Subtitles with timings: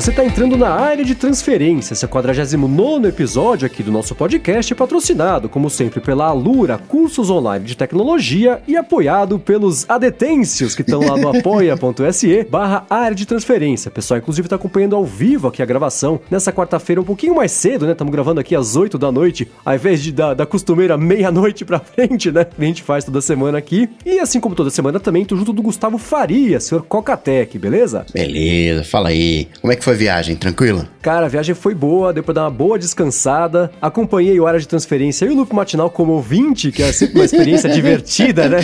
[0.00, 4.14] você está entrando na área de transferência, esse é o 49 episódio aqui do nosso
[4.14, 10.82] podcast, patrocinado, como sempre, pela Alura, cursos online de tecnologia e apoiado pelos adetêncios que
[10.82, 13.90] estão lá no apoia.se barra área de transferência.
[13.90, 17.84] Pessoal, inclusive está acompanhando ao vivo aqui a gravação nessa quarta-feira, um pouquinho mais cedo,
[17.84, 17.90] né?
[17.90, 21.80] Estamos gravando aqui às 8 da noite, ao invés de da, da costumeira meia-noite pra
[21.80, 22.44] frente, né?
[22.44, 23.90] Que a gente faz toda semana aqui.
[24.06, 28.06] E assim como toda semana também, tô junto do Gustavo Faria, senhor Cocatec, beleza?
[28.14, 29.48] Beleza, fala aí.
[29.60, 30.36] Como é que foi a viagem?
[30.36, 30.88] Tranquila?
[31.02, 33.70] Cara, a viagem foi boa, deu pra dar uma boa descansada.
[33.80, 37.24] Acompanhei o área de transferência e o loop matinal como ouvinte, que é sempre uma
[37.24, 38.58] experiência divertida, né?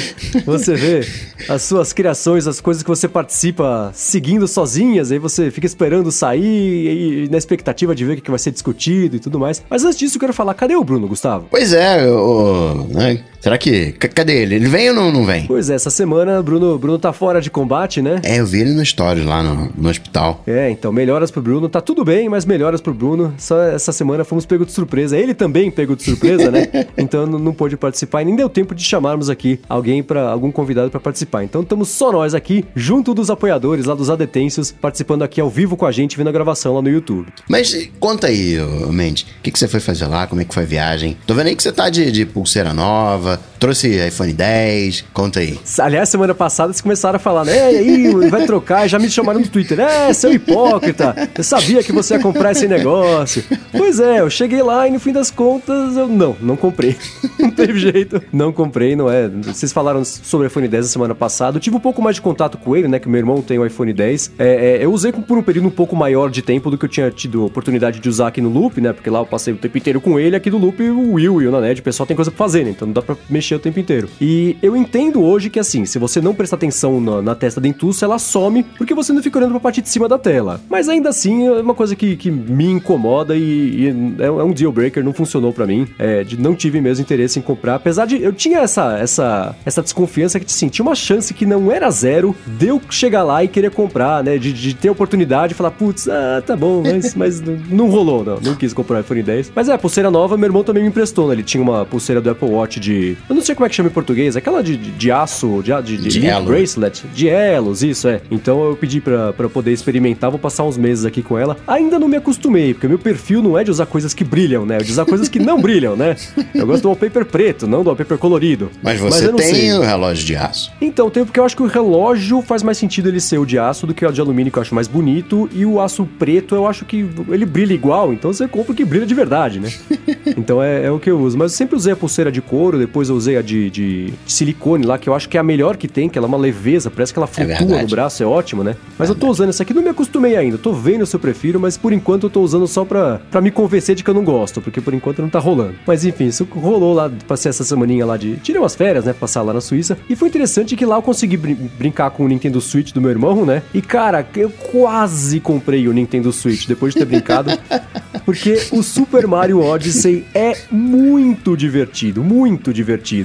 [0.44, 1.00] Você vê
[1.48, 7.24] as suas criações, as coisas que você participa seguindo sozinhas, aí você fica esperando sair
[7.24, 9.62] e na expectativa de ver o que vai ser discutido e tudo mais.
[9.68, 11.46] Mas antes disso, eu quero falar, cadê o Bruno, Gustavo?
[11.50, 13.22] Pois é, o, né?
[13.44, 13.92] Será que.
[13.92, 14.54] Cadê ele?
[14.54, 15.44] Ele vem ou não, não vem?
[15.46, 18.18] Pois é, essa semana Bruno, Bruno tá fora de combate, né?
[18.24, 20.42] É, eu vi ele no story lá no, no hospital.
[20.46, 21.68] É, então melhoras pro Bruno.
[21.68, 23.34] Tá tudo bem, mas melhoras pro Bruno.
[23.36, 25.18] Só essa semana fomos pego de surpresa.
[25.18, 26.68] Ele também pegou de surpresa, né?
[26.96, 30.50] Então não, não pôde participar e nem deu tempo de chamarmos aqui alguém para algum
[30.50, 31.44] convidado para participar.
[31.44, 35.76] Então estamos só nós aqui, junto dos apoiadores lá dos adetêncios, participando aqui ao vivo
[35.76, 37.26] com a gente, vendo a gravação lá no YouTube.
[37.48, 38.56] Mas conta aí,
[38.88, 40.26] Mendes, o que, que você foi fazer lá?
[40.26, 41.16] Como é que foi a viagem?
[41.26, 45.58] Tô vendo aí que você tá de, de pulseira nova, trouxe iPhone 10, conta aí.
[45.78, 47.72] Aliás, semana passada eles começaram a falar, né?
[47.72, 49.80] E aí, vai trocar, já me chamaram no Twitter.
[49.80, 53.44] É, seu hipócrita, eu sabia que você ia comprar esse negócio.
[53.72, 56.96] Pois é, eu cheguei lá e no fim das contas eu não, não comprei.
[57.38, 59.28] não teve jeito, não comprei, não é.
[59.28, 62.22] Vocês falaram sobre o iPhone 10 a semana passada, eu tive um pouco mais de
[62.22, 62.98] contato com ele, né?
[62.98, 64.32] Que meu irmão tem o iPhone 10.
[64.38, 66.88] É, é, eu usei por um período um pouco maior de tempo do que eu
[66.88, 68.92] tinha tido oportunidade de usar aqui no Loop, né?
[68.92, 71.46] Porque lá eu passei o tempo inteiro com ele, aqui no Loop o Will e
[71.46, 72.70] o Naned, o pessoal tem coisa pra fazer, né?
[72.70, 74.08] Então não dá pra mexer o tempo inteiro.
[74.20, 77.68] E eu entendo hoje que assim, se você não prestar atenção na, na testa da
[78.02, 80.60] ela some porque você não fica olhando pra parte de cima da tela.
[80.68, 84.52] Mas ainda assim, é uma coisa que, que me incomoda e, e é, é um
[84.52, 85.86] deal breaker, não funcionou para mim.
[85.98, 87.76] É, de, não tive mesmo interesse em comprar.
[87.76, 91.70] Apesar de eu tinha essa, essa, essa desconfiança que assim, tinha uma chance que não
[91.70, 94.38] era zero de eu chegar lá e querer comprar, né?
[94.38, 98.38] De, de ter oportunidade e falar, putz, ah, tá bom, mas, mas não rolou, não.
[98.40, 99.52] Não quis comprar o iPhone 10.
[99.54, 101.34] Mas é, pulseira nova, meu irmão também me emprestou, né?
[101.34, 103.13] Ele tinha uma pulseira do Apple Watch de.
[103.28, 105.72] Eu não sei como é que chama em português, aquela de, de, de aço, de,
[105.82, 106.46] de, de, De elo.
[106.46, 108.20] bracelet, de elos, isso é.
[108.30, 111.56] Então eu pedi pra, pra poder experimentar, vou passar uns meses aqui com ela.
[111.66, 114.76] Ainda não me acostumei, porque meu perfil não é de usar coisas que brilham, né?
[114.76, 116.16] É de usar coisas que não brilham, né?
[116.54, 118.70] Eu gosto do wallpaper preto, não do wallpaper colorido.
[118.82, 119.72] Mas você não tem sei.
[119.72, 120.72] o relógio de aço.
[120.80, 123.58] Então, tem porque eu acho que o relógio faz mais sentido ele ser o de
[123.58, 125.48] aço do que o de alumínio, que eu acho mais bonito.
[125.52, 128.84] E o aço preto, eu acho que ele brilha igual, então você compra o que
[128.84, 129.72] brilha de verdade, né?
[130.36, 131.36] então é, é o que eu uso.
[131.38, 134.14] Mas eu sempre usei a pulseira de couro, depois eu usei a de, de- de
[134.26, 136.38] silicone lá, que eu acho que é a melhor que tem, que ela é uma
[136.38, 137.82] leveza, parece que ela flutua verdade.
[137.82, 138.76] no braço, é ótimo, né?
[138.98, 140.56] Mas eu tô usando essa aqui, não me acostumei ainda.
[140.58, 143.50] Tô vendo se eu prefiro, mas por enquanto eu tô usando só pra, pra me
[143.50, 145.74] convencer de que eu não gosto, porque por enquanto não tá rolando.
[145.86, 148.36] Mas enfim, isso rolou lá, passei essa semaninha lá de.
[148.36, 149.12] Tirei umas férias, né?
[149.12, 149.96] Passar lá na Suíça.
[150.08, 153.10] E foi interessante que lá eu consegui brin- brincar com o Nintendo Switch do meu
[153.10, 153.62] irmão, né?
[153.72, 157.50] E cara, eu quase comprei o Nintendo Switch depois de ter brincado.
[158.24, 162.83] Porque o Super Mario Odyssey é muito divertido, muito divertido.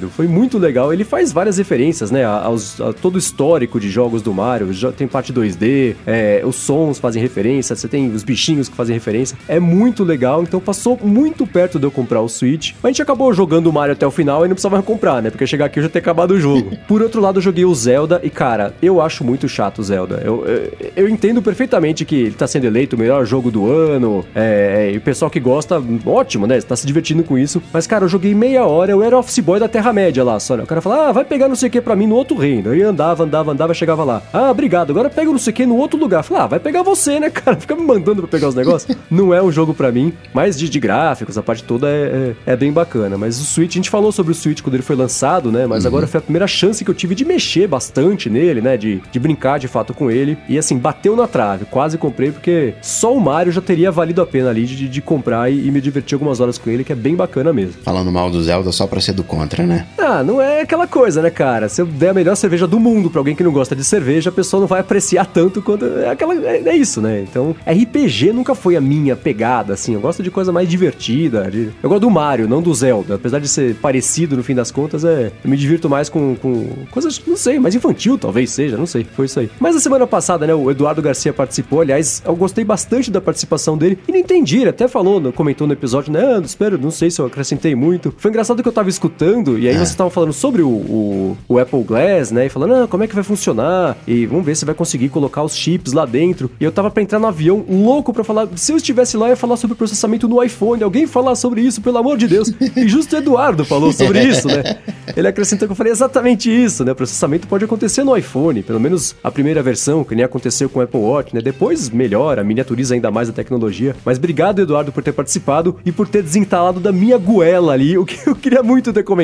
[0.09, 0.94] Foi muito legal.
[0.94, 2.25] Ele faz várias referências, né?
[2.25, 4.70] Aos, a todo o histórico de jogos do Mario.
[4.94, 9.38] Tem parte 2D, é, os sons fazem referência, você tem os bichinhos que fazem referência.
[9.48, 12.74] É muito legal, então passou muito perto de eu comprar o Switch.
[12.81, 15.30] Mas a gente acabou jogando o Mario até o final e não precisava comprar, né?
[15.30, 16.72] Porque chegar aqui eu já ter acabado o jogo.
[16.88, 20.22] Por outro lado, eu joguei o Zelda e, cara, eu acho muito chato o Zelda.
[20.24, 24.25] Eu, eu, eu entendo perfeitamente que ele tá sendo eleito o melhor jogo do ano,
[24.34, 26.62] é, e o pessoal que gosta, ótimo, né?
[26.62, 27.62] Tá se divertindo com isso.
[27.72, 30.56] Mas, cara, eu joguei meia hora, eu era office boy da Terra-média lá, só.
[30.56, 30.62] né?
[30.62, 32.70] O cara fala, ah, vai pegar não sei o que pra mim no outro reino.
[32.70, 34.22] Aí andava, andava, andava, chegava lá.
[34.32, 36.22] Ah, obrigado, agora pega não sei o que no outro lugar.
[36.22, 37.58] Fala, ah, vai pegar você, né, cara?
[37.58, 38.96] Fica me mandando pra pegar os negócios.
[39.10, 42.54] não é um jogo pra mim, mas de, de gráficos, a parte toda é, é,
[42.54, 43.18] é bem bacana.
[43.18, 45.66] Mas o Switch, a gente falou sobre o Switch quando ele foi lançado, né?
[45.66, 48.78] Mas agora foi a primeira chance que eu tive de mexer bastante nele, né?
[48.78, 50.38] De, de brincar de fato com ele.
[50.48, 51.66] E assim, bateu na trave.
[51.66, 55.52] Quase comprei, porque só o Mario já teria valido a pena ali de, de comprar
[55.52, 57.81] e, e me divertir algumas horas com ele, que é bem bacana mesmo.
[57.81, 59.88] Falando mal do Zelda só pra ser do contra, né?
[59.97, 61.69] Ah, não é aquela coisa, né, cara?
[61.69, 64.30] Se eu der a melhor cerveja do mundo pra alguém que não gosta de cerveja,
[64.30, 65.86] a pessoa não vai apreciar tanto quanto.
[65.86, 67.21] É, aquela, é, é isso, né?
[67.30, 69.94] Então, RPG nunca foi a minha pegada, assim.
[69.94, 71.50] Eu gosto de coisa mais divertida.
[71.50, 73.15] de- Eu gosto do Mario, não do Zelda.
[73.15, 75.31] Apesar de ser parecido no fim das contas, é.
[75.44, 79.06] Eu me divirto mais com, com coisas, não sei, mais infantil, talvez seja, não sei.
[79.15, 79.50] Foi isso aí.
[79.59, 81.81] Mas a semana passada, né, o Eduardo Garcia participou.
[81.81, 83.97] Aliás, eu gostei bastante da participação dele.
[84.07, 86.19] E não entendi, ele até falou, comentou no episódio, né?
[86.38, 88.13] Ah, espero, não sei se eu acrescentei muito.
[88.18, 89.78] Foi engraçado que eu tava escutando e aí É.
[89.86, 92.46] você tava falando sobre o, o, o Apple Glass, né?
[92.48, 93.98] E falando, ah, como é que vai funcionar?
[94.08, 96.50] E vamos ver se vai conseguir colocar os chips lá dentro.
[96.60, 98.48] E eu tava pra entrar no avião, louco pra falar.
[98.56, 100.84] Se eu estivesse lá, eu ia falar sobre processamento no iPhone.
[100.84, 102.52] Alguém falar sobre isso, pelo amor de Deus.
[102.76, 104.78] E justo o Eduardo falou sobre isso, né?
[105.16, 106.94] Ele acrescentou que eu falei exatamente isso, né?
[106.94, 110.81] Processamento pode acontecer no iPhone, pelo menos a primeira versão, que nem aconteceu com o
[110.84, 111.42] Apple Watch, né?
[111.42, 113.96] Depois melhora, miniaturiza ainda mais a tecnologia.
[114.06, 118.06] Mas obrigado, Eduardo, por ter participado e por ter desentalado da minha goela ali, o
[118.06, 119.19] que eu queria muito ter comentado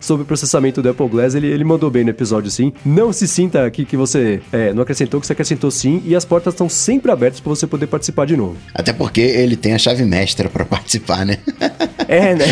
[0.00, 1.34] sobre o processamento do Apple Glass.
[1.34, 2.72] Ele, ele mandou bem no episódio, sim.
[2.84, 6.24] Não se sinta aqui que você é, não acrescentou, que você acrescentou sim, e as
[6.24, 8.56] portas estão sempre abertas para você poder participar de novo.
[8.74, 11.38] Até porque ele tem a chave mestra pra participar, né?
[12.10, 12.46] É, né?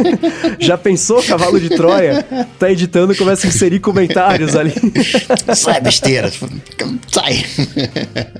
[0.58, 2.24] Já pensou, cavalo de Troia?
[2.58, 4.72] Tá editando e começa a inserir comentários ali.
[5.54, 6.32] Sai besteira.
[7.12, 7.44] Sai.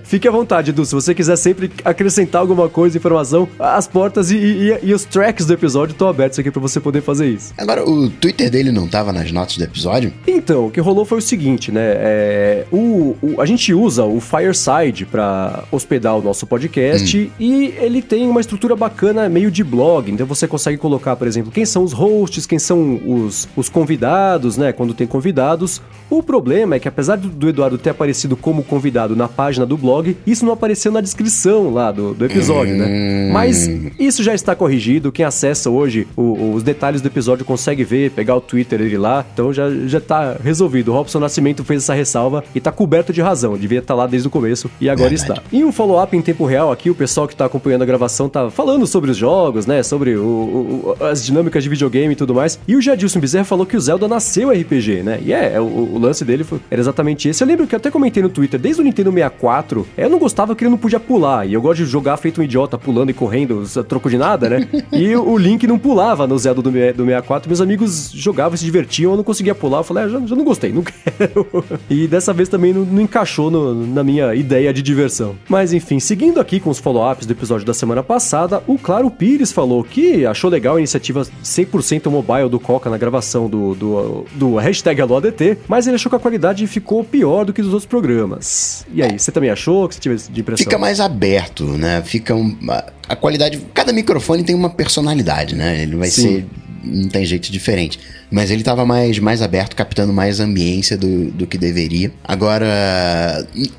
[0.04, 0.84] Fique à vontade, Edu.
[0.86, 5.44] Se você quiser sempre acrescentar alguma coisa, informação, as portas e, e- e os tracks
[5.44, 7.52] do episódio estão abertos aqui pra você poder fazer isso.
[7.58, 10.12] Agora, o Twitter dele não tava nas notas do episódio?
[10.26, 11.80] Então, o que rolou foi o seguinte, né?
[11.96, 18.02] É, o, o- a gente usa o Fireside pra hospedar o nosso podcast e ele
[18.02, 20.10] tem uma estrutura bacana, meio de blog.
[20.10, 24.56] Então você consegue colocar, por exemplo, quem são os hosts, quem são os, os convidados,
[24.56, 24.72] né?
[24.72, 25.80] Quando tem convidados.
[26.10, 29.76] O problema é que apesar do, do Eduardo ter aparecido como convidado na página do
[29.76, 33.30] blog, isso não apareceu na descrição lá do, do episódio, né?
[33.32, 33.66] Mas
[33.98, 35.10] isso já está corrigido.
[35.10, 39.24] Quem acessa hoje o- os detalhes do episódio consegue ver, pegar o Twitter dele lá.
[39.32, 40.88] Então já, já tá resolvido.
[40.90, 43.56] O Robson Nascimento fez essa ressalva e tá coberto de razão.
[43.56, 45.32] Devia estar lá desde o começo e agora Verdade.
[45.40, 45.42] está.
[45.52, 48.50] E um follow-up em tempo real aqui, o pessoal que tá acompanhando a gravação tá
[48.50, 49.82] falando sobre os jogos, né?
[49.82, 52.58] Sobre o- o- as dinâmicas de videogame e tudo mais.
[52.66, 55.20] E o Jadilson Bezerra falou que o Zelda nasceu RPG, né?
[55.24, 57.42] E é, é, o, o lance dele foi- era exatamente esse.
[57.42, 60.54] Eu lembro que eu até comentei no Twitter, desde o Nintendo 64, eu não gostava
[60.54, 61.46] que ele não podia pular.
[61.46, 64.68] E eu gosto de jogar feito um idiota, pulando e correndo, troco de nada, né?
[64.92, 67.48] E o, Link não pulava no Zelda do, do 64.
[67.48, 69.78] Meus amigos jogavam, se divertiam, eu não conseguia pular.
[69.78, 71.64] Eu falei, ah, já, já não gostei, não quero.
[71.90, 75.34] E dessa vez também não, não encaixou no- na minha ideia de diversão.
[75.48, 79.50] Mas enfim, seguindo aqui com os follow-ups do episódio da semana passada, o Claro Pires
[79.52, 84.56] falou que achou legal a iniciativa 100% mobile do Coca na gravação do, do, do
[84.56, 88.86] hashtag AloADT, mas ele achou que a qualidade ficou pior do que dos outros programas.
[88.92, 89.88] E aí, você também achou?
[89.88, 90.64] Que você tive de impressão?
[90.64, 92.02] Fica mais aberto, né?
[92.04, 93.58] Fica um, a, a qualidade.
[93.72, 95.82] Cada microfone tem uma personalidade, né?
[95.82, 96.22] Ele vai Sim.
[96.22, 96.46] ser.
[96.84, 97.98] Não tem jeito diferente.
[98.34, 102.10] Mas ele tava mais, mais aberto, captando mais ambiência do, do que deveria.
[102.24, 102.66] Agora,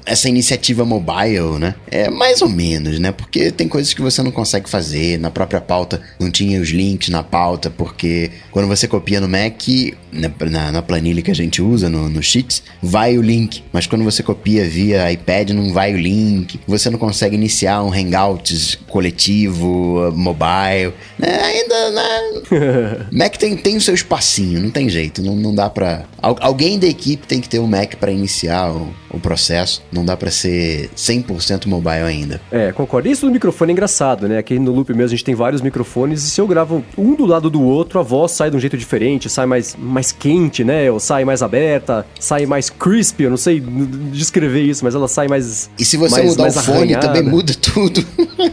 [0.05, 1.75] essa iniciativa mobile, né?
[1.91, 3.11] É mais ou menos, né?
[3.11, 5.19] Porque tem coisas que você não consegue fazer.
[5.19, 9.61] Na própria pauta, não tinha os links na pauta, porque quando você copia no Mac,
[10.09, 13.61] na, na, na planilha que a gente usa, no, no Sheets, vai o link.
[13.73, 16.61] Mas quando você copia via iPad, não vai o link.
[16.65, 20.93] Você não consegue iniciar um Hangouts coletivo, mobile.
[21.19, 21.41] Né?
[21.43, 23.05] Ainda, né?
[23.11, 25.21] Mac tem, tem o seu espacinho, não tem jeito.
[25.21, 26.03] Não, não dá pra.
[26.21, 29.81] Al- alguém da equipe tem que ter o Mac pra iniciar o, o processo.
[29.91, 32.41] Não dá pra ser 100% mobile ainda.
[32.51, 33.07] É, concordo.
[33.09, 34.37] Isso do microfone é engraçado, né?
[34.37, 37.25] Aqui no Loop mesmo a gente tem vários microfones e se eu gravo um do
[37.25, 40.89] lado do outro, a voz sai de um jeito diferente, sai mais, mais quente, né?
[40.91, 43.59] Ou sai mais aberta, sai mais crispy, eu não sei
[44.11, 45.69] descrever isso, mas ela sai mais.
[45.77, 47.07] E se você mais- mudar mais o fone, arranhada.
[47.07, 48.05] também muda tudo.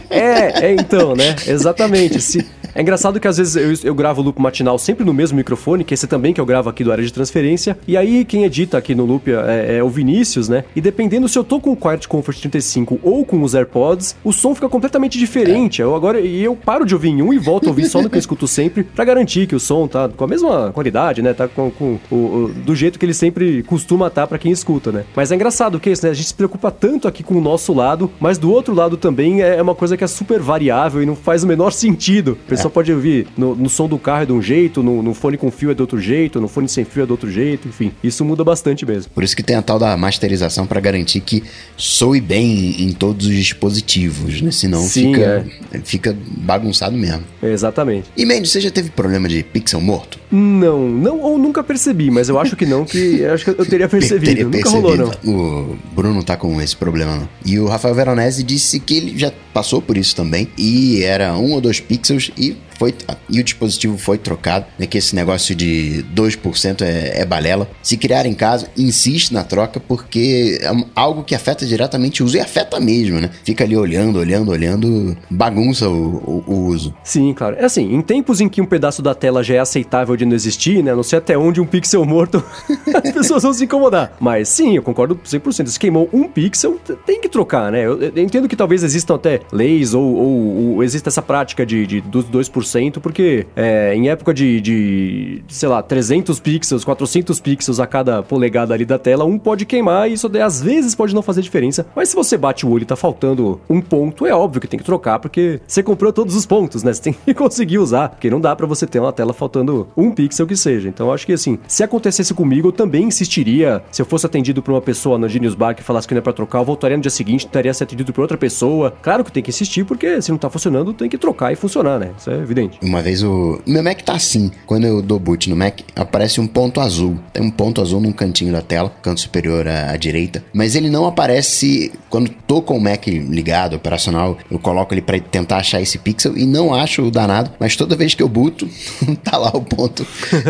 [0.09, 1.35] É, é então, né?
[1.47, 2.21] Exatamente.
[2.21, 5.37] Se- É engraçado que às vezes eu, eu gravo o loop matinal sempre no mesmo
[5.37, 7.77] microfone, que esse também que eu gravo aqui do área de transferência.
[7.87, 10.63] E aí quem edita aqui no loop é, é o Vinícius, né?
[10.75, 14.31] E dependendo se eu tô com o Quiet Comfort 35 ou com os AirPods, o
[14.33, 15.81] som fica completamente diferente.
[15.81, 18.09] Eu agora e eu paro de ouvir em um e volto a ouvir só no
[18.09, 21.33] que eu escuto sempre, pra garantir que o som tá com a mesma qualidade, né?
[21.33, 24.91] Tá com, com o, o- do jeito que ele sempre costuma estar pra quem escuta,
[24.91, 25.03] né?
[25.15, 26.11] Mas é engraçado que isso, né?
[26.11, 29.41] A gente se preocupa tanto aqui com o nosso lado, mas do outro lado também
[29.41, 32.37] é uma coisa que é super variável e não faz o menor sentido.
[32.62, 35.13] A pessoa pode ouvir no, no som do carro é de um jeito, no, no
[35.13, 37.67] fone com fio é de outro jeito, no fone sem fio é de outro jeito,
[37.67, 37.91] enfim.
[38.03, 39.11] Isso muda bastante mesmo.
[39.13, 41.43] Por isso que tem a tal da masterização pra garantir que
[41.75, 44.51] soe bem em todos os dispositivos, né?
[44.51, 45.45] Senão Sim, fica,
[45.83, 47.23] fica bagunçado mesmo.
[47.41, 48.09] Exatamente.
[48.15, 50.19] E Mendes, você já teve problema de pixel morto?
[50.31, 53.65] Não, não, ou nunca percebi, mas eu acho que não, que eu acho que eu
[53.65, 54.25] teria percebido.
[54.25, 54.87] Teria nunca percebido.
[54.87, 55.33] rolou, não.
[55.33, 57.29] O Bruno tá com esse problema, não.
[57.45, 60.47] E o Rafael Veronese disse que ele já passou por isso também.
[60.57, 62.72] E era um ou dois pixels e you.
[62.91, 62.93] Foi.
[63.29, 64.65] E o dispositivo foi trocado.
[64.77, 67.69] Né, que esse negócio de 2% é, é balela.
[67.81, 72.37] Se criar em casa, insiste na troca, porque é algo que afeta diretamente o uso.
[72.37, 73.29] E afeta mesmo, né?
[73.43, 76.93] Fica ali olhando, olhando, olhando, bagunça o, o- o uso.
[77.03, 77.55] Sim, claro.
[77.59, 80.33] É assim, em tempos em que um pedaço da tela já é aceitável de não
[80.35, 80.93] existir, né?
[80.93, 82.43] Não sei até onde um pixel morto
[83.03, 84.15] as pessoas vão se incomodar.
[84.19, 85.67] Mas sim, eu concordo 100%.
[85.67, 87.85] Se queimou um pixel, tem que trocar, né?
[87.85, 91.85] Eu, eu entendo que talvez existam até leis ou, ou, ou exista essa prática de,
[91.87, 97.39] de dos 2%, 100%, porque é, em época de, de, sei lá, 300 pixels, 400
[97.39, 101.13] pixels a cada polegada ali da tela, um pode queimar e isso às vezes pode
[101.13, 101.85] não fazer diferença.
[101.95, 104.79] Mas se você bate o olho e tá faltando um ponto, é óbvio que tem
[104.79, 106.93] que trocar, porque você comprou todos os pontos, né?
[106.93, 110.11] Você tem que conseguir usar, porque não dá para você ter uma tela faltando um
[110.11, 110.87] pixel que seja.
[110.87, 113.83] Então acho que assim, se acontecesse comigo, eu também insistiria.
[113.91, 116.21] Se eu fosse atendido por uma pessoa no Genius Bar que falasse que não é
[116.21, 118.93] pra trocar, eu voltaria no dia seguinte, tentaria ser atendido por outra pessoa.
[119.01, 121.99] Claro que tem que insistir, porque se não tá funcionando, tem que trocar e funcionar,
[121.99, 122.11] né?
[122.17, 122.79] Isso é evidente.
[122.81, 123.61] Uma vez o.
[123.65, 124.51] Meu Mac tá assim.
[124.65, 127.19] Quando eu dou boot no Mac, aparece um ponto azul.
[127.33, 130.43] Tem um ponto azul num cantinho da tela, canto superior à, à direita.
[130.53, 134.37] Mas ele não aparece quando tô com o Mac ligado, operacional.
[134.49, 137.51] Eu coloco ele para tentar achar esse pixel e não acho o danado.
[137.59, 138.67] Mas toda vez que eu buto,
[139.23, 140.05] tá lá o ponto.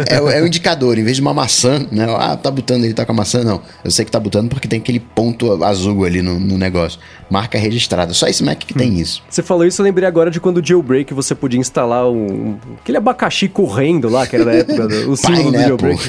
[0.10, 0.98] É, é o indicador.
[0.98, 2.06] Em vez de uma maçã, né?
[2.18, 3.44] Ah, tá botando ele tá com a maçã.
[3.44, 3.62] Não.
[3.84, 7.00] Eu sei que tá botando porque tem aquele ponto azul ali no, no negócio.
[7.30, 8.14] Marca registrada.
[8.14, 8.78] Só esse Mac que hum.
[8.78, 9.24] tem isso.
[9.30, 12.56] Você falou isso, eu lembrei agora de quando o jailbreak você podia instalar um.
[12.82, 16.00] aquele abacaxi correndo lá, que era da época, do, o símbolo do jailbreak.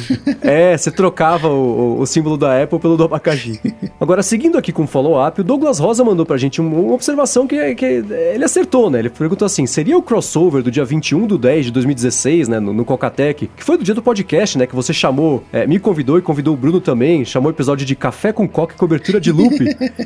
[0.41, 3.61] é, você trocava o, o, símbolo da Apple pelo do abacaxi.
[4.01, 7.75] Agora, seguindo aqui com o follow-up, o Douglas Rosa mandou pra gente uma observação que,
[7.75, 9.01] que ele acertou, né?
[9.01, 12.61] Ele perguntou assim: seria o crossover do dia 21 do 10 de 2016, né?
[12.61, 14.67] No, no Cocatec, que foi do dia do podcast, né?
[14.67, 17.95] Que você chamou, é, me convidou e convidou o Bruno também, chamou o episódio de
[17.97, 19.55] Café com Coca e Cobertura de Loop.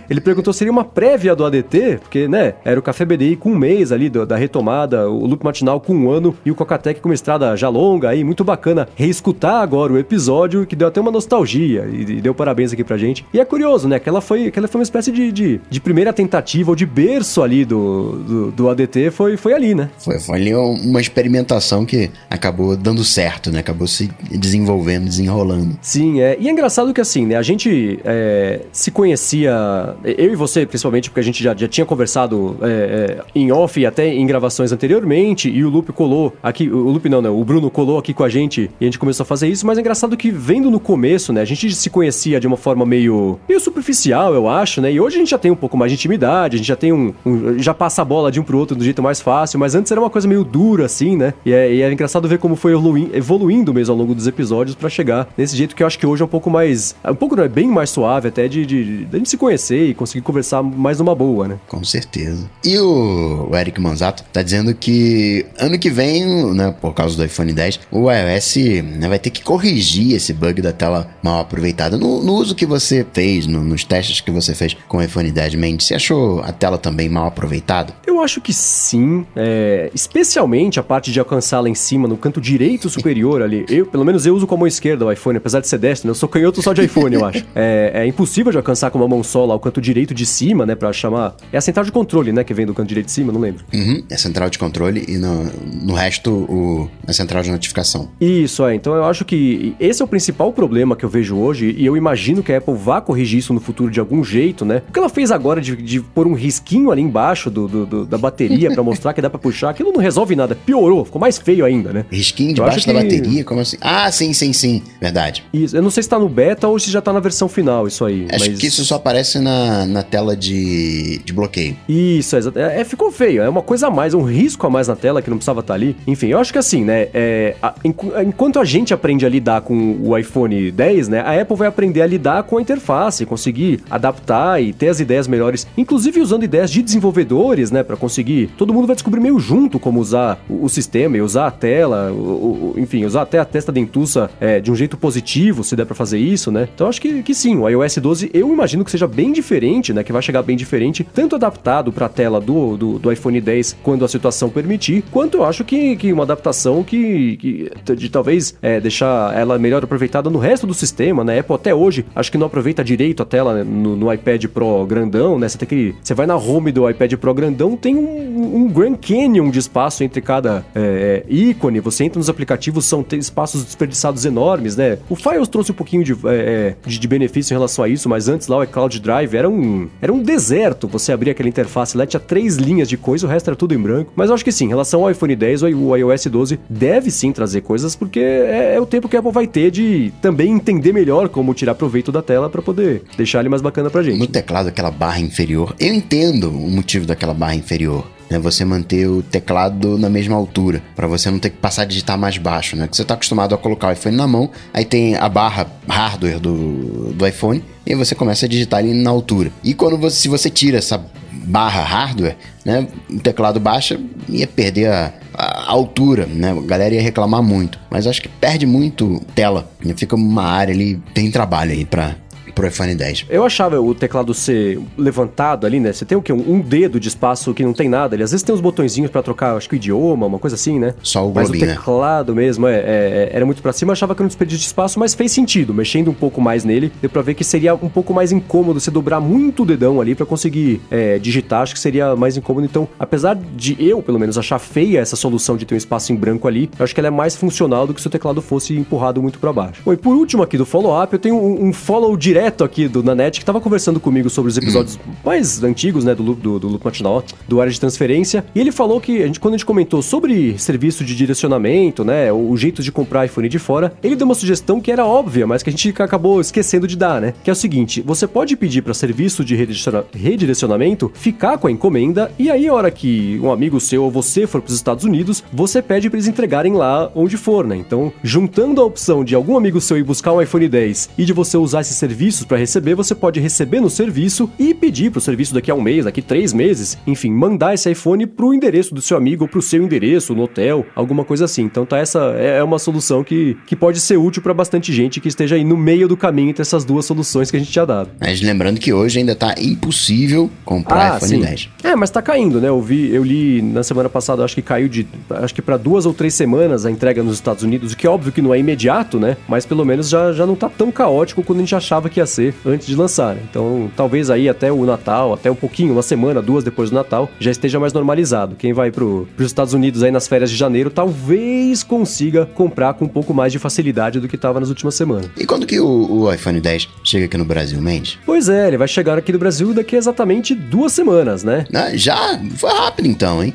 [0.09, 1.99] ele perguntou: seria uma prévia do ADT?
[2.01, 2.55] Porque, né?
[2.65, 6.11] Era o Café BDI com um mês ali da retomada, o Loop Matinal com um
[6.11, 9.99] ano e o Cocatec com uma estrada já longa aí, muito bacana reescutar agora o
[9.99, 13.25] episódio, que deu até uma nostalgia e, e deu parabéns aqui pra gente.
[13.33, 13.99] E é curioso, né?
[13.99, 16.87] Que ela foi, que ela foi uma espécie de, de, de primeira tentativa ou de
[16.87, 19.91] berço ali do, do, do, ADT, foi, foi ali, né?
[19.99, 23.61] Foi, foi ali uma experimentação que acabou dando certo, né?
[23.61, 25.79] Acabou se desenvolvendo, desenrolando.
[25.83, 26.37] Sim, é.
[26.39, 27.37] E é engraçado que assim, né?
[27.37, 31.85] A gente é, se conhecia, eu e você principalmente, porque a gente já, já tinha
[31.85, 36.69] conversado é, é em off e até em gravações anteriormente, e o Lupe colou aqui,
[36.69, 37.29] o Lupe não, né?
[37.29, 39.77] O Bruno colou aqui com a gente e a gente começou a fazer isso, mas
[39.77, 41.41] é engraçado que vendo no começo, né?
[41.41, 44.93] A gente se conhecia de uma forma meio, meio superficial, eu acho, né?
[44.93, 46.93] E hoje a gente já tem um pouco mais de intimidade, a gente já tem
[46.93, 49.75] um, um já passa a bola de um pro outro do jeito mais fácil, mas
[49.75, 51.35] antes era uma coisa meio dura, assim, né?
[51.45, 54.77] E é, e é engraçado ver como foi evoluindo, evoluindo mesmo ao longo dos episódios
[54.77, 57.35] para chegar nesse jeito que eu acho que hoje é um pouco mais, um pouco
[57.35, 60.23] não é bem mais suave até de, de, de, a gente se conhecer e conseguir
[60.23, 61.59] conversar mais numa boa, né?
[61.67, 62.49] Com certeza.
[62.65, 66.25] E o, o Eric Manzato tá dizendo que ano que vem,
[66.55, 68.57] né, por causa do iPhone 10, o iOS
[68.99, 71.97] né, vai ter que corrigir esse bug da tela mal aproveitada.
[71.97, 75.31] No, no uso que você fez, no, nos testes que você fez com o iPhone
[75.31, 77.95] 10 Mendes, você achou a tela também mal aproveitada?
[78.07, 82.41] Eu acho que sim, é, especialmente a parte de alcançar lá em cima, no canto
[82.41, 83.65] direito superior ali.
[83.69, 86.07] Eu, pelo menos eu uso com a mão esquerda o iPhone, apesar de ser destro,
[86.07, 86.11] né?
[86.11, 87.45] Eu sou canhoto só de iPhone, eu acho.
[87.55, 90.67] É, é, impossível de alcançar com uma mão só lá o canto direito de cima,
[90.67, 91.37] né, pra chamar...
[91.53, 93.65] É a central de controle, né, que vem do canto direito de cima, não lembro.
[93.73, 95.38] Uhum, é a central de controle e no,
[95.83, 98.09] no resto o, a central de notificação.
[98.21, 98.75] Isso, é.
[98.75, 101.97] Então eu acho que esse é o principal problema que eu vejo hoje e eu
[101.97, 104.83] imagino que a Apple vá corrigir isso no futuro de algum jeito, né?
[104.89, 108.07] O que ela fez agora de, de pôr um risquinho ali embaixo do, do, do
[108.07, 110.55] da bateria para mostrar que dá para puxar, aquilo não resolve nada.
[110.55, 112.05] Piorou, ficou mais feio ainda, né?
[112.11, 113.03] Risquinho debaixo da que...
[113.03, 113.45] bateria?
[113.45, 113.77] Como assim?
[113.81, 114.83] Ah, sim, sim, sim.
[115.01, 115.45] Verdade.
[115.53, 115.77] Isso.
[115.77, 118.05] Eu não sei se tá no beta ou se já tá na versão final, isso
[118.05, 118.27] aí.
[118.33, 118.59] Acho mas...
[118.59, 121.77] que isso só aparece na, na tela de, de bloqueio.
[121.89, 123.43] Isso, é, é, ficou feio.
[123.43, 125.75] É uma coisa a mais, um risco a mais na tela que não precisava estar
[125.75, 125.97] tá ali.
[126.07, 127.09] Enfim, eu acho que assim, né?
[127.15, 131.21] É, a, enquanto a gente aprende a lidar com o iPhone 10, né?
[131.21, 135.29] A Apple vai aprender a lidar com a interface, conseguir adaptar e ter as ideias
[135.29, 137.83] melhores, inclusive usando ideias de desenvolvedores, né?
[137.83, 138.51] Para conseguir.
[138.57, 142.11] Todo mundo vai descobrir meio junto como usar o, o sistema e usar a tela,
[142.13, 145.85] o, o, enfim, usar até a testa dentuça é, de um jeito positivo, se der
[145.85, 146.69] para fazer isso, né?
[146.75, 150.03] Então acho que, que sim, o iOS 12 eu imagino que seja bem diferente, né?
[150.03, 153.79] Que vai chegar bem diferente, tanto adaptado para a tela do, do, do, iPhone 10
[153.83, 158.55] quando a situação permitir, quanto eu acho que, que uma adaptação que, que de talvez
[158.63, 161.41] é, deixar ela melhor aproveitada no resto do sistema, né?
[161.41, 165.37] Apple até hoje acho que não aproveita direito a tela no, no iPad Pro grandão,
[165.37, 165.49] né?
[165.49, 165.95] Você tem que.
[166.01, 170.05] Você vai na home do iPad Pro grandão, tem um, um Grand Canyon de espaço
[170.05, 171.81] entre cada é, é ícone.
[171.81, 174.99] Você entra nos aplicativos, são espaços desperdiçados enormes, né?
[175.11, 178.09] O Files trouxe um pouquinho de, é, é, de, de, benefício em relação a isso,
[178.09, 180.87] mas antes lá o iCloud Drive era um, era um deserto.
[180.87, 183.79] Você abria aquela interface lá, tinha três linhas de coisa, o resto era tudo em
[183.79, 184.13] branco.
[184.15, 187.33] Mas eu acho que sim, em relação ao iPhone 10, o iOS 12 deve sim
[187.33, 190.93] trazer coisas, porque é, é o tempo que a Apple vai ter de também entender
[190.93, 194.19] melhor como tirar proveito da tela para poder deixar ele mais bacana pra gente.
[194.19, 198.39] No teclado, aquela barra inferior, eu entendo o motivo daquela barra inferior né?
[198.39, 202.19] Você manter o teclado na mesma altura, para você não ter que passar a digitar
[202.19, 202.87] mais baixo, né?
[202.87, 206.39] Que você está acostumado a colocar o iPhone na mão, aí tem a barra hardware
[206.39, 209.51] do, do iPhone, e você começa a digitar ali na altura.
[209.65, 211.03] E quando você, se você tira essa
[211.49, 212.87] barra hardware, né?
[213.23, 216.51] Teclado baixa ia perder a, a altura, né?
[216.53, 217.79] A galera ia reclamar muito.
[217.91, 219.71] Mas acho que perde muito tela.
[219.97, 222.15] Fica uma área ali, tem trabalho aí pra
[222.59, 223.27] pro iPhone 10.
[223.31, 225.93] Eu achava o teclado ser levantado ali, né?
[225.93, 226.33] Você tem o quê?
[226.33, 228.17] Um, um dedo de espaço que não tem nada.
[228.17, 230.77] Ele às vezes tem uns botõezinhos para trocar, acho que o idioma, uma coisa assim,
[230.77, 230.95] né?
[231.01, 231.75] Só o Mas globinho, o né?
[231.75, 233.91] teclado mesmo, é, é, é, era muito pra cima.
[233.91, 235.73] Eu achava que era um desperdício de espaço, mas fez sentido.
[235.73, 238.91] Mexendo um pouco mais nele, deu pra ver que seria um pouco mais incômodo você
[238.91, 241.63] dobrar muito o dedão ali pra conseguir é, digitar.
[241.63, 242.67] Acho que seria mais incômodo.
[242.67, 246.17] Então, apesar de eu, pelo menos, achar feia essa solução de ter um espaço em
[246.17, 248.75] branco ali, eu acho que ela é mais funcional do que se o teclado fosse
[248.77, 249.81] empurrado muito pra baixo.
[249.85, 253.03] Bom, e por último aqui do follow-up, eu tenho um, um follow direto aqui do
[253.03, 256.69] Nanete que tava conversando comigo sobre os episódios mais antigos, né, do Loop, do, do
[256.69, 259.67] Loop Matinal, do área de transferência, e ele falou que, a gente, quando a gente
[259.67, 264.17] comentou sobre serviço de direcionamento, né, o, o jeito de comprar iPhone de fora, ele
[264.17, 267.35] deu uma sugestão que era óbvia, mas que a gente acabou esquecendo de dar, né,
[267.43, 271.71] que é o seguinte, você pode pedir para serviço de redireciona- redirecionamento ficar com a
[271.71, 275.05] encomenda, e aí a hora que um amigo seu ou você for para os Estados
[275.05, 279.35] Unidos, você pede para eles entregarem lá onde for, né, então, juntando a opção de
[279.35, 281.97] algum amigo seu ir buscar um iPhone 10 e de você usar esses
[282.39, 285.81] serviços para receber, você pode receber no serviço e pedir pro serviço daqui a um
[285.81, 289.63] mês, daqui três meses, enfim, mandar esse iPhone pro endereço do seu amigo ou pro
[289.63, 291.63] seu endereço, no hotel, alguma coisa assim.
[291.63, 295.21] Então tá essa é é uma solução que, que pode ser útil para bastante gente
[295.21, 297.87] que esteja aí no meio do caminho entre essas duas soluções que a gente tinha
[297.87, 298.11] dado.
[298.21, 301.69] Mas lembrando que hoje ainda tá impossível comprar iPhone 10.
[301.85, 302.69] É, mas tá caindo, né?
[302.69, 306.07] Eu vi, eu li na semana passada, acho que caiu de, acho que para duas
[306.07, 308.59] ou três semanas a entrega nos Estados Unidos, o que é óbvio que não é
[308.59, 309.37] imediato, né?
[309.47, 312.27] Mas pelo menos já, já não tá tão caótico quanto a gente achava que ia
[312.29, 313.37] ser antes de lançar.
[313.51, 317.29] Então, talvez aí até o Natal, até um pouquinho, uma semana, duas depois do Natal,
[317.41, 318.55] já esteja mais normalizado.
[318.57, 323.05] Quem vai pro, pros Estados Unidos aí nas férias de janeiro, talvez consiga comprar com
[323.05, 325.29] um pouco mais de facilidade do que tava nas últimas semanas.
[325.37, 325.87] E quando que o,
[326.23, 328.19] o iPhone 10 chega aqui no Brasil, Mendes?
[328.25, 331.65] Pois é, ele vai chegar aqui no Brasil daqui a exatamente duas semanas, né?
[331.75, 332.39] Ah, já?
[332.57, 333.53] Foi rápido então, hein?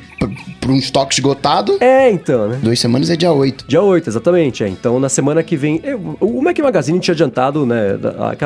[0.60, 2.60] Para um estoque esgotado, É, então, né?
[2.64, 3.66] duas semanas é dia 8.
[3.68, 4.64] Dia 8, exatamente.
[4.64, 4.68] É.
[4.70, 5.80] Então, na semana que vem.
[5.84, 7.98] eu- o Mac Magazine tinha adiantado, né?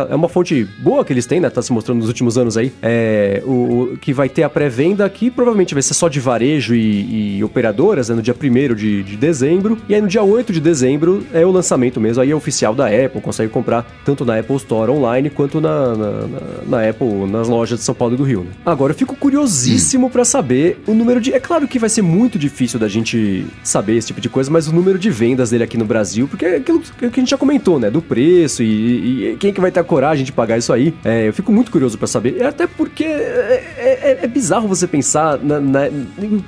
[0.10, 1.50] É uma fonte boa que eles têm, né?
[1.50, 2.72] Tá se mostrando nos últimos anos aí.
[2.82, 3.52] É, o,
[3.93, 7.43] o- que vai ter a pré-venda que provavelmente vai ser só de varejo e, e
[7.43, 8.15] operadoras, né?
[8.15, 9.78] No dia 1 de, de dezembro.
[9.89, 12.22] E aí, no dia 8 de dezembro, é o lançamento mesmo.
[12.22, 13.22] Aí é oficial da Apple.
[13.22, 17.80] Consegue comprar tanto na Apple Store online quanto na, na, na- na Apple, nas lojas
[17.80, 18.52] de São Paulo e do Rio, né?
[18.65, 21.34] Agora, eu fico curiosíssimo pra saber o número de.
[21.34, 24.67] É claro que vai ser muito difícil da gente saber esse tipo de coisa, mas
[24.67, 27.38] o número de vendas dele aqui no Brasil, porque é aquilo que a gente já
[27.38, 27.89] comentou, né?
[27.89, 30.94] Do preço e, e quem que vai ter a coragem de pagar isso aí.
[31.04, 32.44] É, eu fico muito curioso pra saber.
[32.44, 35.90] Até porque é, é- é bizarro você pensar na, na-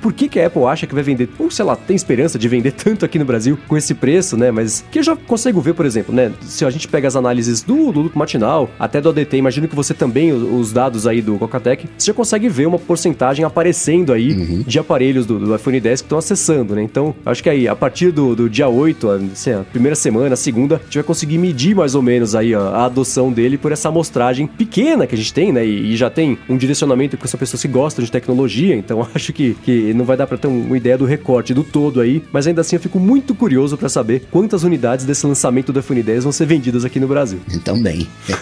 [0.00, 2.46] por que, que a Apple acha que vai vender, ou sei lá, tem esperança de
[2.48, 4.52] vender tanto aqui no Brasil com esse preço, né?
[4.52, 6.30] Mas que eu já consigo ver, por exemplo, né?
[6.42, 9.74] Se a gente pega as análises do, do Lupo Matinal, até do ADT, imagino que
[9.74, 14.12] você também, os, os dados aí do Cocatec, você já consegue ver uma porcentagem aparecendo
[14.12, 16.82] aí de aparelhos do, do iPhone 10 que estão acessando, né?
[16.84, 20.34] Então, acho que aí, a partir do, do dia 8, a, assim, a primeira semana,
[20.34, 23.39] a segunda, a gente vai conseguir medir mais ou menos aí a, a adoção dele
[23.58, 25.64] por essa amostragem pequena que a gente tem, né?
[25.66, 29.32] E, e já tem um direcionamento com essa pessoas que gostam de tecnologia, então acho
[29.32, 32.22] que, que não vai dar pra ter um- uma ideia do recorte do todo aí,
[32.32, 36.02] mas ainda assim eu fico muito curioso pra saber quantas unidades desse lançamento do iPhone
[36.02, 37.38] 10 vão ser vendidas aqui no Brasil.
[37.64, 38.06] Também.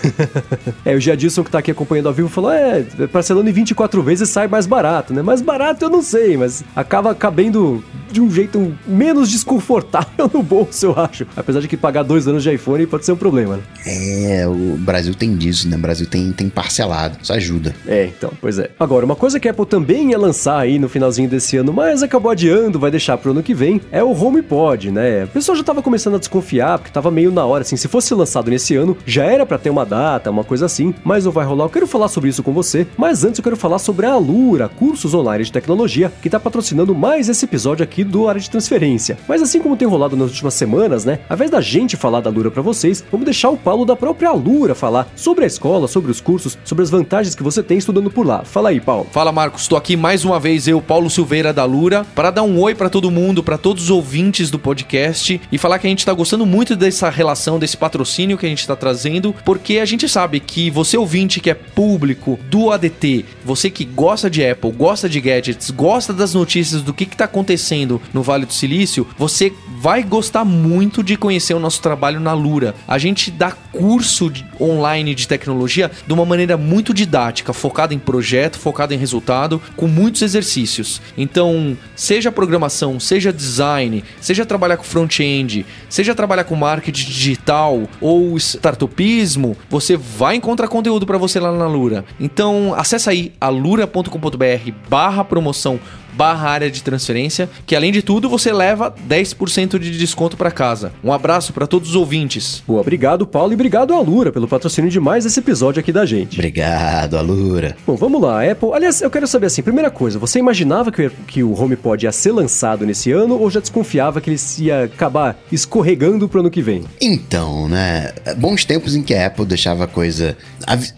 [0.84, 2.82] É, o Jadilson que tá aqui acompanhando ao vivo falou: é,
[3.12, 5.22] parcelando em 24 vezes sai mais barato, né?
[5.22, 10.87] Mais barato eu não sei, mas acaba cabendo de um jeito menos desconfortável no bolso,
[10.87, 11.26] eu acho.
[11.37, 13.62] Apesar de que pagar dois anos de iPhone pode ser um problema, né?
[13.87, 15.77] É, o Brasil tem disso, né?
[15.77, 17.18] O Brasil tem, tem parcelado.
[17.22, 17.74] Isso ajuda.
[17.87, 18.70] É, então, pois é.
[18.81, 22.03] Agora, uma coisa que a Apple também ia lançar aí no finalzinho desse ano, mas
[22.03, 25.24] acabou adiando, vai deixar pro ano que vem, é o HomePod, né?
[25.24, 28.14] O pessoal já tava começando a desconfiar, porque tava meio na hora, assim, se fosse
[28.14, 31.44] lançado nesse ano, já era pra ter uma data, uma coisa assim, mas não vai
[31.44, 31.66] rolar.
[31.66, 34.70] Eu quero falar sobre isso com você, mas antes eu quero falar sobre a Alura,
[34.70, 39.18] cursos online de tecnologia, que tá patrocinando mais esse episódio aqui do Área de Transferência.
[39.29, 41.18] Mas assim como tem rolado nas últimas semanas, né?
[41.29, 44.31] Ao invés da gente falar da Alura pra vocês, vamos deixar o Paulo da própria
[44.31, 48.10] Alura falar sobre a escola, sobre os cursos, sobre as vantagens que você tem estudando
[48.10, 48.42] por lá.
[48.44, 49.06] Fala aí, Paulo.
[49.12, 52.58] Fala Marcos, estou aqui mais uma vez eu, Paulo Silveira da Lura, para dar um
[52.60, 56.06] oi para todo mundo, para todos os ouvintes do podcast e falar que a gente
[56.06, 60.08] tá gostando muito dessa relação, desse patrocínio que a gente tá trazendo, porque a gente
[60.08, 65.08] sabe que você ouvinte que é público do ADT, você que gosta de Apple, gosta
[65.08, 69.52] de gadgets, gosta das notícias do que que tá acontecendo no Vale do Silício, você
[69.80, 72.74] vai gostar muito de conhecer o nosso trabalho na Lura.
[72.86, 77.98] A gente dá curso de- online de tecnologia de uma maneira muito didática, focada em
[77.98, 81.00] projeto, focada em resultado, com muitos exercícios.
[81.16, 88.37] Então, seja programação, seja design, seja trabalhar com front-end, seja trabalhar com marketing digital ou
[88.37, 92.04] startupismo, você vai encontrar conteúdo para você lá na Lura.
[92.18, 95.81] Então, acessa aí alura.com.br barra promoção
[96.18, 100.92] barra área de transferência, que além de tudo você leva 10% de desconto para casa.
[101.04, 102.61] Um abraço para todos os ouvintes.
[102.66, 106.35] Boa, obrigado, Paulo, e obrigado, Alura, pelo patrocínio de mais esse episódio aqui da gente.
[106.35, 107.76] Obrigado, Alura.
[107.87, 108.72] Bom, vamos lá, Apple.
[108.74, 112.33] Aliás, eu quero saber assim, primeira coisa, você imaginava que, que o HomePod ia ser
[112.33, 116.83] lançado nesse ano ou já desconfiava que ele ia acabar escorregando pro ano que vem?
[117.00, 118.12] Então, né?
[118.38, 120.37] Bons tempos em que a Apple deixava a coisa.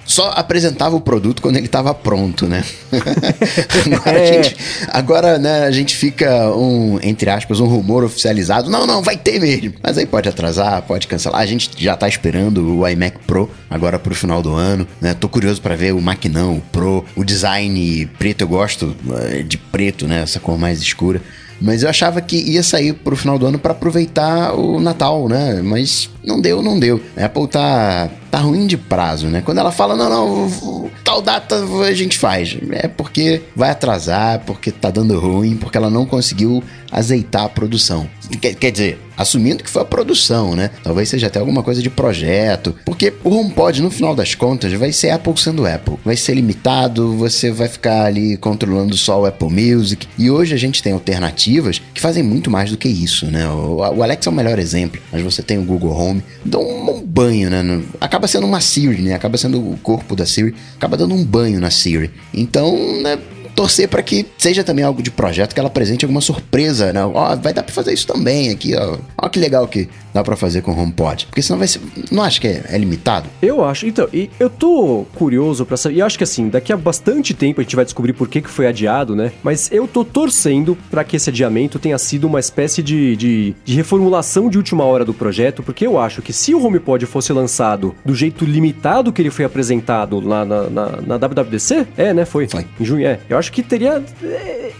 [0.06, 2.64] Só apresentava o produto quando ele estava pronto, né?
[3.92, 4.26] agora, a É.
[4.42, 4.56] gente,
[4.88, 8.70] agora, né, a gente fica um, entre aspas, um rumor oficializado.
[8.70, 9.74] Não, não, vai ter mesmo.
[9.82, 11.40] Mas aí pode atrasar, pode cancelar.
[11.40, 15.14] A gente já tá esperando o iMac Pro agora pro final do ano, né?
[15.14, 18.42] Tô curioso para ver o Maquinão, o Pro, o design preto.
[18.42, 20.22] Eu gosto eh, de preto, né?
[20.22, 21.20] Essa cor mais escura.
[21.60, 25.60] Mas eu achava que ia sair pro final do ano para aproveitar o Natal, né?
[25.62, 27.00] Mas não deu, não deu.
[27.16, 29.42] A Apple tá, tá ruim de prazo, né?
[29.44, 32.56] Quando ela fala, não, não, tal data a gente faz.
[32.72, 38.08] É porque vai atrasar, porque tá dando ruim, porque ela não conseguiu azeitar a produção.
[38.40, 40.70] Quer, quer dizer, assumindo que foi a produção, né?
[40.82, 42.74] Talvez seja até alguma coisa de projeto.
[42.84, 45.96] Porque o HomePod, no final das contas, vai ser Apple sendo Apple.
[46.04, 50.06] Vai ser limitado, você vai ficar ali controlando só o Apple Music.
[50.16, 53.46] E hoje a gente tem alternativas que fazem muito mais do que isso, né?
[53.48, 56.09] O, o Alexa é o melhor exemplo, mas você tem o Google Home,
[56.44, 57.82] dão um, banho, né?
[58.00, 59.14] Acaba sendo uma Siri, né?
[59.14, 62.10] Acaba sendo o corpo da Siri, acaba dando um banho na Siri.
[62.32, 63.18] Então, né?
[63.60, 67.04] Torcer para que seja também algo de projeto, que ela apresente alguma surpresa, né?
[67.04, 68.96] Ó, vai dar para fazer isso também aqui, ó.
[69.18, 71.26] Ó que legal que dá para fazer com o HomePod.
[71.26, 73.28] Porque senão vai ser, não acha que é, é limitado?
[73.40, 76.76] Eu acho, então, e eu tô curioso pra saber, e acho que assim, daqui a
[76.76, 79.32] bastante tempo a gente vai descobrir por que, que foi adiado, né?
[79.42, 83.74] Mas eu tô torcendo pra que esse adiamento tenha sido uma espécie de, de, de
[83.74, 87.94] reformulação de última hora do projeto, porque eu acho que se o HomePod fosse lançado
[88.04, 92.24] do jeito limitado que ele foi apresentado lá na, na, na WWDC, é, né?
[92.24, 92.48] Foi.
[92.48, 92.66] Foi.
[92.78, 93.20] Em junho, é.
[93.28, 94.02] Eu acho que teria.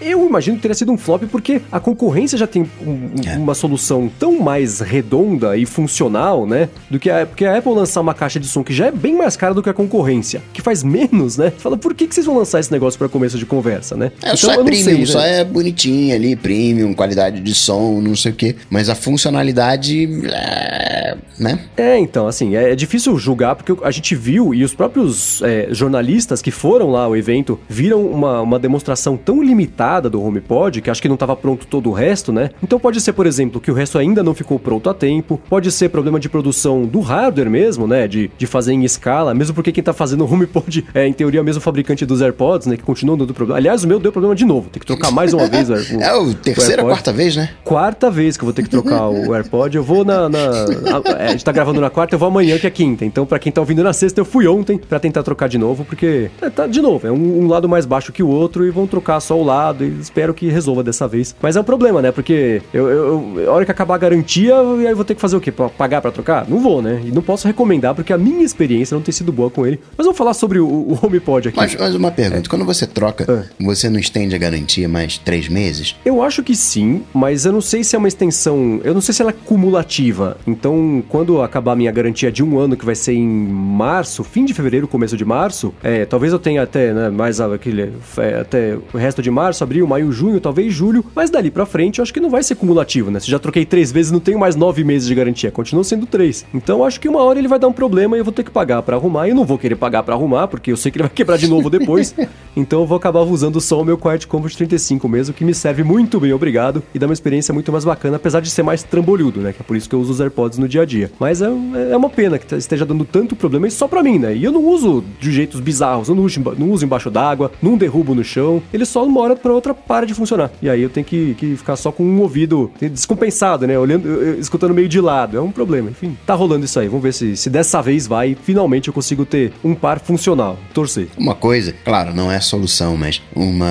[0.01, 3.37] Eu imagino que teria sido um flop, porque a concorrência já tem um- É.
[3.37, 6.69] uma solução tão mais redonda e funcional, né?
[6.91, 9.15] Do que a, porque a Apple lançar uma caixa de som que já é bem
[9.17, 11.51] mais cara do que a concorrência, que faz menos, né?
[11.59, 14.13] Fala, por que, que vocês vão lançar esse negócio pra começo de conversa, né?
[14.23, 15.41] É, só é eu premium, sei, só né?
[15.41, 18.57] é bonitinho ali, premium, qualidade de som, não sei o quê.
[18.69, 21.61] Mas a funcionalidade, é, né?
[21.77, 25.69] É, então, assim, é, é difícil julgar porque a gente viu e os próprios é,
[25.71, 30.91] jornalistas que foram lá ao evento viram uma, uma demonstração tão limitada do HomePod que
[30.91, 32.51] acho que não estava pronto todo o resto, né?
[32.63, 35.71] Então pode ser, por exemplo, que o resto ainda não ficou pronto a tempo, pode
[35.71, 38.07] ser problema de produção do hardware mesmo, né?
[38.09, 41.41] De, de fazer em escala, mesmo porque quem tá fazendo o HomePod é, em teoria,
[41.41, 42.77] o mesmo fabricante dos AirPods, né?
[42.77, 43.59] Que continua dando problema.
[43.59, 46.03] Aliás, o meu deu problema de novo, tem que trocar mais uma vez o, o
[46.03, 47.51] É o terceira, AirPod quarta vez, né?
[47.65, 49.77] quarta vez que eu vou ter que trocar o AirPod.
[49.77, 50.29] Eu vou na.
[50.29, 53.05] na- a, é, a gente tá gravando na quarta, eu vou amanhã, que é quinta.
[53.05, 55.85] Então, pra quem tá ouvindo na sexta, eu fui ontem pra tentar trocar de novo,
[55.85, 56.31] porque.
[56.41, 58.87] É, tá, de novo, é um, um lado mais baixo que o outro e vão
[58.87, 59.85] trocar só o lado.
[59.85, 61.35] E espero que resolva dessa vez.
[61.41, 62.13] Mas é um problema, né?
[62.13, 65.15] Porque eu, eu, eu- a hora que acabar a garantia, e aí eu vou ter
[65.15, 65.53] que fazer o quê?
[65.53, 66.49] Pagar pra trocar?
[66.49, 67.01] Não vou, né?
[67.05, 69.81] E não posso recomendar, porque a minha experiência não tem sido boa com ele.
[69.97, 71.57] Mas vamos falar sobre o, o HomePod aqui.
[71.57, 73.65] Mas, mas uma pergunta, quando você troca, É.
[73.65, 75.97] você não estende a garantia mais três meses?
[76.05, 78.81] Eu acho que sim, mas eu não sei se é uma extensão.
[78.85, 80.37] Eu não sei se ela é cumulativa.
[80.47, 84.45] Então, quando acabar a minha garantia de um ano, que vai ser em março, fim
[84.45, 87.93] de fevereiro, começo de março, é, talvez eu tenha até, né, mais aquele.
[88.19, 91.99] é, até o resto de março, abril, maio, junho, talvez julho, mas dali pra frente
[91.99, 93.21] eu acho que não vai ser cumulativo, né?
[93.21, 96.45] Se já troquei três vezes, não tenho mais nove meses de garantia, continua sendo três.
[96.55, 98.45] Então eu acho que uma hora ele vai dar um problema e eu vou ter
[98.45, 99.27] que pagar pra arrumar.
[99.27, 101.37] E eu não vou querer pagar pra arrumar, porque eu sei que ele vai quebrar
[101.37, 102.15] de novo depois.
[102.57, 105.83] então eu vou acabar usando só o meu Quiet Comfort 35 mesmo, que me serve
[105.83, 109.41] muito bem, obrigado, e dá uma experiência muito mais bacana, apesar de ser mais trambolhudo,
[109.41, 109.53] né?
[109.53, 111.11] Que é por isso que eu uso os AirPods no dia a dia.
[111.19, 111.47] Mas é,
[111.91, 114.35] é uma pena que esteja dando tanto problema, e só pra mim, né?
[114.35, 117.77] E eu não uso de jeitos bizarros, eu não uso, não uso embaixo d'água, não
[117.77, 120.51] derrubo no chão, ele só uma hora pra outra para de funcionar.
[120.61, 123.79] E aí eu tenho que, que ficar só com um ouvido descompensado, né?
[123.79, 125.37] Olhando, escutando meio de lado.
[125.37, 126.17] É um problema, enfim.
[126.27, 126.89] Tá rolando isso aí.
[126.89, 130.59] Vamos ver se, se dessa vez vai, finalmente eu consigo ter um par funcional.
[130.73, 131.09] Torcer.
[131.17, 133.71] Uma coisa, claro, não é solução, mas uma.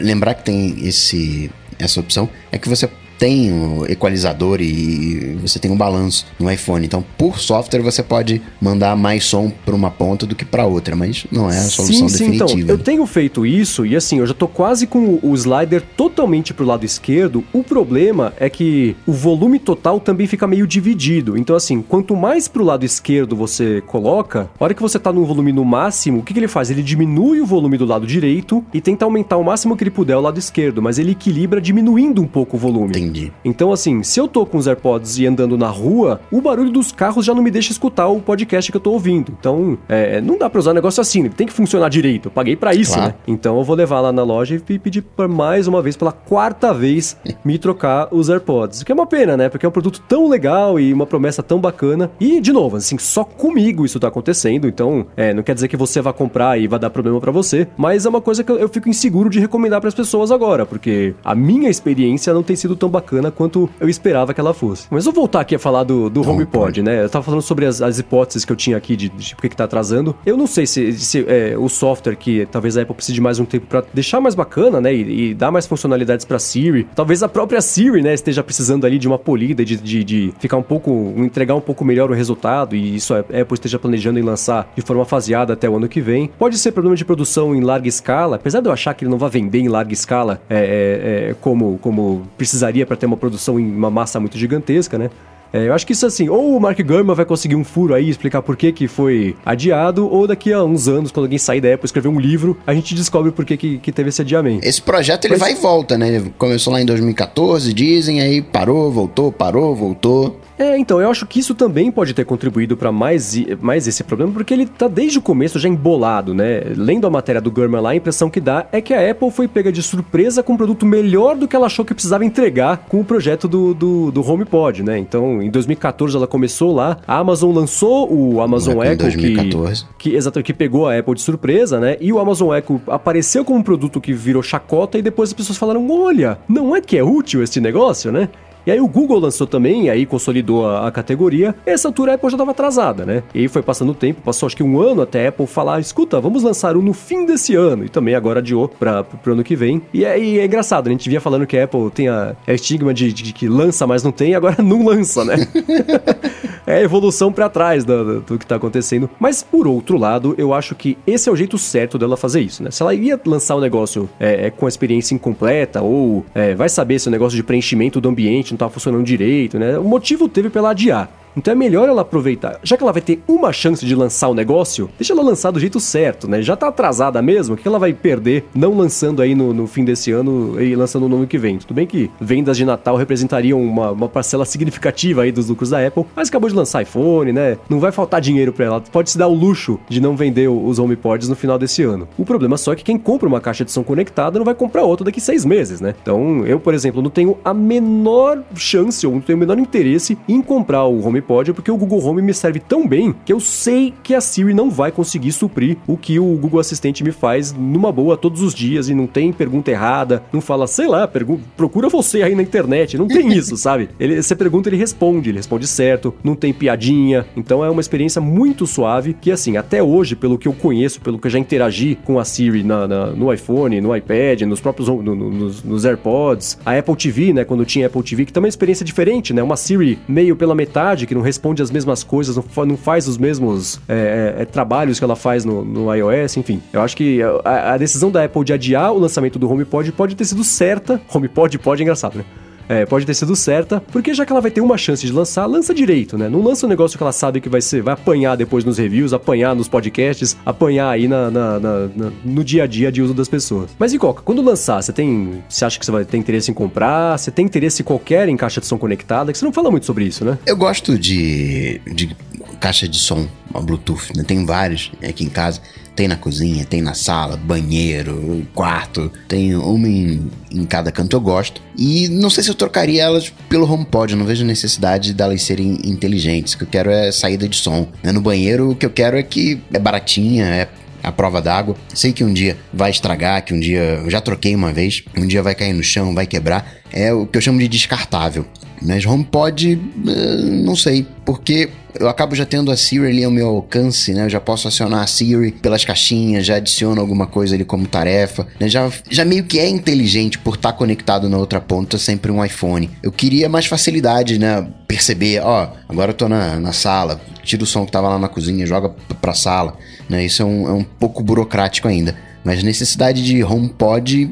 [0.00, 1.50] Lembrar que tem esse.
[1.78, 6.84] Essa opção é que você tem o equalizador e você tem um balanço no iPhone.
[6.84, 10.94] Então, por software, você pode mandar mais som para uma ponta do que para outra,
[10.94, 12.60] mas não é a solução sim, sim, definitiva.
[12.60, 16.52] Então, eu tenho feito isso e assim, eu já tô quase com o slider totalmente
[16.52, 17.44] pro lado esquerdo.
[17.52, 21.36] O problema é que o volume total também fica meio dividido.
[21.36, 25.24] Então, assim, quanto mais pro lado esquerdo você coloca, a hora que você tá no
[25.24, 26.70] volume no máximo, o que, que ele faz?
[26.70, 30.16] Ele diminui o volume do lado direito e tenta aumentar o máximo que ele puder
[30.16, 32.90] o lado esquerdo, mas ele equilibra diminuindo um pouco o volume.
[32.90, 33.05] Entendi.
[33.44, 36.92] Então, assim, se eu tô com os AirPods e andando na rua, o barulho dos
[36.92, 39.32] carros já não me deixa escutar o podcast que eu tô ouvindo.
[39.38, 42.26] Então, é, não dá pra usar um negócio assim, ele tem que funcionar direito.
[42.26, 43.08] Eu paguei para isso, Claro.
[43.08, 43.14] né?
[43.26, 46.72] Então eu vou levar lá na loja e pedir por mais uma vez, pela quarta
[46.72, 48.80] vez, me trocar os AirPods.
[48.80, 49.48] O que é uma pena, né?
[49.48, 52.10] Porque é um produto tão legal e uma promessa tão bacana.
[52.20, 54.66] E, de novo, assim, só comigo isso tá acontecendo.
[54.68, 57.66] Então, é, não quer dizer que você vai comprar e vai dar problema para você.
[57.76, 60.64] Mas é uma coisa que eu, eu fico inseguro de recomendar para as pessoas agora.
[60.66, 64.86] Porque a minha experiência não tem sido tão bacana quanto eu esperava que ela fosse.
[64.90, 67.04] Mas eu vou voltar aqui a falar do, do HomePod, né?
[67.04, 69.48] Eu tava falando sobre as, as hipóteses que eu tinha aqui de, de por que
[69.48, 70.14] que tá atrasando.
[70.24, 73.38] Eu não sei se, se, é, o software que talvez a Apple precise de mais
[73.38, 74.94] um tempo para deixar mais bacana, né?
[74.94, 76.86] E, e dar mais funcionalidades para Siri.
[76.94, 80.56] Talvez a própria Siri, né, esteja precisando ali de uma polida, de, de, de ficar
[80.56, 82.74] um pouco, entregar um pouco melhor o resultado.
[82.76, 86.00] E isso a Apple esteja planejando em lançar de forma faseada até o ano que
[86.00, 86.30] vem.
[86.38, 89.18] Pode ser problema de produção em larga escala, apesar de eu achar que ele não
[89.18, 93.60] vai vender em larga escala é, é, é, como, como precisaria para ter uma produção
[93.60, 95.10] em uma massa muito gigantesca, né?
[95.52, 98.10] É, eu acho que isso assim, ou o Mark Gurman vai conseguir um furo aí,
[98.10, 101.72] explicar por que, que foi adiado, ou daqui a uns anos, quando alguém sair da
[101.72, 104.66] Apple escrever um livro, a gente descobre por que, que, que teve esse adiamento.
[104.66, 106.22] Esse projeto ele Mas- vai e volta, né?
[106.36, 110.40] Começou lá em 2014, dizem, aí parou, voltou, parou, voltou.
[110.58, 114.32] É, então, eu acho que isso também pode ter contribuído para mais, mais esse problema,
[114.32, 116.62] porque ele tá desde o começo já embolado, né?
[116.76, 119.46] Lendo a matéria do Gurman lá, a impressão que dá é que a Apple foi
[119.46, 123.00] pega de surpresa com um produto melhor do que ela achou que precisava entregar com
[123.00, 124.98] o projeto do, do, do HomePod, né?
[124.98, 129.84] Então, em 2014 ela começou lá, a Amazon lançou o Amazon é Echo, com 2014.
[129.98, 131.96] que, que exatamente que pegou a Apple de surpresa, né?
[132.00, 135.58] E o Amazon Echo apareceu como um produto que virou chacota e depois as pessoas
[135.58, 138.28] falaram: "Olha, não é que é útil esse negócio, né?"
[138.66, 141.54] E aí o Google lançou também, aí consolidou a, a categoria.
[141.64, 143.22] Essa altura a Apple já estava atrasada, né?
[143.32, 145.78] E aí foi passando o tempo, passou acho que um ano até a Apple falar,
[145.78, 147.84] escuta, vamos lançar um no fim desse ano.
[147.84, 149.80] E também agora adiou para pro ano que vem.
[149.94, 150.90] E aí é engraçado, né?
[150.90, 153.86] a gente via falando que a Apple tem a, a estigma de, de que lança,
[153.86, 155.36] mas não tem, agora não lança, né?
[156.66, 159.08] é evolução pra trás do, do, que tá acontecendo.
[159.18, 162.62] Mas por outro lado, eu acho que esse é o jeito certo dela fazer isso,
[162.62, 162.70] né?
[162.70, 166.68] Se ela ia lançar um negócio é, é, com a experiência incompleta, ou é, vai
[166.68, 169.78] saber se o negócio de preenchimento do ambiente não tá funcionando direito, né?
[169.78, 171.10] O motivo teve pra ela adiar.
[171.36, 172.58] Então é melhor ela aproveitar.
[172.62, 175.60] Já que ela vai ter uma chance de lançar o negócio, deixa ela lançar do
[175.60, 176.40] jeito certo, né?
[176.40, 179.84] Já tá atrasada mesmo, o que ela vai perder não lançando aí no, no fim
[179.84, 181.58] desse ano e lançando no ano que vem?
[181.58, 185.86] Tudo bem que vendas de Natal representariam uma, uma parcela significativa aí dos lucros da
[185.86, 187.58] Apple, mas acabou de lançar iPhone, né?
[187.68, 188.80] Não vai faltar dinheiro pra ela.
[188.80, 192.08] Pode se dar o luxo de não vender os HomePods no final desse ano.
[192.16, 194.84] O problema só é que quem compra uma caixa de som conectada não vai comprar
[194.84, 195.94] outra daqui seis meses, né?
[196.00, 200.16] Então, eu, por exemplo, não tenho a menor chance ou não tenho o menor interesse
[200.26, 203.92] em comprar o HomePod porque o Google Home me serve tão bem que eu sei
[204.02, 207.90] que a Siri não vai conseguir suprir o que o Google Assistente me faz numa
[207.92, 211.08] boa todos os dias e não tem pergunta errada, não fala, sei lá,
[211.56, 213.88] procura você aí na internet, não tem isso, sabe?
[213.98, 218.20] Ele, você pergunta, ele responde, ele responde certo, não tem piadinha, então é uma experiência
[218.20, 221.98] muito suave que, assim, até hoje, pelo que eu conheço, pelo que eu já interagi
[222.04, 225.84] com a Siri na- na- no iPhone, no iPad, nos próprios no- no- nos, nos
[225.84, 229.32] AirPods, a Apple TV, né, quando tinha Apple TV, que também é uma experiência diferente,
[229.32, 233.08] né, uma Siri meio pela metade, que não responde as mesmas coisas, não, não faz
[233.08, 236.62] os mesmos é, é, é, trabalhos que ela faz no, no iOS, enfim.
[236.72, 240.14] Eu acho que a, a decisão da Apple de adiar o lançamento do HomePod pode
[240.14, 241.00] ter sido certa.
[241.12, 242.24] HomePod pode é engraçado, né?
[242.68, 245.46] É, pode ter sido certa, porque já que ela vai ter uma chance de lançar,
[245.46, 246.28] lança direito, né?
[246.28, 249.12] Não lança um negócio que ela sabe que vai ser, vai apanhar depois nos reviews,
[249.12, 253.14] apanhar nos podcasts, apanhar aí na, na- na- na- no dia a dia de uso
[253.14, 253.70] das pessoas.
[253.78, 255.42] Mas e Coca, quando lançar, você tem.
[255.48, 257.16] Você acha que você vai ter interesse em comprar?
[257.18, 259.30] Você tem interesse qualquer em caixa de som conectada?
[259.32, 260.38] Que você não fala muito sobre isso, né?
[260.46, 262.16] Eu gosto de, de
[262.60, 264.24] caixa de som uma Bluetooth, né?
[264.24, 265.60] Tem vários aqui em casa.
[265.96, 269.10] Tem na cozinha, tem na sala, banheiro, quarto.
[269.26, 271.62] Tem uma em, em cada canto, eu gosto.
[271.76, 274.12] E não sei se eu trocaria elas pelo HomePod.
[274.12, 276.52] Eu não vejo necessidade delas serem inteligentes.
[276.52, 277.88] O que eu quero é saída de som.
[278.02, 278.12] né?
[278.12, 280.68] No banheiro, o que eu quero é que é baratinha, é
[281.02, 281.76] a prova d'água.
[281.94, 285.26] Sei que um dia vai estragar, que um dia eu já troquei uma vez, um
[285.26, 286.74] dia vai cair no chão, vai quebrar.
[286.92, 288.46] É o que eu chamo de descartável.
[288.82, 293.48] Mas HomePod, eh, não sei, porque eu acabo já tendo a Siri ali ao meu
[293.48, 294.24] alcance, né?
[294.26, 298.46] Eu já posso acionar a Siri pelas caixinhas, já adiciono alguma coisa ali como tarefa,
[298.60, 298.68] né?
[298.68, 302.90] Já, já meio que é inteligente por estar conectado na outra ponta, sempre um iPhone.
[303.02, 304.66] Eu queria mais facilidade, né?
[304.86, 308.28] Perceber, ó, agora eu tô na, na sala, tira o som que tava lá na
[308.28, 309.76] cozinha, joga pra sala,
[310.08, 310.24] né?
[310.24, 312.14] Isso é um, é um pouco burocrático ainda.
[312.46, 314.30] Mas necessidade de HomePod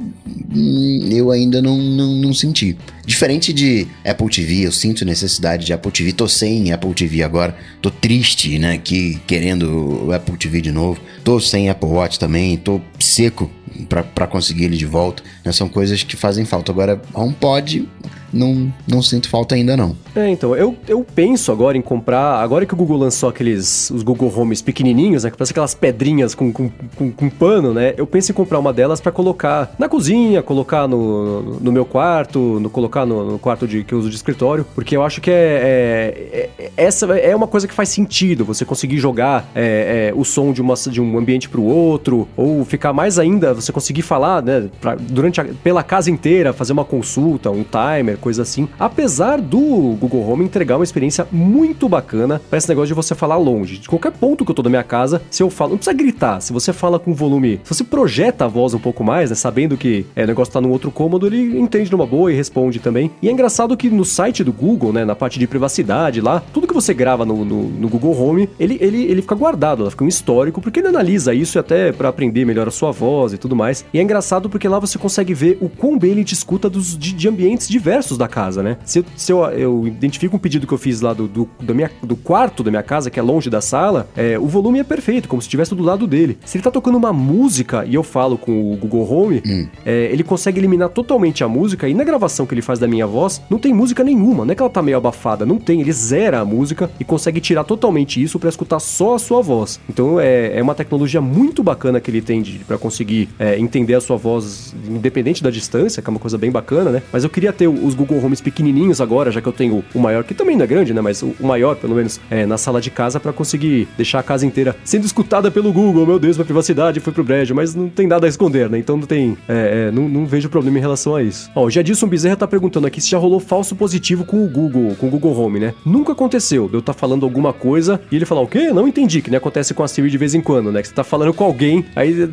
[0.55, 2.79] hum, eu ainda não, não, não, senti.
[3.05, 6.13] Diferente de Apple TV, eu sinto necessidade de Apple TV.
[6.13, 7.57] Tô sem Apple TV agora.
[7.83, 8.79] Tô triste, né?
[8.79, 11.01] Que querendo o Apple TV de novo.
[11.25, 12.57] Tô sem Apple Watch também.
[12.57, 13.51] Tô seco
[13.89, 15.25] para conseguir ele de volta.
[15.45, 15.51] Né?
[15.51, 16.71] São coisas que fazem falta.
[16.71, 17.89] Agora, HomePod
[18.35, 19.97] não, não sinto falta ainda não.
[20.15, 24.03] É, então, eu, eu penso agora em comprar, agora que o Google lançou aqueles, os
[24.03, 28.07] Google Homes pequenininhos, né, que parece aquelas pedrinhas com, com, com, com pano, né, eu
[28.07, 32.69] penso em comprar uma delas para colocar na cozinha, colocar no, no meu quarto, no,
[32.69, 36.15] colocar no, no, quarto de, que eu uso de escritório, porque eu acho que é,
[36.33, 40.25] é, é essa é uma coisa que faz sentido, você conseguir jogar é, é, o
[40.25, 44.03] som de, uma, de um ambiente para o outro, ou ficar mais ainda, você conseguir
[44.03, 48.67] falar, né, pra, durante a, pela casa inteira, fazer uma consulta, um timer, coisa assim.
[48.79, 49.61] Apesar do
[50.01, 53.77] Google Home entregar uma experiência muito bacana para esse negócio de você falar longe.
[53.77, 56.41] De qualquer ponto que eu tô da minha casa, se eu falo, não precisa gritar,
[56.41, 59.77] se você fala com volume, se você projeta a voz um pouco mais, né, sabendo
[59.77, 63.11] que é, o negócio tá num outro cômodo, ele entende numa boa e responde também.
[63.21, 66.67] E é engraçado que no site do Google, né, na parte de privacidade lá, tudo
[66.67, 70.05] que você grava no, no, no Google Home, ele, ele, ele fica guardado, ela fica
[70.05, 73.55] um histórico, porque ele analisa isso até para aprender melhor a sua voz e tudo
[73.55, 73.85] mais.
[73.93, 76.97] E é engraçado porque lá você consegue ver o quão bem ele te escuta dos,
[76.97, 78.77] de, de ambientes diversos da casa, né?
[78.85, 81.75] Se, eu, se eu, eu, identifico um pedido que eu fiz lá do, do, do,
[81.75, 84.85] minha, do quarto da minha casa, que é longe da sala, é, o volume é
[84.85, 86.39] perfeito, como se estivesse do lado dele.
[86.45, 89.67] Se ele tá tocando uma música e eu falo com o Google Home, hum.
[89.85, 93.07] é, ele consegue eliminar totalmente a música e na gravação que ele faz da minha
[93.07, 95.93] voz, não tem música nenhuma, não é que ela tá meio abafada, não tem, ele
[95.93, 99.81] zera a música e consegue tirar totalmente isso para escutar só a sua voz.
[99.89, 104.01] Então é, é uma tecnologia muito bacana que ele tem para conseguir é, entender a
[104.01, 107.03] sua voz independente da distância, que é uma coisa bem bacana, né?
[107.13, 110.25] Mas eu queria ter os Google Homes pequenininhos agora, já que eu tenho o maior,
[110.25, 111.01] que também não é grande, né?
[111.01, 114.47] Mas o maior, pelo menos, é, na sala de casa para conseguir deixar a casa
[114.47, 116.07] inteira sendo escutada pelo Google.
[116.07, 118.79] Meu Deus, minha privacidade foi pro brejo, mas não tem nada a esconder, né?
[118.79, 119.37] Então não tem.
[119.49, 121.51] É, é, não, não, vejo problema em relação a isso.
[121.55, 124.95] Ó, o Jadilson Bezerra tá perguntando aqui se já rolou falso positivo com o Google,
[124.97, 125.75] com o Google Home, né?
[125.85, 126.71] Nunca aconteceu.
[126.73, 128.73] Eu tá falando alguma coisa e ele falar o quê?
[128.73, 130.81] Não entendi, que acontece com a Siri de vez em quando, né?
[130.81, 132.29] Que você tá falando com alguém, aí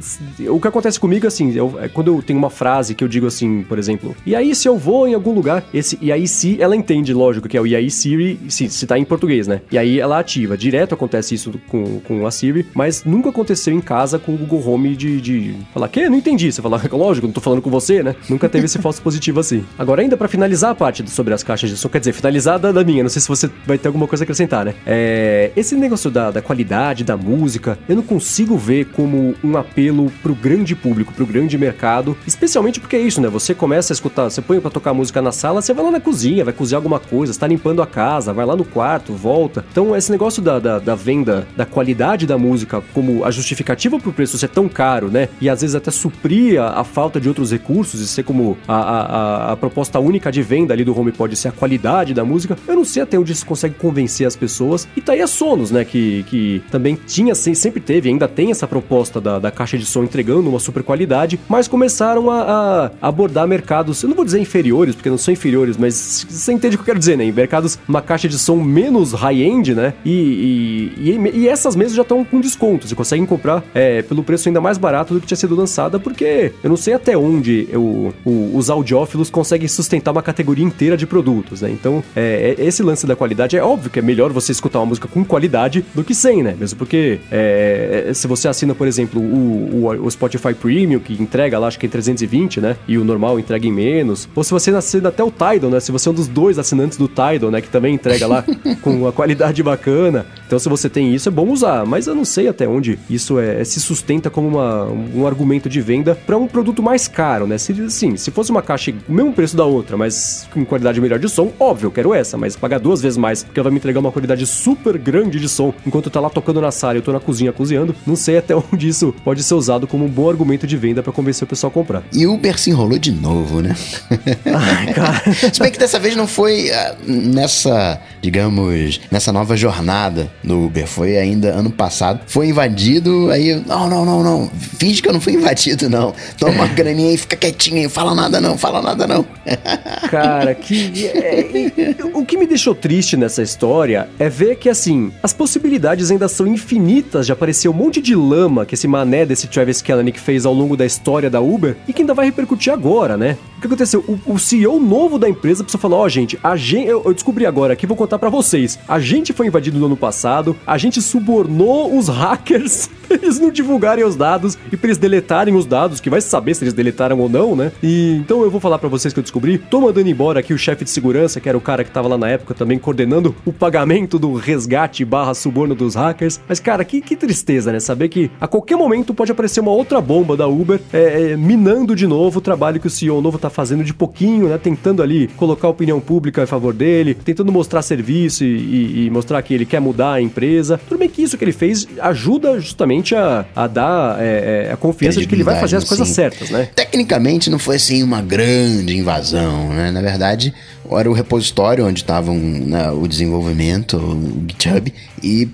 [0.47, 3.27] o que acontece comigo assim, eu, é quando eu tenho uma frase que eu digo
[3.27, 6.61] assim, por exemplo, e aí se eu vou em algum lugar, esse e aí se
[6.61, 9.61] ela entende, lógico, que é o e aí Siri, se, se tá em português, né?
[9.71, 10.57] E aí ela ativa.
[10.57, 14.67] Direto acontece isso com, com a Siri, mas nunca aconteceu em casa com o Google
[14.67, 16.09] Home de, de falar, que?
[16.09, 16.51] Não entendi.
[16.51, 18.15] Você fala, lógico, não tô falando com você, né?
[18.29, 19.63] Nunca teve esse falso positivo assim.
[19.77, 22.71] Agora, ainda para finalizar a parte sobre as caixas de som, quer dizer, finalizar da,
[22.71, 24.73] da, minha, não sei se você vai ter alguma coisa a acrescentar, né?
[24.85, 30.11] É, esse negócio da, da qualidade, da música, eu não consigo ver como um apelo
[30.21, 33.29] pro grande público, pro grande mercado, especialmente porque é isso, né?
[33.29, 35.99] Você começa a escutar, você põe para tocar música na sala, você vai lá na
[35.99, 39.65] cozinha, vai cozinhar alguma coisa, está limpando a casa, vai lá no quarto, volta.
[39.71, 44.13] Então, esse negócio da, da, da venda, da qualidade da música, como a justificativa pro
[44.13, 45.29] preço ser tão caro, né?
[45.41, 48.75] E às vezes até suprir a, a falta de outros recursos e ser como a,
[48.75, 52.75] a, a, proposta única de venda ali do HomePod ser a qualidade da música, eu
[52.75, 54.87] não sei até onde isso consegue convencer as pessoas.
[54.95, 55.83] E tá aí a Sonos, né?
[55.83, 60.03] Que, que também tinha, sempre teve, ainda tem essa proposta da, da caixa de som
[60.03, 64.93] entregando uma super qualidade, mas começaram a, a abordar mercados, eu não vou dizer inferiores,
[64.93, 67.25] porque não são inferiores, mas você entende o que eu quero dizer, né?
[67.25, 69.93] Em mercados, uma caixa de som menos high-end, né?
[70.05, 72.87] E, e, e, e, essas mesas já estão com desconto.
[72.87, 76.53] Você consegue comprar é, pelo preço ainda mais barato do que tinha sido lançada, porque
[76.63, 81.05] eu não sei até onde eu, o, os audiófilos conseguem sustentar uma categoria inteira de
[81.05, 81.69] produtos, né?
[81.69, 84.87] Então, é, é, esse lance da qualidade é óbvio que é melhor você escutar uma
[84.87, 86.55] música com qualidade do que sem, né?
[86.59, 91.13] Mesmo porque é, é se você assina, por exemplo, o, o, o, Spotify Premium, que
[91.13, 92.77] entrega lá, acho que em 320, né?
[92.87, 94.27] E o normal entrega em menos.
[94.35, 95.79] Ou se você assina até o Tidal, né?
[95.79, 97.61] Se você é um dos dois assinantes do Tidal, né?
[97.61, 98.43] Que também entrega lá
[98.81, 100.25] com uma qualidade bacana.
[100.45, 101.85] Então, se você tem isso, é bom usar.
[101.85, 105.81] Mas eu não sei até onde isso é, se sustenta como uma, um argumento de
[105.81, 107.57] venda para um produto mais caro, né?
[107.57, 111.19] Se, sim, se fosse uma caixa o mesmo preço da outra, mas com qualidade melhor
[111.19, 113.77] de som, óbvio, eu quero essa, mas pagar duas vezes mais, porque ela vai me
[113.77, 117.01] entregar uma qualidade super grande de som, enquanto tá lá tocando na sala e eu
[117.01, 120.29] tô na cozinha cozinhando, não sei até onde isso pode ser usado como um bom
[120.29, 122.03] argumento de venda para convencer o pessoal a comprar.
[122.13, 123.75] E o Uber se enrolou de novo, né?
[124.45, 125.10] Ai, cara
[125.53, 130.87] Se bem que dessa vez não foi uh, nessa, digamos, nessa nova jornada do Uber.
[130.87, 132.21] Foi ainda ano passado.
[132.27, 134.51] Foi invadido, aí não, não, não, não.
[134.77, 136.13] Finge que eu não fui invadido, não.
[136.37, 137.89] Toma uma graninha aí, fica quietinho aí.
[137.89, 139.25] Fala nada não, fala nada não.
[140.09, 141.07] Cara, que...
[141.07, 146.27] É, o que me deixou triste nessa história é ver que, assim, as possibilidades ainda
[146.27, 150.45] são infinitas de aparecer um monte de lama que esse mané desse Travis Kalanick fez
[150.45, 153.37] ao longo da história da Uber e que ainda vai repercutir agora, né?
[153.57, 154.03] O que aconteceu?
[154.07, 157.13] O, o CEO novo da empresa precisou falar: ó, oh, gente, a gente, eu, eu,
[157.13, 158.79] descobri agora aqui, vou contar para vocês.
[158.87, 164.03] A gente foi invadido no ano passado, a gente subornou os hackers eles não divulgarem
[164.03, 167.29] os dados e pra eles deletarem os dados, que vai saber se eles deletaram ou
[167.29, 167.71] não, né?
[167.83, 169.57] E então eu vou falar para vocês que eu descobri.
[169.57, 172.17] Tô mandando embora aqui o chefe de segurança, que era o cara que tava lá
[172.17, 176.39] na época também coordenando o pagamento do resgate barra suborno dos hackers.
[176.47, 177.79] Mas, cara, que, que tristeza, né?
[177.79, 181.95] Saber que a qualquer momento pode aparecer uma outra bomba da Uber é, é, minando
[181.95, 184.57] de novo o trabalho que o CEO novo tá fazendo de pouquinho, né?
[184.57, 189.41] Tentando ali colocar a opinião pública a favor dele, tentando mostrar serviço e, e, mostrar
[189.41, 190.79] que ele quer mudar a empresa.
[190.89, 194.77] Tudo bem que isso que ele fez ajuda justamente a, a dar é, é, a
[194.77, 196.69] confiança de que ele vai fazer as coisas certas, né?
[196.75, 199.91] Tecnicamente não foi assim uma grande invasão, né?
[199.91, 200.53] Na verdade,
[200.91, 205.47] era o repositório onde estavam né, o desenvolvimento, o GitHub, e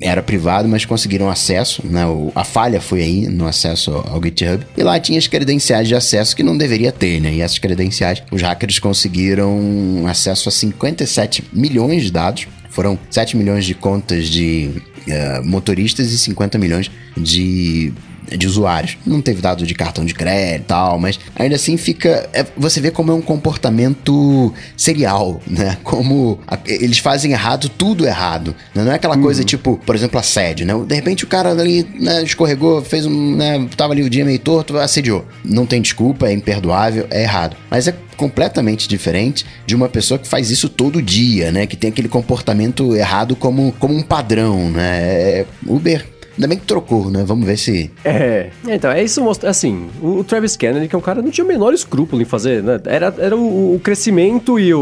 [0.00, 2.02] era privado, mas conseguiram acesso, né?
[2.34, 4.66] a falha foi aí no acesso ao GitHub.
[4.76, 7.32] E lá tinha as credenciais de acesso que não deveria ter, né?
[7.34, 12.46] E essas credenciais, os hackers conseguiram acesso a 57 milhões de dados.
[12.70, 14.70] Foram 7 milhões de contas de
[15.06, 17.92] uh, motoristas e 50 milhões de
[18.36, 18.96] de usuários.
[19.06, 22.28] Não teve dado de cartão de crédito e tal, mas ainda assim fica.
[22.32, 25.76] É, você vê como é um comportamento serial, né?
[25.82, 28.54] Como a, eles fazem errado, tudo errado.
[28.74, 28.84] Né?
[28.84, 29.22] Não é aquela uhum.
[29.22, 30.74] coisa tipo, por exemplo, assédio, né?
[30.86, 33.36] De repente o cara ali né, escorregou, fez um.
[33.36, 35.24] Né, tava ali o dia meio torto, assediou.
[35.44, 37.56] Não tem desculpa, é imperdoável, é errado.
[37.70, 41.66] Mas é completamente diferente de uma pessoa que faz isso todo dia, né?
[41.66, 45.00] Que tem aquele comportamento errado como, como um padrão, né?
[45.02, 46.04] É, Uber
[46.40, 47.22] Ainda bem que trocou, né?
[47.22, 47.90] Vamos ver se.
[48.02, 48.48] É.
[48.66, 49.50] Então, é isso mostra.
[49.50, 52.62] Assim, o, Travis Kennedy, que é um cara, não tinha o menor escrúpulo em fazer,
[52.62, 52.80] né?
[52.86, 54.80] Era, era o, o crescimento e o,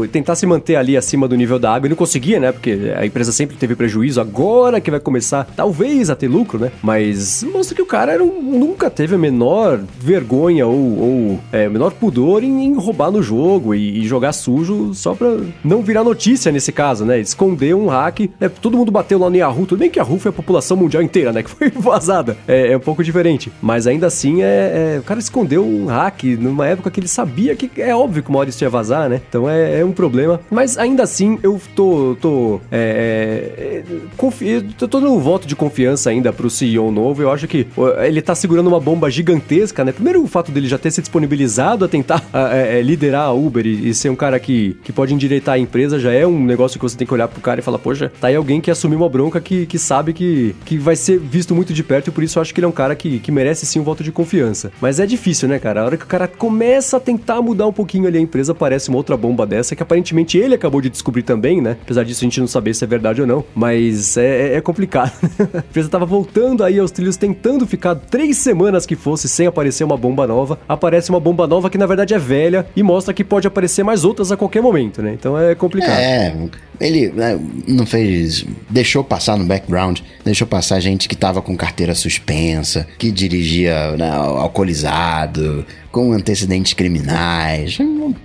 [0.00, 1.86] o, tentar se manter ali acima do nível da água.
[1.86, 2.50] E não conseguia, né?
[2.50, 4.20] Porque a empresa sempre teve prejuízo.
[4.20, 6.72] Agora que vai começar, talvez, a ter lucro, né?
[6.82, 11.92] Mas mostra que o cara era nunca teve a menor vergonha ou, ou é, menor
[11.92, 16.50] pudor em, em, roubar no jogo e, e, jogar sujo só pra não virar notícia
[16.50, 17.20] nesse caso, né?
[17.20, 18.28] Esconder um hack.
[18.40, 19.64] É, todo mundo bateu lá no Yahoo.
[19.64, 21.42] Tudo bem que Yahoo foi a população mundial mundial inteira, né?
[21.48, 22.36] Que foi vazada.
[22.46, 23.52] É, é um pouco diferente.
[23.62, 27.54] Mas ainda assim, é, é, o cara escondeu um hack numa época que ele sabia
[27.54, 29.20] que é óbvio que uma hora isso ia vazar, né?
[29.28, 30.40] Então é, é um problema.
[30.50, 32.16] Mas ainda assim, eu tô.
[32.20, 37.22] tô é, é confi eu tô no voto de confiança ainda pro CEO novo.
[37.22, 37.66] Eu acho que
[38.04, 39.92] ele tá segurando uma bomba gigantesca, né?
[39.92, 43.88] Primeiro, o fato dele já ter se disponibilizado a tentar é, liderar a Uber e,
[43.88, 46.82] e, ser um cara que, que pode endireitar a empresa já é um negócio que
[46.82, 49.08] você tem que olhar pro cara e falar, poxa, tá aí alguém que assumiu uma
[49.08, 52.38] bronca que, que sabe que, que vai ser visto muito de perto e por isso
[52.38, 54.70] eu acho que ele é um cara que, que merece sim um voto de confiança.
[54.80, 55.82] Mas é difícil, né, cara?
[55.82, 58.88] A hora que o cara começa a tentar mudar um pouquinho ali a empresa, aparece
[58.88, 61.76] uma outra bomba dessa que aparentemente ele acabou de descobrir também, né?
[61.82, 63.44] Apesar disso a gente não saber se é verdade ou não.
[63.54, 65.12] Mas é, é, é complicado.
[65.54, 69.84] a empresa tava voltando aí aos trilhos, tentando ficar três semanas que fosse sem aparecer
[69.84, 70.58] uma bomba nova.
[70.68, 74.04] Aparece uma bomba nova que na verdade é velha e mostra que pode aparecer mais
[74.04, 75.12] outras a qualquer momento, né?
[75.12, 75.98] Então é complicado.
[75.98, 76.34] É,
[76.80, 78.44] ele né, não fez.
[78.68, 84.10] Deixou passar no background, deixou passar gente que tava com carteira suspensa, que dirigia né,
[84.10, 87.78] alcoolizado, com antecedentes criminais.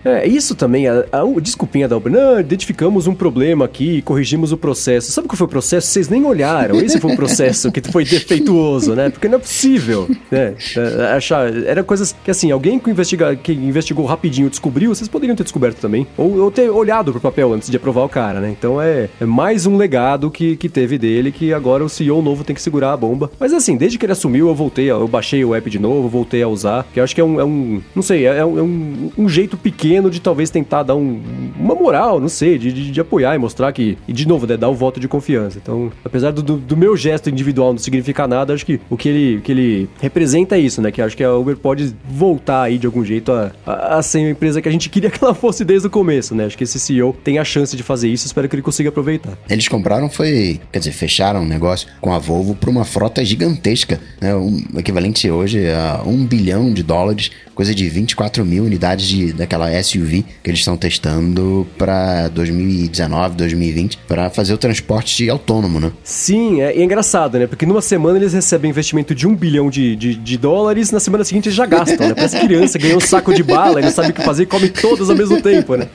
[0.04, 4.52] É, isso também, a, a, a desculpinha da Uber, não, identificamos um problema aqui, corrigimos
[4.52, 5.12] o processo.
[5.12, 5.88] Sabe qual foi o processo?
[5.88, 6.80] Vocês nem olharam.
[6.80, 9.10] Esse foi o processo que foi defeituoso, né?
[9.10, 10.54] Porque não é possível, né?
[10.76, 15.36] É, achar, era coisas que assim, alguém que, investiga, que investigou rapidinho descobriu, vocês poderiam
[15.36, 16.06] ter descoberto também.
[16.18, 18.50] Ou, ou ter olhado pro papel antes de aprovar o cara, né?
[18.58, 22.44] Então é, é mais um legado que, que teve dele, que agora o CEO novo
[22.44, 23.32] tem que segurar a bomba.
[23.40, 26.42] Mas assim, desde que ele assumiu, eu voltei, eu baixei o app de novo, voltei
[26.42, 27.53] a usar, que eu acho que é um, é um
[27.96, 31.22] não sei, é, é, um, um, jeito pequeno de talvez tentar dar um,
[31.60, 34.58] uma moral, não sei, de, de, de, apoiar e mostrar que, e de novo, né,
[34.58, 35.60] dar o voto de confiança.
[35.62, 39.10] Então, apesar do, do, do, meu gesto individual não significar nada, acho que o que
[39.10, 40.92] ele, que ele representa é isso, né?
[40.92, 44.30] Que acho que a Uber pode voltar aí de algum jeito a, a, a ser
[44.30, 46.46] empresa que a gente queria que ela fosse desde o começo, né?
[46.46, 49.38] Acho que esse CEO tem a chance de fazer isso, espero que ele consiga aproveitar.
[49.50, 54.00] Eles compraram foi, quer dizer, fecharam um negócio com a Volvo para uma frota gigantesca,
[54.22, 54.36] né?
[54.36, 59.72] Um equivalente hoje a um bilhão de dólares coisa de 24 mil unidades de, daquela
[59.82, 65.92] SUV que eles estão testando para 2019, 2020, para fazer o transporte autônomo, né?
[66.04, 67.48] Sim, é, é, engraçado, né?
[67.48, 71.24] Porque numa semana eles recebem investimento de um bilhão de, de, de dólares, na semana
[71.24, 72.14] seguinte eles já gastam, né?
[72.14, 75.10] Parece criança, ganhou um saco de bala, ele sabe o que fazer e come todas
[75.10, 75.88] ao mesmo tempo, né?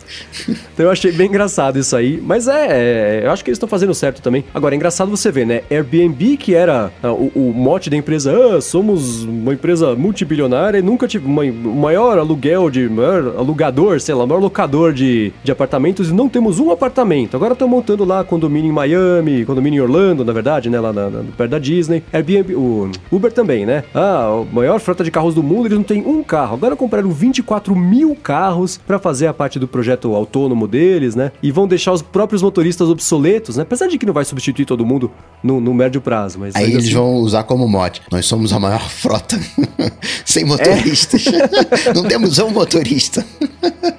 [0.73, 2.21] Então eu achei bem engraçado isso aí.
[2.23, 4.45] Mas é, é eu acho que eles estão fazendo certo também.
[4.55, 5.63] Agora, é engraçado você ver, né?
[5.71, 10.83] Airbnb, que era ah, o, o, mote da empresa, ah, somos uma empresa multibilionária e
[10.83, 12.89] nunca tive uma, o maior aluguel de.
[12.89, 17.37] maior alugador, sei lá, maior locador de, de apartamentos e não temos um apartamento.
[17.37, 20.81] Agora estão montando lá condomínio em Miami, condomínio em Orlando, na verdade, né?
[20.81, 22.03] Lá na, na, perto da Disney.
[22.13, 23.85] Airbnb, o Uber também, né?
[23.95, 26.55] Ah, a maior frota de carros do mundo, eles não têm um carro.
[26.55, 31.33] Agora compraram 24 mil carros para fazer a parte do projeto autônomo deles, né?
[31.43, 33.63] E vão deixar os próprios motoristas obsoletos, né?
[33.63, 35.11] Apesar de que não vai substituir todo mundo
[35.43, 36.55] no, no médio prazo, mas...
[36.55, 36.95] Aí eles assim...
[36.95, 38.03] vão usar como mote.
[38.11, 39.39] Nós somos a maior frota
[40.25, 41.27] sem motoristas.
[41.27, 41.38] É.
[41.95, 43.25] não temos um motorista.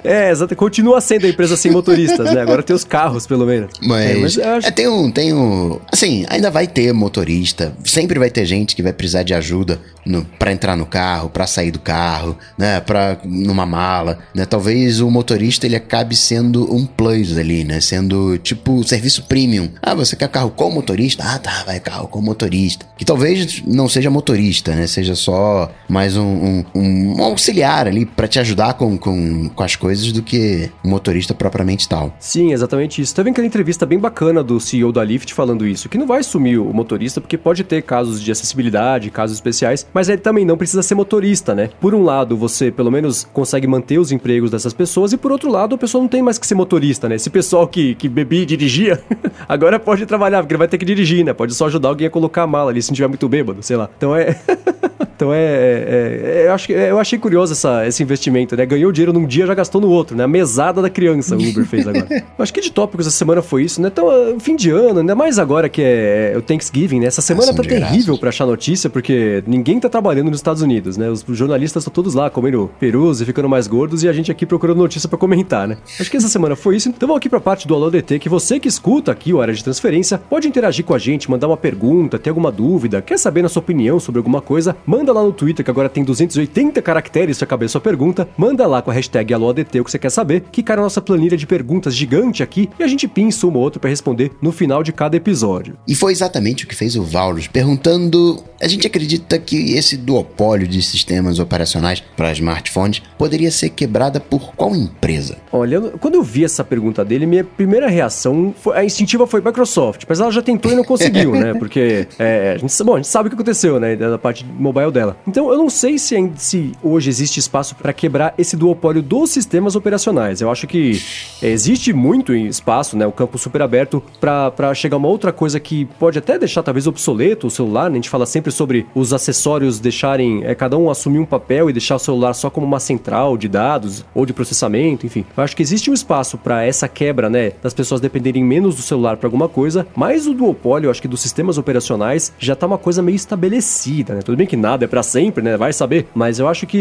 [0.04, 0.56] é, exato.
[0.56, 2.42] Continua sendo a empresa sem motoristas, né?
[2.42, 3.72] Agora tem os carros, pelo menos.
[3.82, 4.68] Mas, é, mas acho...
[4.68, 5.80] é, tem um, tem um...
[5.92, 7.74] Assim, ainda vai ter motorista.
[7.84, 11.46] Sempre vai ter gente que vai precisar de ajuda no, para entrar no carro, para
[11.46, 12.80] sair do carro, né?
[12.80, 14.46] Pra, numa mala, né?
[14.46, 17.80] Talvez o motorista, ele acabe sendo um plus ali, né?
[17.80, 19.70] Sendo, tipo, serviço premium.
[19.82, 21.24] Ah, você quer carro com motorista?
[21.26, 22.86] Ah, tá, vai carro com motorista.
[22.98, 24.88] Que talvez não seja motorista, né?
[24.88, 29.76] Seja só mais um, um, um auxiliar ali para te ajudar com, com, com as
[29.76, 32.14] coisas do que um motorista propriamente tal.
[32.20, 33.16] Sim, exatamente isso.
[33.16, 36.60] Teve aquela entrevista bem bacana do CEO da Lyft falando isso, que não vai sumir
[36.60, 40.84] o motorista porque pode ter casos de acessibilidade, casos especiais, mas ele também não precisa
[40.84, 41.70] ser motorista, né?
[41.80, 45.52] Por um lado, você pelo menos consegue manter os empregos dessas pessoas e por outro
[45.52, 47.16] lado, a pessoa não tem mais que ser motorista, né?
[47.16, 49.02] Esse pessoal que, que bebia e dirigia,
[49.48, 51.34] agora pode trabalhar, porque ele vai ter que dirigir, né?
[51.34, 53.78] Pode só ajudar alguém a colocar a mala ali se não tiver muito bêbado, sei
[53.78, 53.90] lá.
[53.98, 54.40] Então é.
[55.20, 58.66] Então é, é, é, eu, acho, eu achei curioso essa, esse investimento, né?
[58.66, 60.24] Ganhou dinheiro num dia, já gastou no outro, né?
[60.24, 62.08] A mesada da criança o Uber fez agora.
[62.38, 63.90] acho que de tópicos essa semana foi isso, né?
[63.92, 67.08] Então, uh, fim de ano, ainda mais agora que é, é o Thanksgiving, né?
[67.08, 71.10] Essa semana tá terrível para achar notícia, porque ninguém tá trabalhando nos Estados Unidos, né?
[71.10, 74.46] Os jornalistas estão todos lá comendo perus e ficando mais gordos e a gente aqui
[74.46, 75.78] procurando notícia para comentar, né?
[76.00, 76.90] Acho que essa semana foi isso.
[76.90, 79.54] Então vamos aqui pra parte do Alô DT, que você que escuta aqui o Área
[79.54, 83.42] de Transferência pode interagir com a gente, mandar uma pergunta, ter alguma dúvida, quer saber
[83.42, 87.09] na sua opinião sobre alguma coisa, manda lá no Twitter que agora tem 280 caracteres
[87.10, 90.44] para caber sua pergunta, manda lá com a hashtag AlôADT o que você quer saber,
[90.52, 93.64] que cai na nossa planilha de perguntas gigante aqui e a gente pinça uma ou
[93.64, 95.78] outra para responder no final de cada episódio.
[95.88, 100.68] E foi exatamente o que fez o Vaulus, perguntando: a gente acredita que esse duopólio
[100.68, 105.38] de sistemas operacionais para smartphones poderia ser quebrada por qual empresa?
[105.52, 110.04] Olha, quando eu vi essa pergunta dele, minha primeira reação foi, a instintiva foi Microsoft,
[110.08, 111.54] mas ela já tentou e não conseguiu, né?
[111.60, 113.96] Porque é, a, gente, bom, a gente sabe o que aconteceu, né?
[113.96, 115.18] Da parte mobile dela.
[115.28, 119.76] Então eu não sei se, se hoje existe espaço para quebrar esse duopólio dos sistemas
[119.76, 120.42] operacionais.
[120.42, 121.02] Eu acho que
[121.42, 126.18] existe muito espaço, né, o campo super aberto, para chegar uma outra coisa que pode
[126.18, 127.90] até deixar talvez obsoleto o celular.
[127.90, 127.94] Né?
[127.94, 131.74] A gente fala sempre sobre os acessórios deixarem, é, cada um assumir um papel e
[131.74, 135.26] deixar o celular só como uma central de dados ou de processamento, enfim.
[135.38, 138.82] Eu acho que existe um espaço para essa quebra, né, das pessoas dependerem menos do
[138.82, 142.66] celular para alguma coisa, mas o duopólio, eu acho que dos sistemas operacionais já tá
[142.66, 144.22] uma coisa meio estabelecida, né?
[144.22, 145.58] Tudo bem que nada é para sempre, né?
[145.58, 146.08] Vai saber.
[146.14, 146.79] Mas eu acho que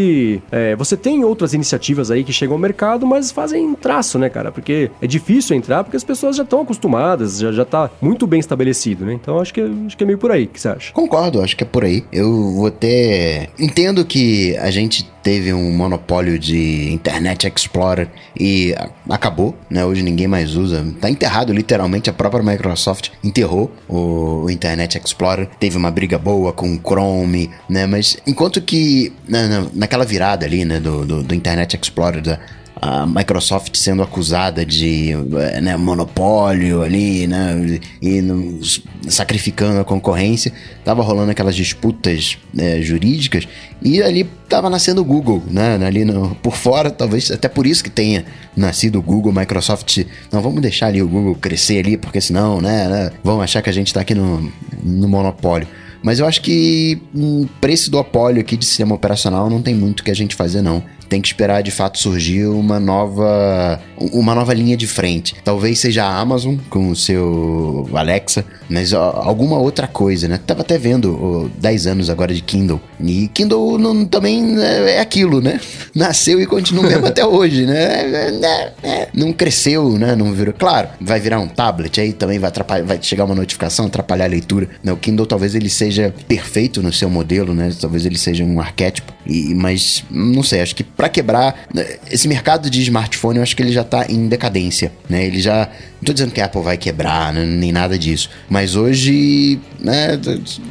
[0.51, 4.51] é, você tem outras iniciativas aí que chegam ao mercado, mas fazem traço, né, cara?
[4.51, 8.39] Porque é difícil entrar porque as pessoas já estão acostumadas, já, já tá muito bem
[8.39, 9.13] estabelecido, né?
[9.13, 10.45] Então acho que, acho que é meio por aí.
[10.45, 10.93] O que você acha?
[10.93, 12.03] Concordo, acho que é por aí.
[12.11, 13.49] Eu vou ter.
[13.59, 18.73] Entendo que a gente teve um monopólio de Internet Explorer e
[19.07, 19.85] acabou, né?
[19.85, 20.83] Hoje ninguém mais usa.
[20.99, 22.09] Tá enterrado, literalmente.
[22.09, 25.47] A própria Microsoft enterrou o, Internet Explorer.
[25.59, 27.85] Teve uma briga boa com o Chrome, né?
[27.85, 30.79] Mas enquanto que na, na, naquela virada ali, né?
[30.79, 32.39] Do, do, do Internet Explorer da,
[32.81, 38.59] a Microsoft sendo acusada de eh, né, monopólio ali, né, e no,
[39.07, 40.51] sacrificando a concorrência,
[40.83, 43.47] tava rolando aquelas disputas né, jurídicas
[43.81, 47.83] e ali tava nascendo o Google, né, ali no, por fora, talvez até por isso
[47.83, 48.25] que tenha
[48.55, 52.87] nascido o Google, Microsoft, não vamos deixar ali o Google crescer ali, porque senão, né,
[52.87, 54.51] né vão achar que a gente tá aqui no,
[54.83, 55.67] no monopólio.
[56.01, 60.03] Mas eu acho que um preço do apólio aqui de sistema operacional não tem muito
[60.03, 60.81] que a gente fazer, não.
[61.09, 65.35] Tem que esperar de fato surgir uma nova uma nova linha de frente.
[65.43, 70.39] Talvez seja a Amazon com o seu Alexa, mas alguma outra coisa, né?
[70.45, 72.79] Tava até vendo ó, 10 anos agora de Kindle.
[72.99, 75.59] E Kindle não, também é, é aquilo, né?
[75.95, 77.79] Nasceu e continua mesmo até hoje, né?
[77.79, 80.15] É, é, é, não cresceu, né?
[80.15, 80.53] Não virou.
[80.53, 84.27] Claro, vai virar um tablet aí também vai atrapalhar, vai chegar uma notificação, atrapalhar a
[84.27, 84.69] leitura.
[84.83, 84.91] Né?
[84.91, 87.71] O Kindle talvez ele seja perfeito no seu modelo, né?
[87.79, 89.13] Talvez ele seja um arquétipo.
[89.25, 93.55] E, mas não sei, acho que para quebrar né, esse mercado de smartphone, eu acho
[93.55, 95.25] que ele já tá em decadência, né?
[95.25, 95.69] Ele já
[96.01, 97.45] não tô dizendo que a Apple vai quebrar, né?
[97.45, 98.29] nem nada disso.
[98.49, 100.19] Mas hoje, né?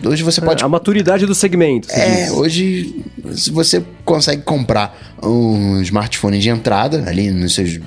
[0.05, 0.64] Hoje você pode.
[0.64, 1.89] A maturidade do segmento.
[1.91, 2.31] É, diz.
[2.33, 3.05] hoje,
[3.35, 7.79] se você consegue comprar um smartphone de entrada, ali nos seus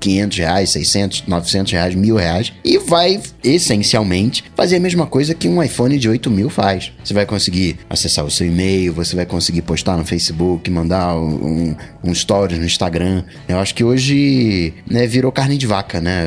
[0.00, 5.48] 500 reais, 600, 900 reais, mil reais, e vai essencialmente fazer a mesma coisa que
[5.48, 6.90] um iPhone de 8 mil faz.
[7.04, 11.76] Você vai conseguir acessar o seu e-mail, você vai conseguir postar no Facebook, mandar um,
[12.02, 13.22] um stories no Instagram.
[13.48, 16.24] Eu acho que hoje né, virou carne de vaca, né?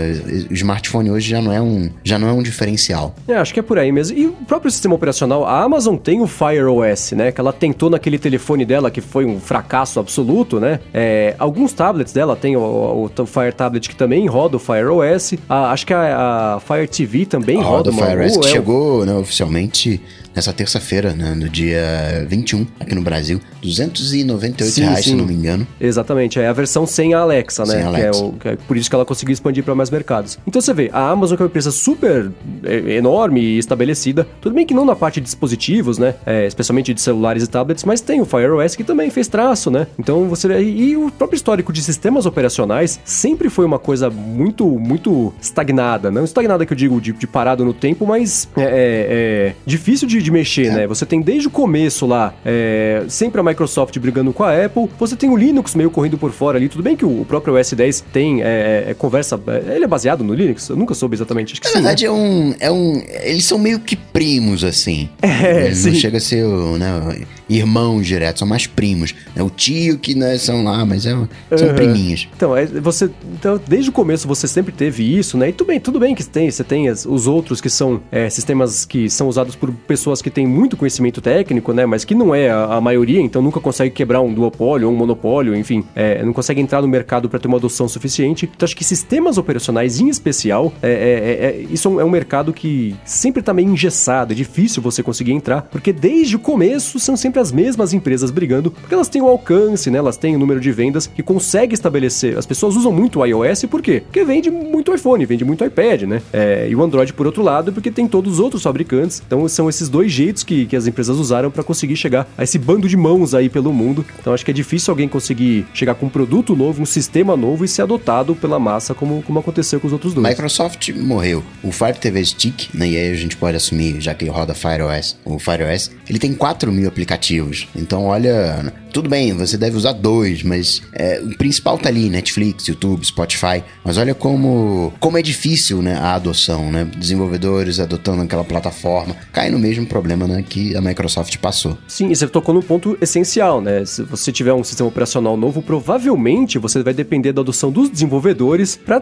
[0.50, 3.16] O smartphone hoje já não é um, já não é um diferencial.
[3.28, 4.18] É, acho que é por aí mesmo.
[4.18, 7.32] E o próprio sistema operacional, a Amazon tem o Fire OS, né?
[7.32, 10.80] Que ela tentou naquele telefone dela que foi um fracasso absoluto, né?
[10.94, 14.86] É, alguns tablets dela tem o, o, o, Fire Tablet que também roda o Fire
[14.86, 15.34] OS.
[15.50, 18.50] A, acho que a, a Fire TV também roda, roda o Fire OS, que é
[18.52, 20.02] chegou né, oficialmente
[20.36, 23.40] nessa terça-feira, né, no dia 21, aqui no Brasil.
[23.62, 25.12] 298 sim, reais, sim.
[25.12, 25.66] se não me engano.
[25.80, 27.76] Exatamente, é a versão sem a Alexa, né?
[27.76, 28.12] Sem Alexa.
[28.12, 30.38] Que é, o, que é por isso que ela conseguiu expandir para mais mercados.
[30.46, 32.32] Então você vê, a Amazon que é uma empresa super
[32.64, 36.16] é, enorme e estabelecida, tudo bem que não na parte de dispositivos, né?
[36.26, 39.72] É, especialmente de celulares e tablets, mas tem o Fire OS que também fez traço,
[39.72, 39.88] né?
[39.98, 44.66] Então você vê, e o próprio histórico de sistemas operacionais sempre foi uma coisa muito,
[44.68, 48.68] muito estagnada, não estagnada que eu digo de, de parado no tempo, mas é, é,
[48.70, 50.88] é difícil de, de mexer, né?
[50.88, 55.16] Você tem desde o começo lá, é, sempre a Microsoft brigando com a Apple, você
[55.16, 56.68] tem o Linux meio correndo por fora ali.
[56.68, 59.40] Tudo bem que o, próprio OS 10 tem é, é, conversa.
[59.48, 60.70] É, ele é baseado no Linux?
[60.70, 61.54] Eu nunca soube exatamente.
[61.54, 62.10] Acho que Na sim, verdade, né?
[62.10, 63.04] é, um, é um.
[63.24, 65.10] Eles são meio que primos, assim.
[65.22, 65.70] É.
[65.70, 69.14] Não chega a ser né, irmãos direto, são mais primos.
[69.36, 71.12] É o tio que né, são lá, mas é,
[71.56, 71.76] são uhum.
[71.76, 72.28] priminhos.
[72.36, 73.10] Então, é, você.
[73.34, 75.50] Então, desde o começo você sempre teve isso, né?
[75.50, 78.30] E tudo bem, tudo bem que tem, você tem as, os outros que são é,
[78.30, 81.86] sistemas que são usados por pessoas que têm muito conhecimento técnico, né?
[81.86, 84.98] Mas que não é a, a maioria, então nunca consegue quebrar um duopólio ou um
[84.98, 88.50] monopólio, enfim, é, não consegue entrar no mercado para ter uma adoção suficiente.
[88.56, 92.96] Então acho que sistemas operacionais em especial, é, é, é isso é um mercado que
[93.06, 97.40] sempre está meio engessado, é difícil você conseguir entrar, porque desde o começo são sempre
[97.40, 99.98] as mesmas empresas brigando, porque elas têm o alcance, né?
[99.98, 102.38] Elas têm o número de vendas que consegue estabelecer.
[102.38, 104.02] As pessoas usam muito o iOS, por quê?
[104.06, 106.22] Porque vende muito iPhone, vende muito iPad, né?
[106.32, 109.22] É, e o Android, por outro lado, porque tem todos os outros fabricantes.
[109.26, 112.58] Então são esses dois jeitos que, que as empresas usaram para conseguir chegar a esse
[112.58, 114.06] bando de mãos aí pelo mundo.
[114.20, 117.66] Então acho que é difícil alguém conseguir chegar com um produto novo, um sistema novo
[117.66, 120.28] e ser adotado pela massa como, como aconteceu com os outros dois.
[120.28, 121.44] Microsoft morreu.
[121.64, 124.82] O Fire TV Stick, né, e aí a gente pode assumir, já que roda Fire
[124.82, 127.68] OS, o Fire OS, ele tem 4 mil aplicativos.
[127.76, 132.66] Então olha, tudo bem, você deve usar dois, mas é, o principal tá ali, Netflix,
[132.68, 133.62] YouTube, Spotify.
[133.84, 136.88] Mas olha como, como é difícil né, a adoção, né?
[136.98, 139.14] Desenvolvedores adotando aquela plataforma.
[139.34, 141.78] Cai no mesmo problema né, que a Microsoft passou.
[141.88, 143.86] Sim, e você tocou no ponto essencial, né?
[143.86, 148.76] Se você tiver um sistema operacional novo, provavelmente você vai depender da adoção dos desenvolvedores
[148.76, 149.00] para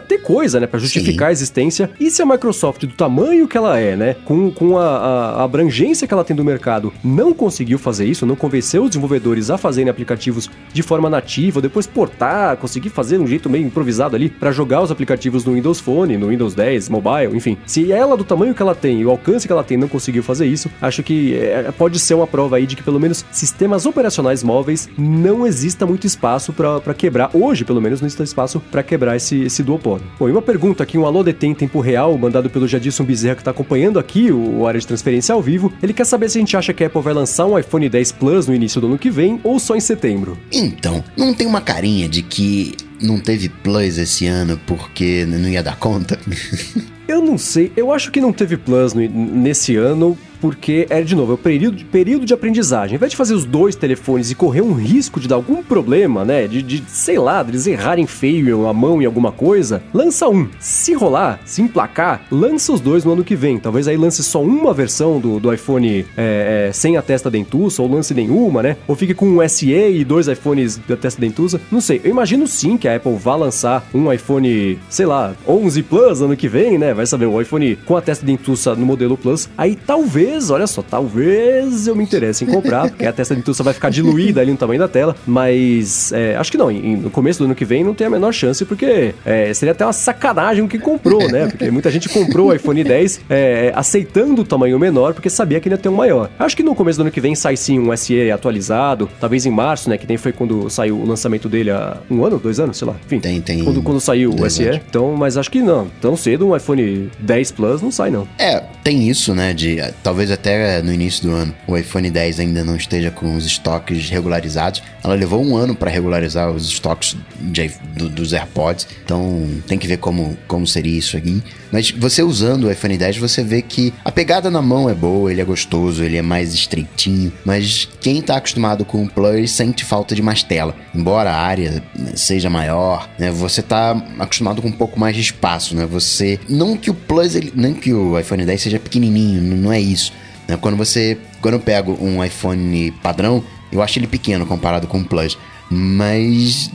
[0.00, 0.66] ter coisa, né?
[0.66, 1.30] Para justificar Sim.
[1.30, 1.90] a existência.
[1.98, 4.14] E se a Microsoft, do tamanho que ela é, né?
[4.26, 8.36] Com, com a, a, abrangência que ela tem do mercado, não conseguiu fazer isso, não
[8.36, 13.26] convenceu os desenvolvedores desenvolvedores a fazerem aplicativos de forma nativa, depois portar, conseguir fazer um
[13.26, 17.36] jeito meio improvisado ali para jogar os aplicativos no Windows Phone, no Windows 10, mobile,
[17.36, 17.56] enfim.
[17.66, 20.15] Se ela, do tamanho que ela tem e o alcance que ela tem, não conseguiu
[20.22, 23.86] fazer isso, acho que é, pode ser uma prova aí de que pelo menos sistemas
[23.86, 27.30] operacionais móveis não exista muito espaço para quebrar.
[27.32, 30.06] Hoje, pelo menos, não existe espaço para quebrar esse, esse duopólio.
[30.18, 33.34] Bom, e uma pergunta aqui, um alô detém em tempo real, mandado pelo Jadilson Bezerra,
[33.34, 35.72] que está acompanhando aqui o, o área de transferência ao vivo.
[35.82, 38.12] Ele quer saber se a gente acha que a Apple vai lançar um iPhone 10
[38.12, 40.38] Plus no início do ano que vem ou só em setembro?
[40.52, 45.62] Então, não tem uma carinha de que não teve Plus esse ano porque não ia
[45.62, 46.18] dar conta?
[47.08, 51.32] Eu não sei, eu acho que não teve Plus nesse ano porque é, de novo,
[51.32, 52.94] é o período, período de aprendizagem.
[52.94, 56.24] Ao invés de fazer os dois telefones e correr um risco de dar algum problema,
[56.24, 56.46] né?
[56.46, 60.48] De, de sei lá, de eles errarem feio a mão em alguma coisa, lança um.
[60.58, 63.58] Se rolar, se emplacar, lança os dois no ano que vem.
[63.58, 67.82] Talvez aí lance só uma versão do, do iPhone é, é, sem a testa dentuça,
[67.82, 68.76] ou lance nenhuma, né?
[68.86, 71.60] Ou fique com um SE e dois iPhones da testa dentuça.
[71.70, 75.82] Não sei, eu imagino sim que a Apple vá lançar um iPhone, sei lá, 11
[75.82, 76.94] Plus ano que vem, né?
[76.94, 80.82] vai saber, o iPhone com a testa dentuça no modelo Plus, aí talvez, olha só,
[80.82, 84.56] talvez eu me interesse em comprar, porque a testa dentuça vai ficar diluída ali no
[84.56, 87.82] tamanho da tela, mas é, acho que não, em, no começo do ano que vem
[87.84, 91.46] não tem a menor chance, porque é, seria até uma sacanagem o que comprou, né?
[91.48, 95.68] Porque muita gente comprou o iPhone 10 é, aceitando o tamanho menor, porque sabia que
[95.68, 96.30] ia ter um maior.
[96.38, 99.50] Acho que no começo do ano que vem sai sim um SE atualizado, talvez em
[99.50, 99.96] março, né?
[99.98, 102.94] Que nem foi quando saiu o lançamento dele há um ano, dois anos, sei lá.
[103.06, 103.64] Enfim, Tem, tem.
[103.64, 104.62] quando, quando saiu o SE.
[104.62, 104.82] Verdade.
[104.88, 105.88] Então, mas acho que não.
[106.00, 108.26] Tão cedo um iPhone 10 Plus não sai, não.
[108.38, 109.52] É, tem isso, né?
[109.52, 113.36] De eh, talvez até no início do ano o iPhone 10 ainda não esteja com
[113.36, 114.82] os estoques regularizados.
[115.04, 119.86] Ela levou um ano para regularizar os estoques de- do- dos AirPods, então tem que
[119.86, 121.42] ver como, como seria isso aqui.
[121.72, 125.30] Mas você usando o iPhone 10, você vê que a pegada na mão é boa,
[125.30, 127.32] ele é gostoso, ele é mais estreitinho.
[127.44, 130.74] Mas quem tá acostumado com o Plus sente falta de mais tela.
[130.94, 135.22] Embora a área né, seja maior, né, você tá acostumado com um pouco mais de
[135.22, 135.86] espaço, né?
[135.86, 139.80] Você não que o Plus, ele, não que o iPhone 10 seja pequenininho, não é
[139.80, 140.12] isso.
[140.46, 140.56] né?
[140.56, 143.42] Quando você, quando eu pego um iPhone padrão,
[143.72, 145.36] eu acho ele pequeno comparado com o Plus.
[145.68, 146.70] Mas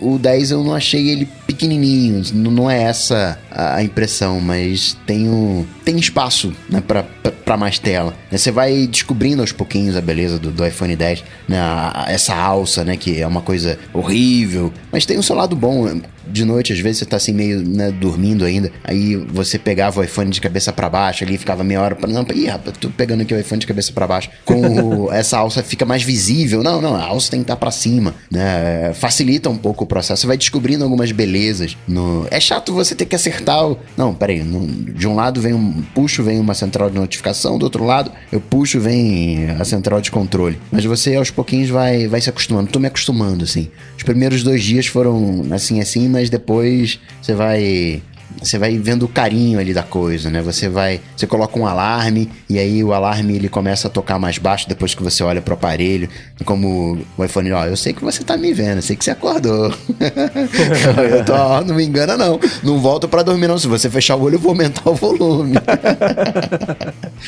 [0.00, 5.64] o 10 eu não achei ele pequenininho, não é essa a impressão, mas tem, um,
[5.84, 8.14] tem espaço né, pra mais tela.
[8.30, 8.38] né?
[8.38, 11.58] Você vai descobrindo aos pouquinhos a beleza do, do iPhone 10, né,
[12.06, 16.00] essa alça, né, que é uma coisa horrível, mas tem o seu lado bom.
[16.30, 20.04] De noite, às vezes você tá assim meio né, dormindo ainda, aí você pegava o
[20.04, 22.08] iPhone de cabeça pra baixo ali, ficava meia hora pra.
[22.08, 24.30] Não, ih, rapaz, tô pegando aqui o iPhone de cabeça pra baixo.
[24.44, 26.62] Com o- essa alça fica mais visível.
[26.62, 28.92] Não, não, a alça tem que estar pra cima, né?
[28.94, 30.22] Facilita um pouco o processo.
[30.22, 31.76] Você vai descobrindo algumas belezas.
[31.86, 32.26] No...
[32.30, 33.78] É chato você ter que acertar o.
[33.96, 34.42] Não, peraí.
[34.42, 35.82] no- De um lado vem um.
[35.94, 40.10] Puxo, vem uma central de notificação, do outro lado eu puxo, vem a central de
[40.10, 40.58] controle.
[40.70, 42.70] Mas você aos pouquinhos vai, vai se acostumando.
[42.70, 43.68] Tô me acostumando, assim.
[43.96, 48.00] Os primeiros dois dias foram assim, assim, mas depois você vai
[48.40, 50.42] você vai vendo o carinho ali da coisa, né?
[50.42, 54.38] Você vai, você coloca um alarme e aí o alarme ele começa a tocar mais
[54.38, 56.08] baixo depois que você olha pro aparelho,
[56.44, 59.10] como o iPhone, ó, eu sei que você tá me vendo, eu sei que você
[59.10, 59.72] acordou.
[61.10, 64.22] eu tô, não me engana não, não volta pra dormir não, se você fechar o
[64.22, 65.54] olho eu vou aumentar o volume.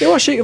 [0.00, 0.38] Eu achei,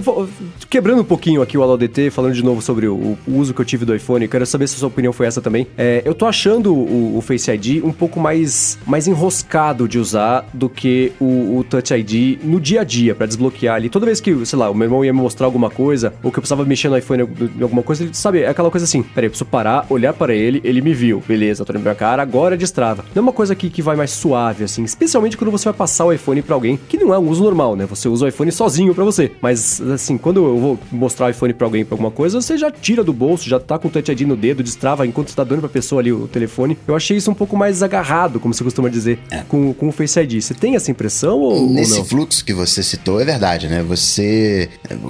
[0.68, 3.64] quebrando um pouquinho aqui o AloDT, falando de novo sobre o, o uso que eu
[3.64, 5.66] tive do iPhone, eu quero saber se a sua opinião foi essa também.
[5.76, 10.43] É, eu tô achando o, o Face ID um pouco mais, mais enroscado de usar
[10.52, 13.88] do que o, o Touch ID no dia a dia, pra desbloquear ali.
[13.88, 16.38] Toda vez que, sei lá, o meu irmão ia me mostrar alguma coisa, ou que
[16.38, 17.22] eu precisava mexer no iPhone
[17.58, 20.34] em alguma coisa, ele sabe, é aquela coisa assim, peraí, eu preciso parar, olhar para
[20.34, 23.04] ele, ele me viu, beleza, tô na minha cara, agora destrava.
[23.14, 26.04] Não é uma coisa que, que vai mais suave, assim, especialmente quando você vai passar
[26.04, 27.86] o iPhone pra alguém, que não é um uso normal, né?
[27.86, 29.32] Você usa o iPhone sozinho pra você.
[29.40, 32.70] Mas, assim, quando eu vou mostrar o iPhone pra alguém pra alguma coisa, você já
[32.70, 35.44] tira do bolso, já tá com o Touch ID no dedo, destrava enquanto você tá
[35.44, 36.76] dando pra pessoa ali o telefone.
[36.86, 39.18] Eu achei isso um pouco mais agarrado, como você costuma dizer,
[39.48, 40.33] com, com o Face ID.
[40.40, 42.04] Você tem essa impressão ou, ou Nesse não?
[42.04, 43.82] fluxo que você citou, é verdade, né?
[43.82, 44.68] Você,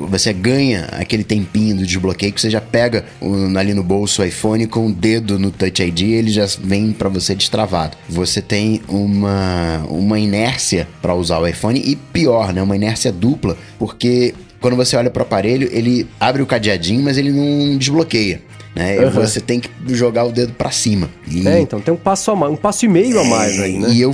[0.09, 4.25] você ganha aquele tempinho do desbloqueio que você já pega o- ali no bolso o
[4.25, 7.97] iPhone com o dedo no Touch ID, ele já vem pra você destravado.
[8.09, 12.63] Você tem uma, uma inércia pra usar o iPhone e pior, né?
[12.63, 17.31] Uma inércia dupla, porque quando você olha pro aparelho, ele abre o cadeadinho, mas ele
[17.31, 18.41] não desbloqueia.
[18.75, 18.99] Né?
[18.99, 19.11] Aham.
[19.21, 21.09] você tem que jogar o dedo pra cima.
[21.31, 23.79] E É, então, tem um passo a mais, um passo e meio a mais aí,
[23.79, 23.89] né?
[23.93, 24.13] e eu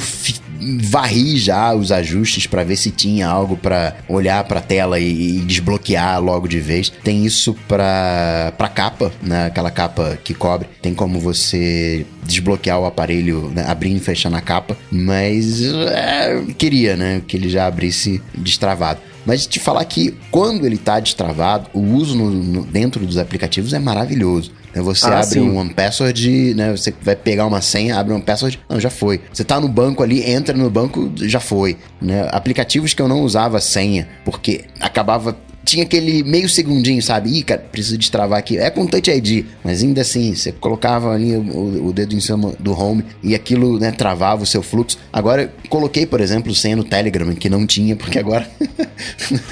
[0.83, 5.41] varri já os ajustes pra ver se tinha algo pra olhar pra tela e, e
[5.41, 6.91] desbloquear logo de vez.
[7.03, 9.47] Tem isso pra para capa, né?
[9.47, 10.69] Aquela capa que cobre.
[10.83, 13.65] Tem como você desbloquear o aparelho, né?
[13.67, 14.77] abrir e fechar na capa.
[14.91, 17.23] Mas é, queria, né?
[17.27, 19.01] Que ele já abrisse destravado.
[19.27, 23.73] Mas te falar que quando ele tá destravado, o uso no- no- dentro dos aplicativos
[23.75, 24.51] é maravilhoso.
[24.75, 24.83] Né?
[24.83, 25.41] Você Ah, abre sim.
[25.41, 26.71] um Password, né?
[26.71, 29.21] Você vai pegar uma senha, abre um password, não, já foi.
[29.33, 31.77] Você tá no banco ali, entra no banco, já foi.
[32.01, 32.29] Né?
[32.33, 35.37] Aplicativos que eu não usava senha, porque acabava.
[35.63, 37.31] Tinha aquele meio segundinho, sabe?
[37.37, 38.57] Ih, cara, preciso destravar aqui.
[38.57, 42.55] É com Touch ID, mas ainda assim, você colocava ali o, o dedo em cima
[42.59, 44.99] do home e aquilo, né, travava o seu fluxo.
[45.13, 48.49] Agora, coloquei, por exemplo, senha no Telegram, que não tinha, porque agora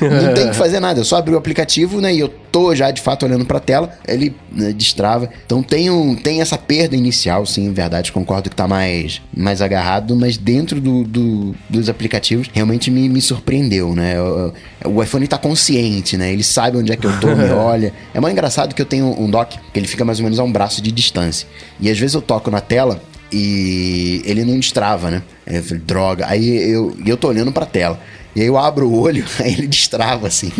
[0.00, 0.98] não tem que fazer nada.
[1.00, 2.12] Eu só abri o aplicativo, né?
[2.14, 2.32] E eu
[2.74, 5.28] já de fato olhando pra tela, ele né, destrava.
[5.46, 8.12] Então tem, um, tem essa perda inicial, sim, em verdade.
[8.12, 13.20] Concordo que tá mais, mais agarrado, mas dentro do, do- dos aplicativos realmente me, me
[13.20, 14.20] surpreendeu, né?
[14.20, 14.52] O,
[14.86, 16.32] o iPhone tá consciente, né?
[16.32, 17.92] Ele sabe onde é que eu tô, me olha.
[18.14, 20.44] É mais engraçado que eu tenho um dock que ele fica mais ou menos a
[20.44, 21.46] um braço de distância.
[21.80, 23.00] E às vezes eu toco na tela
[23.32, 25.22] e ele não destrava, né?
[25.46, 26.26] Eu falei, droga.
[26.28, 28.00] Aí eu, eu tô olhando pra tela.
[28.38, 30.52] E aí eu abro o olho, aí ele destrava assim.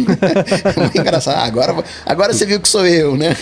[0.77, 1.37] é muito engraçado.
[1.37, 3.37] Ah, agora, agora você viu que sou eu, né?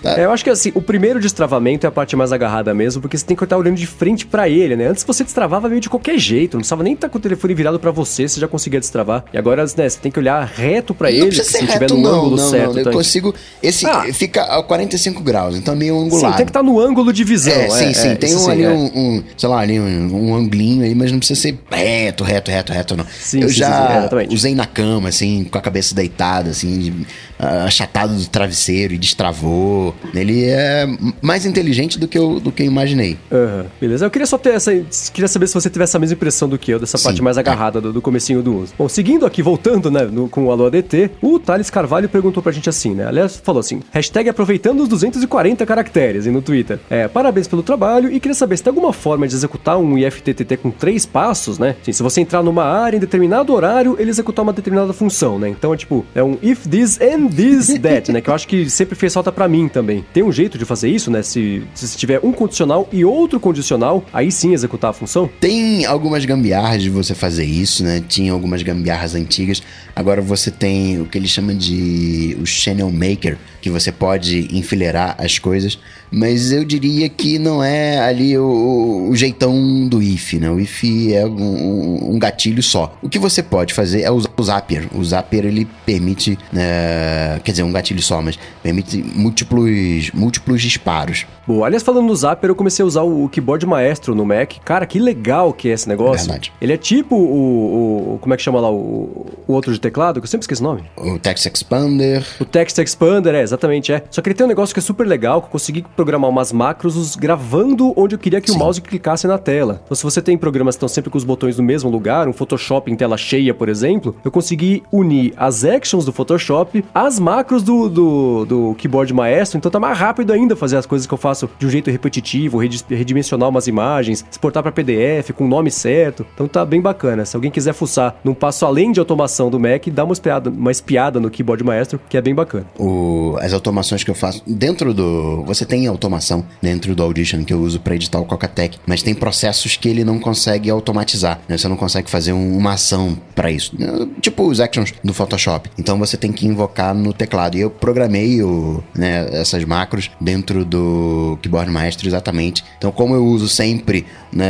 [0.00, 0.14] tá.
[0.20, 3.18] é, eu acho que assim, o primeiro destravamento é a parte mais agarrada mesmo, porque
[3.18, 4.86] você tem que estar olhando de frente para ele, né?
[4.86, 7.80] Antes você destravava meio de qualquer jeito, não precisava nem estar com o telefone virado
[7.80, 9.24] para você, você já conseguia destravar.
[9.32, 12.10] E agora, né, você tem que olhar reto para ele, se reto, tiver no não,
[12.10, 12.72] ângulo não, certo.
[12.74, 13.34] Não, eu tá consigo.
[13.60, 14.04] Esse ah.
[14.12, 16.30] fica a 45 graus, então meio angulado.
[16.30, 17.52] Sim, tem que estar no ângulo de visão.
[17.52, 18.08] É, é sim, sim.
[18.08, 18.70] É, tem um, sim, ali é.
[18.70, 22.48] um, um, sei lá, ali um, um anglinho aí, mas não precisa ser reto, reto,
[22.52, 23.06] reto, reto, não.
[23.32, 27.06] Sim, eu sim, já sim, usei na cama, assim, com a cabeça deitada, assim,
[27.38, 29.94] achatado do travesseiro e destravou.
[30.14, 30.86] Ele é
[31.22, 33.16] mais inteligente do que eu, do que eu imaginei.
[33.30, 34.04] Uhum, beleza.
[34.04, 34.70] Eu queria só ter essa.
[35.14, 37.78] Queria saber se você tivesse essa mesma impressão do que eu, dessa parte mais agarrada
[37.78, 37.82] é.
[37.82, 38.74] do, do comecinho do uso.
[38.78, 42.52] Bom, seguindo aqui, voltando, né, no, com o Alô ADT, o Thales Carvalho perguntou pra
[42.52, 43.06] gente assim, né?
[43.06, 46.78] Aliás, falou assim: hashtag aproveitando os 240 caracteres no Twitter.
[46.90, 50.58] É, parabéns pelo trabalho e queria saber se tem alguma forma de executar um IFTTT
[50.58, 51.76] com três passos, né?
[51.80, 55.50] Assim, se você entrar numa área em determinado horário, ele executar uma determinada função, né?
[55.50, 58.22] Então é tipo, é um if this and this that, né?
[58.22, 60.02] Que eu acho que sempre fez falta para mim também.
[60.14, 61.22] Tem um jeito de fazer isso, né?
[61.22, 65.28] Se, se tiver um condicional e outro condicional, aí sim executar a função?
[65.40, 68.02] Tem algumas gambiarras de você fazer isso, né?
[68.08, 69.62] Tinha algumas gambiarras antigas.
[69.94, 75.14] Agora você tem o que eles chamam de o channel maker, que você pode enfileirar
[75.18, 75.78] as coisas
[76.12, 80.50] mas eu diria que não é ali o, o jeitão do if, né?
[80.50, 82.94] O if é um, um, gatilho só.
[83.00, 84.88] O que você pode fazer é usar o Zapier.
[84.94, 91.24] O Zapier ele permite, é, quer dizer, um gatilho só, mas permite múltiplos, múltiplos disparos.
[91.46, 94.52] Bom, aliás, falando no Zapier, eu comecei a usar o keyboard maestro no Mac.
[94.64, 96.26] Cara, que legal que é esse negócio.
[96.26, 96.52] Verdade.
[96.60, 100.20] Ele é tipo o, o como é que chama lá o, o outro de teclado,
[100.20, 100.84] que eu sempre esqueço o nome.
[100.96, 102.24] O Text Expander.
[102.38, 104.02] O Text Expander, é, exatamente, é.
[104.10, 106.52] Só que ele tem um negócio que é super legal, que eu consegui programar umas
[106.52, 108.56] macros gravando onde eu queria que Sim.
[108.56, 109.80] o mouse clicasse na tela.
[109.84, 112.32] Então, se você tem programas que estão sempre com os botões no mesmo lugar, um
[112.32, 117.62] Photoshop em tela cheia, por exemplo, eu consegui unir as actions do Photoshop às macros
[117.62, 121.18] do, do, do keyboard maestro, então tá mais rápido ainda fazer as coisas que eu
[121.18, 126.26] faço de um jeito repetitivo, redimensionar umas imagens, exportar para PDF com o nome certo.
[126.34, 127.24] Então tá bem bacana.
[127.24, 130.70] Se alguém quiser fuçar num passo além de automação do Mac, dá uma espiada, uma
[130.70, 132.66] espiada no keyboard maestro, que é bem bacana.
[132.78, 135.42] O, as automações que eu faço dentro do.
[135.44, 139.14] Você tem automação dentro do Audition que eu uso para editar o Cocatec, mas tem
[139.14, 141.58] processos que ele não consegue automatizar, né?
[141.58, 144.08] Você não consegue fazer um, uma ação para isso, né?
[144.20, 145.68] tipo os actions do Photoshop.
[145.76, 147.56] Então você tem que invocar no teclado.
[147.56, 152.64] E eu programei o, né, essas macros dentro do Keyboard Maestro exatamente.
[152.78, 154.46] Então como eu uso sempre né,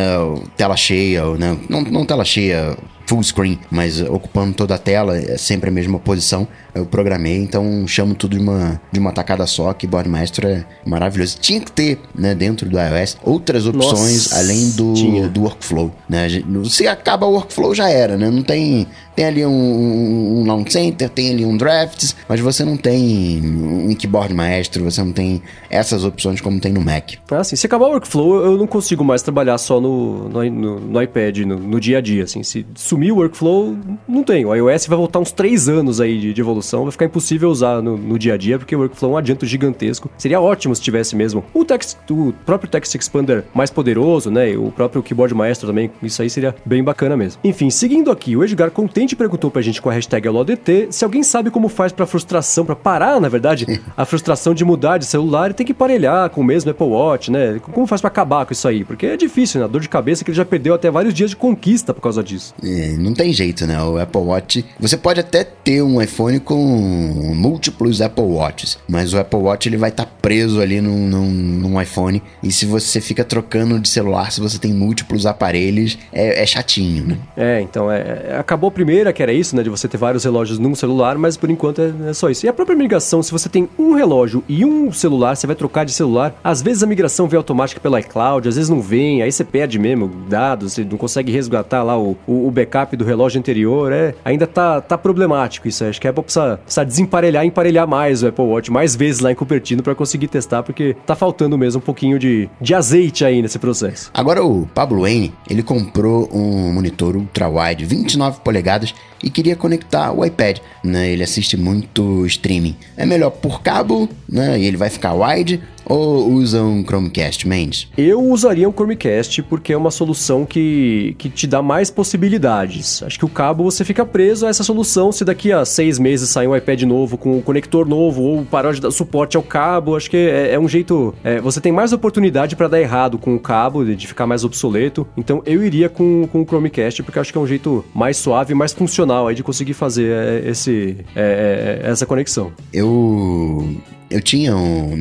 [0.55, 2.76] tela cheia, né, não, não tela cheia,
[3.07, 6.47] full screen, mas ocupando toda a tela, é sempre a mesma posição.
[6.75, 10.64] Eu programei, então chamo tudo de uma, de uma tacada só, que Board Maestro é
[10.87, 11.39] maravilhoso.
[11.39, 16.29] Tinha que ter, né, dentro do iOS, outras opções Nossa, além do, do workflow, né?
[16.70, 18.31] Se acaba o workflow, já era, né?
[18.31, 18.87] Não tem...
[19.14, 23.95] Tem ali um, um Launch Center, tem ali um Drafts, mas você não tem um
[23.95, 27.12] keyboard maestro, você não tem essas opções como tem no Mac.
[27.31, 27.55] Ah, sim.
[27.55, 31.41] Se acabar o workflow, eu não consigo mais trabalhar só no, no, no, no iPad,
[31.41, 32.43] no, no, dia a dia, assim.
[32.43, 33.77] Se sumir o workflow,
[34.09, 34.47] não tem.
[34.47, 37.83] O iOS vai voltar uns três anos aí de, de evolução, vai ficar impossível usar
[37.83, 40.11] no, no, dia a dia, porque o workflow é um adianto gigantesco.
[40.17, 44.57] Seria ótimo se tivesse mesmo o, text, o próprio Text Expander mais poderoso, né?
[44.57, 47.41] O próprio keyboard maestro também, isso aí seria bem bacana mesmo.
[47.45, 51.05] Enfim, seguindo aqui, o Edgar contém Tente perguntou pra gente com a hashtag AloDT se
[51.05, 55.07] alguém sabe como faz pra frustração, pra parar, na verdade, a frustração de mudar de
[55.07, 57.61] celular e ter que parelhar com o mesmo Apple Watch, né?
[57.73, 58.85] Como faz pra acabar com isso aí?
[58.85, 59.65] Porque é difícil, né?
[59.65, 62.23] A dor de cabeça que ele já perdeu até vários dias de conquista por causa
[62.23, 62.55] disso.
[62.63, 63.83] É, não tem jeito, né?
[63.83, 64.65] O Apple Watch.
[64.79, 69.76] Você pode até ter um iPhone com múltiplos Apple Watches, mas o Apple Watch ele
[69.76, 72.22] vai estar tá preso ali num, num, num, iPhone.
[72.42, 77.07] E se você fica trocando de celular, se você tem múltiplos aparelhos, é, é chatinho,
[77.07, 77.18] né?
[77.36, 79.62] É, então é, é acabou primeiro primeira, que era isso, né?
[79.62, 82.44] De você ter vários relógios num celular, mas por enquanto é, é, só isso.
[82.44, 85.84] E a própria migração, se você tem um relógio e um celular, você vai trocar
[85.84, 86.34] de celular.
[86.44, 89.78] Às vezes a migração vem automática pelo iCloud, às vezes não vem, aí você perde
[89.78, 93.92] mesmo dados, você não consegue resgatar lá o, o, o backup do relógio anterior.
[93.92, 95.84] É, ainda tá, tá problemático isso.
[95.84, 99.20] Acho que a Apple precisa, precisa desemparelhar e emparelhar mais o Apple Watch, mais vezes
[99.20, 103.24] lá em Cupertino para conseguir testar, porque tá faltando mesmo um pouquinho de, de azeite
[103.24, 104.11] aí nesse processo.
[104.14, 110.24] Agora o Pablo Wayne, ele comprou um monitor ultra-wide, 29 polegadas e queria conectar o
[110.24, 111.11] iPad, né?
[111.11, 112.76] Ele assiste muito streaming.
[112.97, 114.59] É melhor por cabo, né?
[114.59, 117.89] E ele vai ficar wide Ou usa um Chromecast, Mendes?
[117.97, 123.03] Eu usaria um Chromecast porque é uma solução que, que te dá mais possibilidades.
[123.03, 125.12] Acho que o cabo você fica preso a essa solução.
[125.12, 128.72] Se daqui a seis meses sair um iPad novo com um conector novo ou parar
[128.72, 131.14] de dar suporte ao cabo, acho que é, é um jeito.
[131.24, 135.07] É, você tem mais oportunidade para dar errado com o cabo, de ficar mais obsoleto.
[135.16, 138.55] Então eu iria com, com o Chromecast porque acho que é um jeito mais suave,
[138.55, 142.53] mais funcional aí de conseguir fazer é, esse, é, é, essa conexão.
[142.72, 143.76] Eu
[144.13, 144.95] eu tinha um.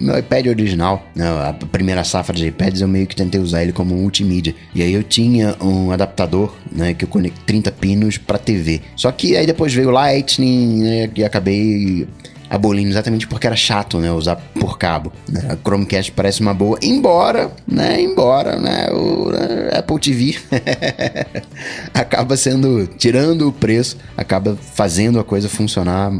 [0.00, 3.72] Meu iPad original, né, a primeira safra de iPads, eu meio que tentei usar ele
[3.72, 4.54] como multimídia.
[4.74, 8.80] E aí eu tinha um adaptador, né, que eu conectei 30 pinos para TV.
[8.96, 12.06] Só que aí depois veio o Lightning, né, e acabei
[12.48, 15.12] abolindo exatamente porque era chato, né, usar por cabo.
[15.28, 15.40] Né?
[15.50, 20.36] A Chromecast parece uma boa, embora, né, embora, né, o né, Apple TV
[21.92, 26.12] acaba sendo, tirando o preço, acaba fazendo a coisa funcionar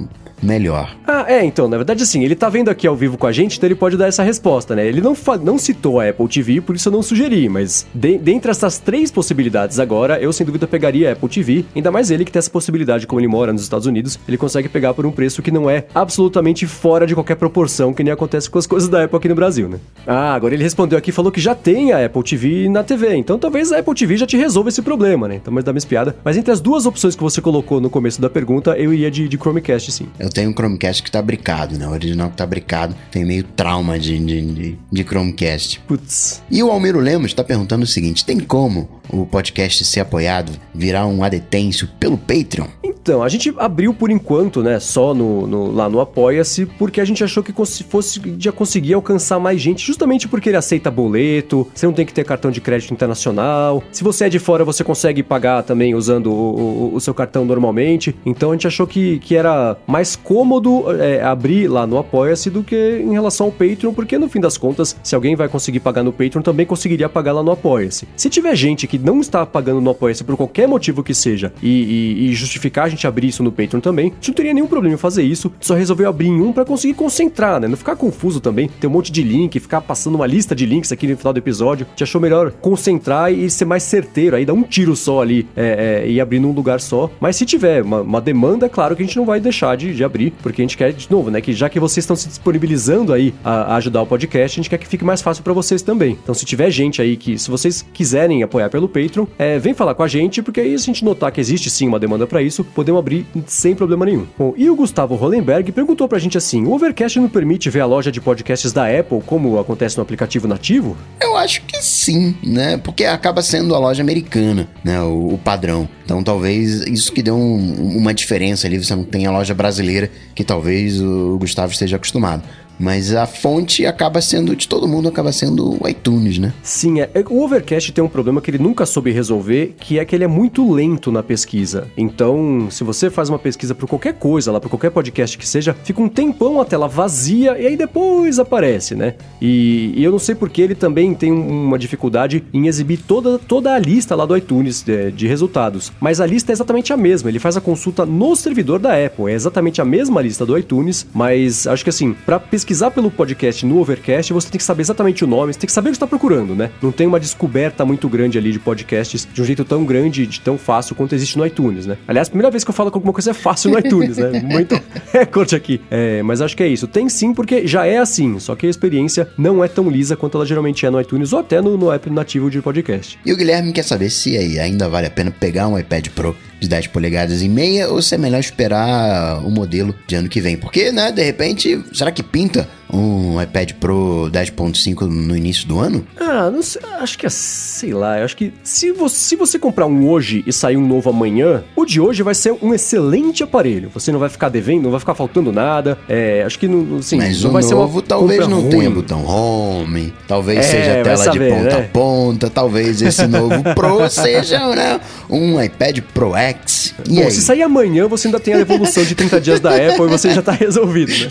[0.44, 0.94] melhor.
[1.06, 3.56] Ah, é, então, na verdade, assim, ele tá vendo aqui ao vivo com a gente,
[3.56, 4.86] então ele pode dar essa resposta, né?
[4.86, 8.50] Ele não, não citou a Apple TV, por isso eu não sugeri, mas de dentre
[8.50, 12.30] essas três possibilidades agora, eu sem dúvida pegaria a Apple TV, ainda mais ele que
[12.30, 15.42] tem essa possibilidade, como ele mora nos Estados Unidos, ele consegue pegar por um preço
[15.42, 19.04] que não é absolutamente fora de qualquer proporção, que nem acontece com as coisas da
[19.04, 19.78] Apple aqui no Brasil, né?
[20.06, 23.38] Ah, agora ele respondeu aqui falou que já tem a Apple TV na TV, então
[23.38, 25.36] talvez a Apple TV já te resolva esse problema, né?
[25.36, 26.16] Então, mas dá uma espiada.
[26.24, 29.28] Mas entre as duas opções que você colocou no começo da pergunta, eu iria de,
[29.28, 30.08] de Chromecast, sim.
[30.18, 31.86] Eu tenho um Chromecast que tá bricado, né?
[31.86, 35.80] O original que tá bricado tem meio trauma de, de, de, de Chromecast.
[35.86, 36.42] Putz.
[36.50, 41.06] E o Almiro Lemos tá perguntando o seguinte: tem como o podcast ser apoiado, virar
[41.06, 42.66] um adetêncio pelo Patreon?
[42.82, 47.04] Então, a gente abriu por enquanto, né, só no, no lá no Apoia-se, porque a
[47.04, 51.84] gente achou que fosse já conseguir alcançar mais gente, justamente porque ele aceita boleto, você
[51.84, 53.82] não tem que ter cartão de crédito internacional.
[53.92, 57.44] Se você é de fora, você consegue pagar também usando o, o, o seu cartão
[57.44, 58.16] normalmente.
[58.24, 62.62] Então a gente achou que, que era mais cômodo é, abrir lá no Apoia-se do
[62.62, 66.02] que em relação ao Patreon, porque no fim das contas, se alguém vai conseguir pagar
[66.02, 68.08] no Patreon, também conseguiria pagar lá no Apoia-se.
[68.16, 71.68] Se tiver gente que não está pagando no Apoia-se por qualquer motivo que seja e,
[71.68, 74.94] e, e justificar gente abrir isso no Patreon também, a gente não teria nenhum problema
[74.94, 77.68] em fazer isso, só resolveu abrir em um para conseguir concentrar, né?
[77.68, 80.92] Não ficar confuso também, ter um monte de link, ficar passando uma lista de links
[80.92, 81.86] aqui no final do episódio.
[81.86, 85.46] A gente achou melhor concentrar e ser mais certeiro, aí dar um tiro só ali
[85.56, 87.10] é, é, e abrir num lugar só.
[87.20, 89.94] Mas se tiver uma, uma, demanda, é claro que a gente não vai deixar de,
[89.94, 91.40] de, abrir, porque a gente quer, de novo, né?
[91.40, 94.70] Que já que vocês estão se disponibilizando aí a, a ajudar o podcast, a gente
[94.70, 96.18] quer que fique mais fácil para vocês também.
[96.22, 99.94] Então, se tiver gente aí que, se vocês quiserem apoiar pelo Patreon, é, vem falar
[99.94, 102.42] com a gente, porque aí se a gente notar que existe sim uma demanda para
[102.42, 104.26] isso, podemos abrir sem problema nenhum.
[104.38, 107.86] Bom, e o Gustavo Hollenberg perguntou pra gente assim: o Overcast não permite ver a
[107.86, 110.96] loja de podcasts da Apple como acontece no aplicativo nativo?
[111.20, 112.76] Eu acho que sim, né?
[112.76, 115.00] Porque acaba sendo a loja americana, né?
[115.00, 115.88] O, o padrão.
[116.04, 120.10] Então talvez isso que deu um, uma diferença ali, você não tem a loja brasileira
[120.34, 122.42] que talvez o Gustavo esteja acostumado.
[122.78, 126.52] Mas a fonte acaba sendo de todo mundo, acaba sendo o iTunes, né?
[126.62, 127.10] Sim, é.
[127.30, 130.28] O Overcast tem um problema que ele nunca soube resolver, que é que ele é
[130.28, 131.88] muito lento na pesquisa.
[131.96, 135.74] Então, se você faz uma pesquisa por qualquer coisa, lá por qualquer podcast que seja,
[135.84, 139.14] fica um tempão a tela vazia e aí depois aparece, né?
[139.40, 143.74] E, e eu não sei porque ele também tem uma dificuldade em exibir toda, toda
[143.74, 145.92] a lista lá do iTunes de, de resultados.
[146.00, 147.28] Mas a lista é exatamente a mesma.
[147.28, 149.30] Ele faz a consulta no servidor da Apple.
[149.30, 153.10] É exatamente a mesma lista do iTunes, mas acho que assim, para pesquisar pesquisar pelo
[153.10, 155.92] podcast no Overcast, você tem que saber exatamente o nome, você tem que saber o
[155.92, 156.70] que está procurando, né?
[156.80, 160.40] Não tem uma descoberta muito grande ali de podcasts de um jeito tão grande, de
[160.40, 161.98] tão fácil quanto existe no iTunes, né?
[162.08, 164.40] Aliás, primeira vez que eu falo que alguma coisa é fácil no iTunes, né?
[164.42, 164.80] Muito
[165.12, 165.78] recorde aqui.
[165.90, 166.86] É, mas acho que é isso.
[166.86, 170.38] Tem sim, porque já é assim, só que a experiência não é tão lisa quanto
[170.38, 173.18] ela geralmente é no iTunes ou até no, no app nativo de podcast.
[173.26, 176.34] E o Guilherme quer saber se aí ainda vale a pena pegar um iPad Pro
[176.64, 180.40] de 10 polegadas e meia ou se é melhor esperar o modelo de ano que
[180.40, 180.56] vem.
[180.56, 186.06] Porque, né, de repente, será que pinta um iPad Pro 10.5 no início do ano?
[186.18, 189.86] Ah, não sei, acho que é, sei lá, acho que se você, se você comprar
[189.86, 193.90] um hoje e sair um novo amanhã, o de hoje vai ser um excelente aparelho.
[193.94, 195.98] Você não vai ficar devendo, não vai ficar faltando nada.
[196.08, 198.70] É, acho que não, assim, Mas não o vai novo ser uma talvez não ruim.
[198.70, 201.84] tenha botão home, talvez É, seja tela saber, de ponta né?
[201.84, 206.94] a ponta, talvez esse novo Pro seja né, um iPad Pro X.
[207.08, 207.30] E Bom, aí?
[207.30, 210.30] se sair amanhã, você ainda tem a evolução de 30 dias da Apple e você
[210.30, 211.28] já tá resolvido, né?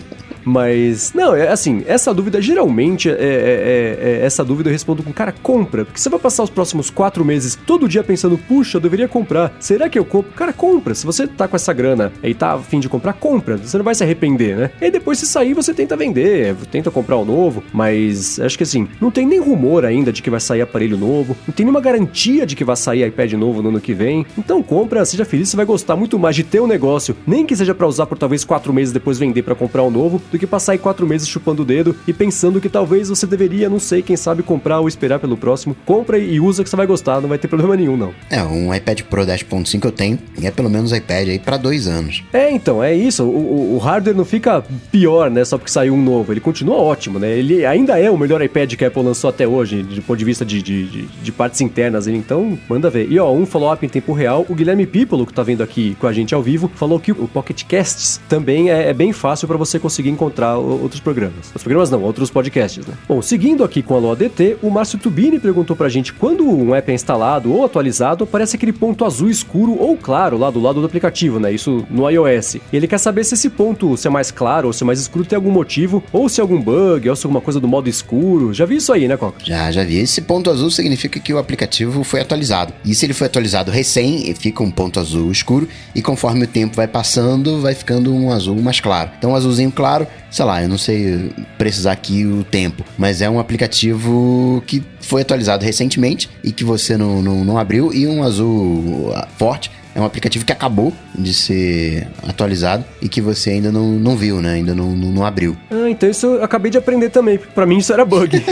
[0.44, 5.02] Mas, não, é assim, essa dúvida geralmente, é, é- é- é- essa dúvida eu respondo
[5.02, 5.84] com, cara, compra.
[5.84, 9.54] Porque você vai passar os próximos quatro meses todo dia pensando, puxa, eu deveria comprar.
[9.58, 10.32] Será que eu compro?
[10.32, 10.94] Cara, compra.
[10.94, 13.56] Se você tá com essa grana e tá a fim de comprar, compra.
[13.56, 14.70] Você não vai se arrepender, né?
[14.80, 17.62] E depois, se sair, você tenta vender, tenta comprar o novo.
[17.72, 21.36] Mas acho que assim, não tem nem rumor ainda de que vai sair aparelho novo,
[21.46, 24.26] não tem nenhuma garantia de que vai sair iPad novo no ano que vem.
[24.36, 27.56] Então compra, seja feliz, você vai gostar muito mais de ter um negócio, nem que
[27.56, 30.46] seja pra usar por talvez quatro meses depois vender pra comprar um novo, do que
[30.46, 34.02] passar aí quatro meses chupando o dedo e pensando que talvez você deveria, não sei,
[34.02, 35.76] quem sabe comprar ou esperar pelo próximo.
[35.86, 38.12] Compra e usa que você vai gostar, não vai ter problema nenhum, não.
[38.30, 41.86] É, um iPad Pro 10.5 eu tenho, e é pelo menos iPad aí para dois
[41.86, 42.22] anos.
[42.32, 43.22] É, então, é isso.
[43.24, 45.44] O, o, o, hardware não fica pior, né?
[45.44, 46.32] Só porque saiu um novo.
[46.32, 47.30] Ele continua ótimo, né?
[47.30, 50.24] Ele ainda é o melhor iPad que a Apple lançou até hoje, do ponto de
[50.24, 52.06] vista de, de, de, de partes internas.
[52.06, 53.10] Então, manda ver.
[53.10, 54.44] E ó, um follow-up em tempo real.
[54.48, 57.28] O Guilherme Pipolo, que tá vendo aqui com a gente ao vivo, falou que o
[57.28, 61.52] Pocket Casts também é, é bem fácil para você conseguir encontrar outros programas.
[61.54, 62.94] Os programas não, outros podcasts, né?
[63.08, 66.90] Bom, seguindo aqui com a LoADT, o Márcio Tubini perguntou pra gente quando um app
[66.90, 70.86] é instalado ou atualizado, aparece aquele ponto azul escuro ou claro lá do lado do
[70.86, 71.52] aplicativo, né?
[71.52, 72.56] Isso no iOS.
[72.56, 75.00] E ele quer saber se esse ponto, se é mais claro ou se é mais
[75.00, 77.68] escuro, tem algum motivo, ou se é algum bug, ou se é alguma coisa do
[77.68, 78.52] modo escuro.
[78.52, 79.38] Já vi isso aí, né, Coca?
[79.44, 79.98] Já, já vi.
[79.98, 82.72] Esse ponto azul significa que o aplicativo foi atualizado.
[82.84, 86.76] E se ele foi atualizado recém, fica um ponto azul escuro, e conforme o tempo
[86.76, 89.10] vai passando, vai ficando um azul mais claro.
[89.18, 93.38] Então, azulzinho claro, sei lá, eu não sei precisar aqui o tempo, mas é um
[93.38, 99.12] aplicativo que foi atualizado recentemente e que você não, não, não abriu, e um azul
[99.36, 104.16] forte é um aplicativo que acabou de ser atualizado e que você ainda não, não
[104.16, 104.54] viu, né?
[104.54, 105.56] Ainda não, não, não abriu.
[105.70, 107.38] Ah, então isso eu acabei de aprender também.
[107.38, 108.42] Para mim isso era bug.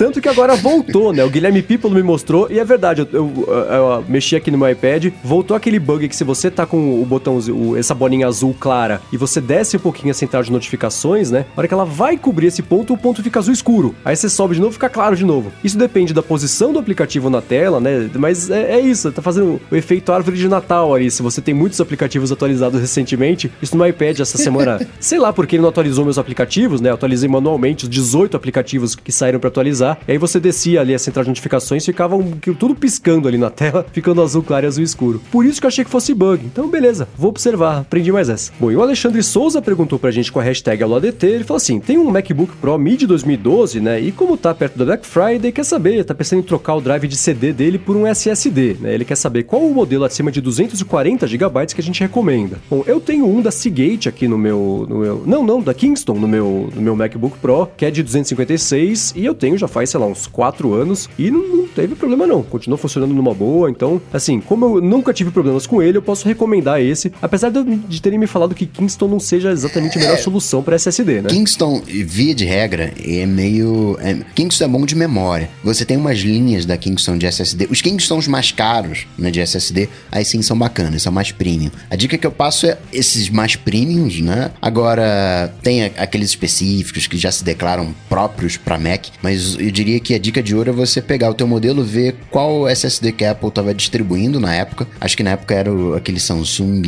[0.00, 1.22] Tanto que agora voltou, né?
[1.22, 3.02] O Guilherme People me mostrou e é verdade.
[3.02, 6.50] Eu, eu, eu, eu, mexi aqui no meu iPad, voltou aquele bug que se você
[6.50, 10.14] tá com o botão, o, essa bolinha azul clara e você desce um pouquinho a
[10.14, 11.40] central de notificações, né?
[11.54, 13.94] Na hora que ela vai cobrir esse ponto, o ponto fica azul escuro.
[14.02, 15.52] Aí você sobe de novo, fica claro de novo.
[15.62, 18.08] Isso depende da posição do aplicativo na tela, né?
[18.14, 21.10] Mas é, é isso, tá fazendo o efeito árvore de Natal ali.
[21.10, 25.56] Se você tem muitos aplicativos atualizados recentemente, isso no iPad essa semana, sei lá porque
[25.56, 26.88] ele não atualizou meus aplicativos, né?
[26.88, 30.94] Eu atualizei manualmente os 18 aplicativos que saíram para atualizar e aí você descia ali
[30.94, 34.68] a central de notificações, ficava um, tudo piscando ali na tela, ficando azul claro e
[34.68, 35.20] azul escuro.
[35.30, 36.44] Por isso que eu achei que fosse bug.
[36.44, 38.52] Então, beleza, vou observar, aprendi mais essa.
[38.58, 41.80] Bom, e o Alexandre Souza perguntou pra gente com a hashtag AloADT, ele falou assim,
[41.80, 45.64] tem um MacBook Pro Mid 2012, né, e como tá perto da Black Friday, quer
[45.64, 49.04] saber, tá pensando em trocar o drive de CD dele por um SSD, né, ele
[49.04, 52.58] quer saber qual o modelo acima de 240 GB que a gente recomenda.
[52.68, 56.14] Bom, eu tenho um da Seagate aqui no meu, no meu, não, não, da Kingston
[56.14, 59.79] no meu, no meu MacBook Pro, que é de 256, e eu tenho já faz,
[59.86, 62.42] sei lá, uns 4 anos e não, não teve problema não.
[62.42, 63.70] Continuou funcionando numa boa.
[63.70, 67.12] Então, assim, como eu nunca tive problemas com ele, eu posso recomendar esse.
[67.20, 70.62] Apesar de, de terem me falado que Kingston não seja exatamente a melhor é, solução
[70.62, 71.28] para SSD, né?
[71.28, 73.96] Kingston, via de regra, é meio.
[74.00, 75.50] É, Kingston é bom de memória.
[75.62, 77.68] Você tem umas linhas da Kingston de SSD.
[77.70, 81.70] Os Kingstons mais caros né, de SSD, aí sim são bacanas, são mais premium.
[81.90, 84.50] A dica que eu passo é esses mais premiums, né?
[84.60, 90.14] Agora, tem aqueles específicos que já se declaram próprios para Mac, mas eu diria que
[90.14, 93.32] a dica de ouro é você pegar o teu modelo, ver qual SSD que a
[93.32, 94.86] Apple estava distribuindo na época.
[95.00, 96.82] Acho que na época era o, aquele Samsung,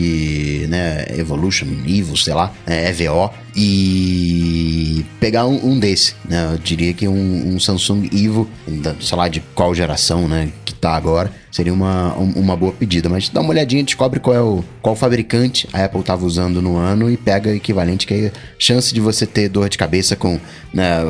[0.69, 6.53] né, Evolution, Evo, sei lá, é, EVO e pegar um, um desse, né?
[6.53, 8.49] Eu diria que um, um, Samsung Evo,
[9.01, 13.09] sei lá de qual geração, né, que tá agora, seria uma, uma boa pedida.
[13.09, 16.77] Mas dá uma olhadinha, descobre qual é o qual fabricante a Apple estava usando no
[16.77, 20.41] ano e pega equivalente, que a chance de você ter dor de cabeça com,
[20.73, 21.01] né,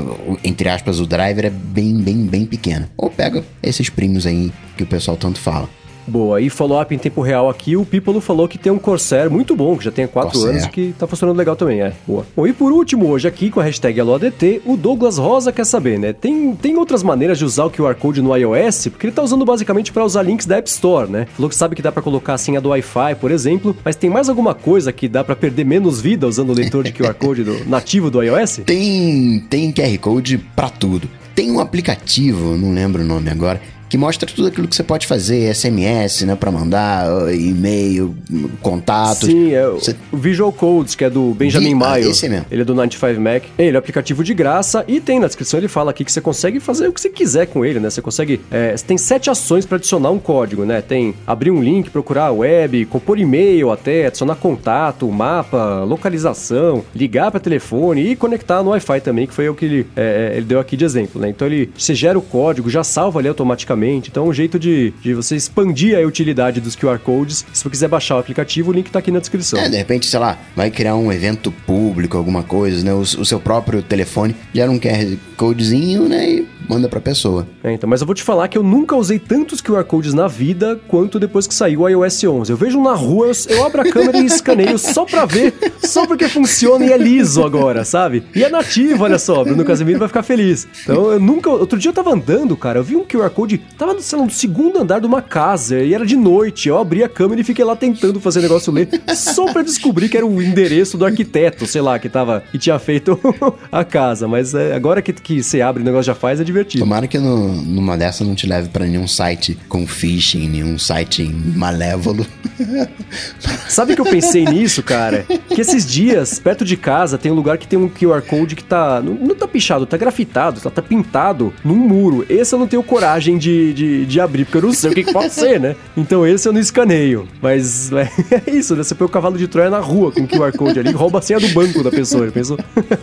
[0.43, 2.91] entre aspas, o driver é bem, bem, bem pequena.
[2.97, 5.69] Ou pega esses primos aí que o pessoal tanto fala.
[6.07, 9.55] Boa, e follow-up em tempo real aqui, o Pipolo falou que tem um Corsair muito
[9.55, 11.93] bom, que já tem 4 anos, que tá funcionando legal também, é.
[12.07, 12.27] Boa.
[12.37, 15.99] Bom, e por último, hoje aqui, com a hashtag AloADT, o Douglas Rosa quer saber,
[15.99, 16.13] né?
[16.13, 19.45] Tem, tem outras maneiras de usar o QR Code no iOS, porque ele tá usando
[19.45, 21.27] basicamente para usar links da App Store, né?
[21.35, 24.11] Falou que sabe que dá para colocar a senha do Wi-Fi, por exemplo, mas tem
[24.11, 27.45] mais alguma coisa que dá para perder menos vida usando o leitor de QR Code
[27.45, 28.61] do, nativo do iOS?
[28.65, 31.09] Tem, tem QR Code para tudo.
[31.35, 33.61] Tem um aplicativo, não lembro o nome agora,
[33.93, 38.15] que mostra tudo aquilo que você pode fazer, SMS, né, para mandar, e-mail,
[38.63, 39.29] contatos.
[39.29, 39.95] Sim, é você...
[40.11, 41.75] o Visual Codes, que é do Benjamin Vi...
[41.75, 42.11] Ah, Maio.
[42.11, 42.47] esse mesmo.
[42.51, 43.43] Ele é do 95 Mac.
[43.59, 46.59] Ele é aplicativo de graça e tem na descrição, ele fala aqui que você consegue
[46.59, 47.91] fazer o que você quiser com ele, né?
[47.91, 48.41] Você consegue...
[48.51, 50.81] É, você tem sete ações para adicionar um código, né?
[50.81, 57.31] Tem abrir um link, procurar a web, compor e-mail até, adicionar contato, mapa, localização, ligar
[57.31, 60.47] para telefone e conectar no Wi-Fi também, que foi o que ele, é, é, ele
[60.47, 61.29] deu aqui de exemplo, né?
[61.29, 64.93] Então ele, você gera o código, já salva ali automaticamente então, é um jeito de,
[65.03, 67.45] de você expandir a utilidade dos QR Codes.
[67.53, 69.59] Se você quiser baixar o aplicativo, o link tá aqui na descrição.
[69.59, 72.93] É, de repente, sei lá, vai criar um evento público, alguma coisa, né?
[72.93, 76.31] O, o seu próprio telefone gera um QR Codezinho, né?
[76.31, 77.47] E manda pra pessoa.
[77.63, 80.29] É, então, mas eu vou te falar que eu nunca usei tantos QR Codes na
[80.29, 82.51] vida quanto depois que saiu o iOS 11.
[82.51, 86.07] Eu vejo na rua, eu, eu abro a câmera e escaneio só pra ver, só
[86.07, 88.25] porque funciona e é liso agora, sabe?
[88.35, 90.67] E é nativo, olha só, Bruno Casemiro vai ficar feliz.
[90.83, 91.51] Então, eu nunca...
[91.51, 94.31] Outro dia eu tava andando, cara, eu vi um QR Code, tava, sei lá, no
[94.31, 96.69] segundo andar de uma casa, e era de noite.
[96.69, 100.09] Eu abri a câmera e fiquei lá tentando fazer o negócio ler, só pra descobrir
[100.09, 102.43] que era o endereço do arquiteto, sei lá, que tava...
[102.51, 103.19] que tinha feito
[103.71, 104.29] a casa.
[104.29, 106.85] Mas é, agora que, que você abre o negócio já faz, é divertido.
[106.85, 111.25] Tomara que no, numa dessa não te leve pra nenhum site com phishing, nenhum site
[111.25, 112.27] malévolo.
[113.69, 115.25] Sabe que eu pensei nisso, cara?
[115.49, 118.65] Que esses dias, perto de casa, tem um lugar que tem um QR Code que
[118.65, 119.01] tá.
[119.01, 122.25] Não, não tá pichado, tá grafitado, tá, tá pintado num muro.
[122.29, 125.05] Esse eu não tenho coragem de, de, de abrir, porque eu não sei o que,
[125.05, 125.77] que pode ser, né?
[125.97, 127.29] Então esse eu não escaneio.
[127.41, 128.09] Mas é,
[128.47, 128.83] é isso, né?
[128.83, 131.23] Você põe o cavalo de Troia na rua com o QR Code ali, rouba a
[131.23, 132.57] senha do banco da pessoa, pensou?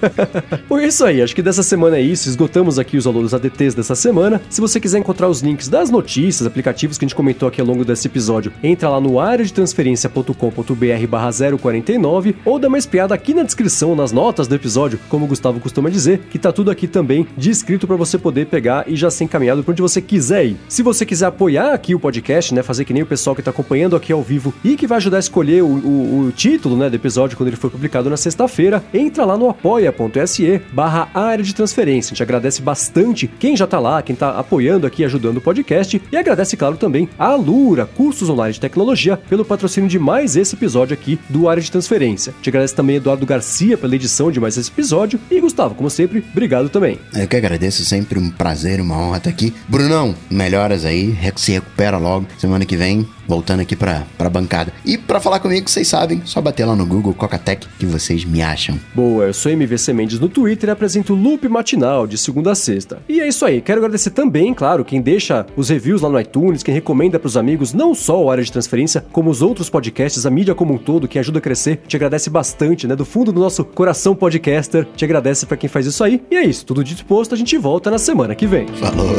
[0.67, 2.27] Por isso aí, acho que dessa semana é isso.
[2.27, 4.41] Esgotamos aqui os alunos ADTs dessa semana.
[4.49, 7.67] Se você quiser encontrar os links das notícias, aplicativos que a gente comentou aqui ao
[7.67, 11.29] longo desse episódio, entra lá no área de transferência.com.br barra
[11.59, 15.59] 049 ou dá uma espiada aqui na descrição, nas notas do episódio, como o Gustavo
[15.59, 19.25] costuma dizer, que tá tudo aqui também descrito para você poder pegar e já ser
[19.25, 20.57] encaminhado para onde você quiser ir.
[20.67, 23.51] Se você quiser apoiar aqui o podcast, né, fazer que nem o pessoal que tá
[23.51, 26.89] acompanhando aqui ao vivo e que vai ajudar a escolher o, o, o título, né,
[26.89, 31.53] do episódio quando ele for publicado na sexta-feira, entra lá no apoia.se barra área de
[31.53, 32.11] transferência.
[32.11, 36.01] A gente agradece bastante quem já tá lá, quem tá apoiando aqui, ajudando o podcast
[36.11, 40.55] e agradece, claro, também a Alura, cursos online de tecnologia, pelo patrocínio de mais esse
[40.55, 42.33] episódio aqui do Área de Transferência.
[42.41, 46.23] Te agradece também Eduardo Garcia pela edição de mais esse episódio e Gustavo, como sempre,
[46.31, 46.99] obrigado também.
[47.13, 49.53] Eu que agradeço, sempre um prazer, uma honra estar aqui.
[49.67, 52.25] Brunão, melhoras aí, se recupera logo.
[52.37, 54.73] Semana que vem, voltando aqui pra, pra bancada.
[54.83, 58.41] E pra falar comigo, vocês sabem, só bater lá no Google Cocatec que vocês me
[58.41, 58.79] acham.
[58.93, 62.55] Boa, eu sou MVC Mendes no Twitter e apresento o Loop Matinal de segunda a
[62.55, 63.01] sexta.
[63.07, 66.63] E é isso aí, quero agradecer também, claro, quem deixa os reviews lá no iTunes,
[66.63, 70.29] quem recomenda pros amigos não só o Área de Transferência, como os outros podcasts, a
[70.29, 71.81] mídia como um todo, que ajuda a crescer.
[71.87, 72.95] Te agradece bastante, né?
[72.95, 76.21] Do fundo do nosso coração podcaster, te agradece pra quem faz isso aí.
[76.31, 78.67] E é isso, tudo dito e posto, a gente volta na semana que vem.
[78.67, 79.09] Falou,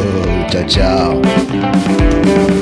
[0.50, 0.99] tchau, tchau.
[1.00, 2.59] Tchau.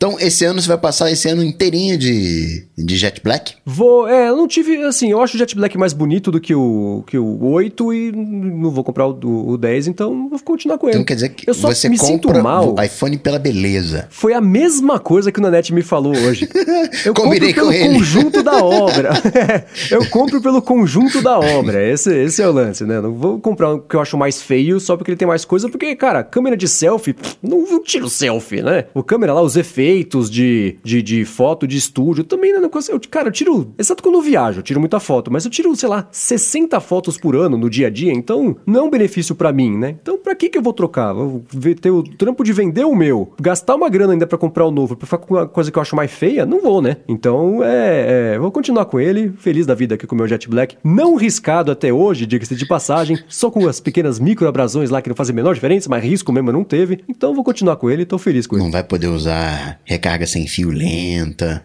[0.00, 3.56] Então, esse ano você vai passar esse ano inteirinho de, de Jet Black?
[3.66, 6.54] Vou, é, eu não tive, assim, eu acho o Jet Black mais bonito do que
[6.54, 10.86] o, que o 8 e não vou comprar o, o 10, então vou continuar com
[10.86, 10.96] ele.
[10.96, 12.74] Então quer dizer que eu só você me compra sinto mal.
[12.74, 14.06] o iPhone pela beleza.
[14.08, 16.48] Foi a mesma coisa que o Nanete me falou hoje.
[17.04, 17.98] Eu Combinei compro com pelo ele.
[17.98, 19.10] conjunto da obra.
[19.90, 21.82] eu compro pelo conjunto da obra.
[21.86, 23.00] Esse, esse é o lance, né?
[23.00, 25.68] Não vou comprar um que eu acho mais feio só porque ele tem mais coisa,
[25.68, 28.86] porque, cara, câmera de selfie, não, não tiro selfie, né?
[28.94, 29.89] O câmera lá, os efeitos
[30.30, 32.58] de, de, de foto de estúdio, também, né?
[32.58, 33.72] não consigo- Eu, cara, eu tiro.
[33.78, 37.16] Exceto quando eu viajo, eu tiro muita foto, mas eu tiro, sei lá, 60 fotos
[37.18, 39.96] por ano no dia a dia, então não é um benefício pra mim, né?
[40.02, 41.12] Então pra que que eu vou trocar?
[41.12, 41.42] Vou
[41.80, 44.96] ter o trampo de vender o meu, gastar uma grana ainda pra comprar o novo,
[44.96, 46.44] pra ficar com uma coisa que eu acho mais feia?
[46.46, 46.98] Não vou, né?
[47.08, 50.48] Então, é, é, vou continuar com ele, feliz da vida aqui com o meu Jet
[50.48, 55.08] Black, não riscado até hoje, diga-se de passagem, só com as pequenas microabrasões lá que
[55.08, 58.04] não fazem a menor diferença, mas risco mesmo não teve, então vou continuar com ele,
[58.04, 58.64] tô feliz com ele.
[58.64, 61.64] Não vai poder usar recarga sem fio lenta.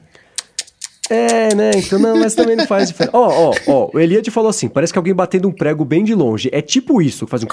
[1.09, 1.71] É, né?
[1.75, 3.15] Então, não, mas também não faz diferença.
[3.15, 6.15] Ó, ó, ó, o Eliade falou assim: parece que alguém batendo um prego bem de
[6.15, 6.49] longe.
[6.51, 7.47] É tipo isso, faz um.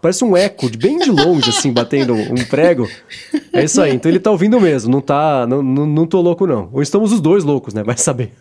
[0.00, 2.88] Parece um eco, de bem de longe, assim, batendo um prego.
[3.52, 3.94] É isso aí.
[3.94, 5.46] Então ele tá ouvindo mesmo, não tá.
[5.46, 6.68] Não, não, não tô louco, não.
[6.72, 7.82] Ou estamos os dois loucos, né?
[7.84, 8.32] Vai saber.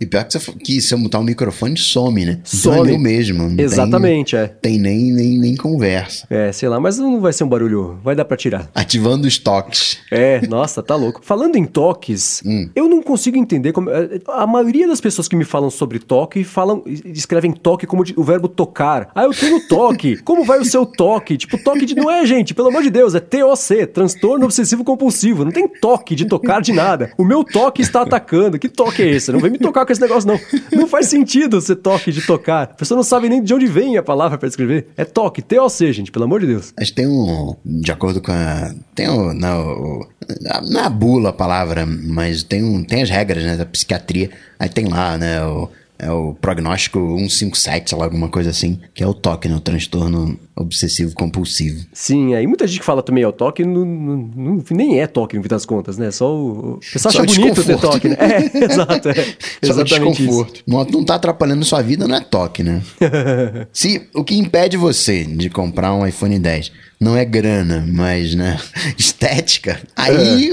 [0.00, 2.40] E pior que, você, que se eu mutar o microfone, some, né?
[2.42, 2.74] Some.
[2.78, 3.44] Então é meu mesmo.
[3.44, 4.46] não tem- Exatamente, é.
[4.48, 6.26] Tem nem, nem, nem conversa.
[6.30, 7.98] É, sei lá, mas não vai ser um barulho.
[8.02, 8.68] Vai dar pra tirar.
[8.74, 9.98] Ativando os toques.
[10.10, 11.20] É, nossa, tá louco.
[11.22, 12.42] Falando em toques,
[12.74, 13.90] eu não consigo entender como.
[13.90, 18.14] eh, A maioria das pessoas que me falam sobre toque falam, escrevem toque como de-
[18.16, 19.10] o verbo tocar.
[19.14, 20.16] Ah, eu tenho toque.
[20.24, 21.36] Como vai o seu toque?
[21.36, 21.94] Tipo, toque de.
[21.94, 25.44] Não é, gente, pelo amor de Deus, é TOC, transtorno obsessivo compulsivo.
[25.44, 27.12] Não tem toque de tocar de nada.
[27.18, 28.58] O meu toque está atacando.
[28.58, 29.32] Que toque é esse?
[29.32, 30.38] Não vem me tocar com esse negócio, não.
[30.72, 32.62] Não faz sentido ser toque de tocar.
[32.64, 34.88] A pessoa não sabe nem de onde vem a palavra pra escrever.
[34.96, 36.72] É toque, TOC, gente, pelo amor de Deus.
[36.78, 37.54] Mas tem um.
[37.64, 38.72] De acordo com a.
[38.94, 39.32] Tem um.
[39.34, 40.06] Na, o-
[40.40, 44.30] na, na bula a palavra, mas tem, um, tem as regras né, da psiquiatria.
[44.58, 45.42] Aí tem lá, né?
[45.44, 49.56] O, é o prognóstico 157, sei lá, alguma coisa assim, que é o TOC, né?
[49.56, 51.84] O transtorno obsessivo compulsivo.
[51.92, 55.36] Sim, aí muita gente que fala também é o toque, não, não, nem é toque
[55.36, 56.10] no fim das contas, né?
[56.10, 56.80] Só o.
[56.96, 57.92] Só acha bonito ter desconforto.
[57.92, 58.16] toque, né?
[58.20, 59.08] É, exato.
[59.08, 60.22] É, Só exatamente isso.
[60.22, 60.62] desconforto.
[60.66, 62.82] Não, não tá atrapalhando sua vida, não é toque, né?
[63.72, 68.58] Se o que impede você de comprar um iPhone 10 não é grana, mas, né,
[68.98, 70.52] estética, aí.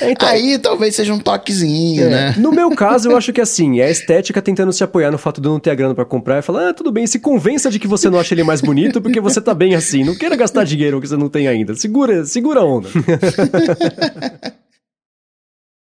[0.00, 2.34] É, então- aí talvez seja um toquezinho, É, né?
[2.38, 5.40] No meu caso, eu acho que assim, é a estética tentando se apoiar no fato
[5.40, 7.70] de eu não ter a grana pra comprar e falar, ah, tudo bem, se convença
[7.70, 10.02] de que você não acha ele mais bonito porque você tá bem assim.
[10.02, 11.76] Não queira gastar dinheiro que você não tem ainda.
[11.76, 12.88] Segura, segura a onda.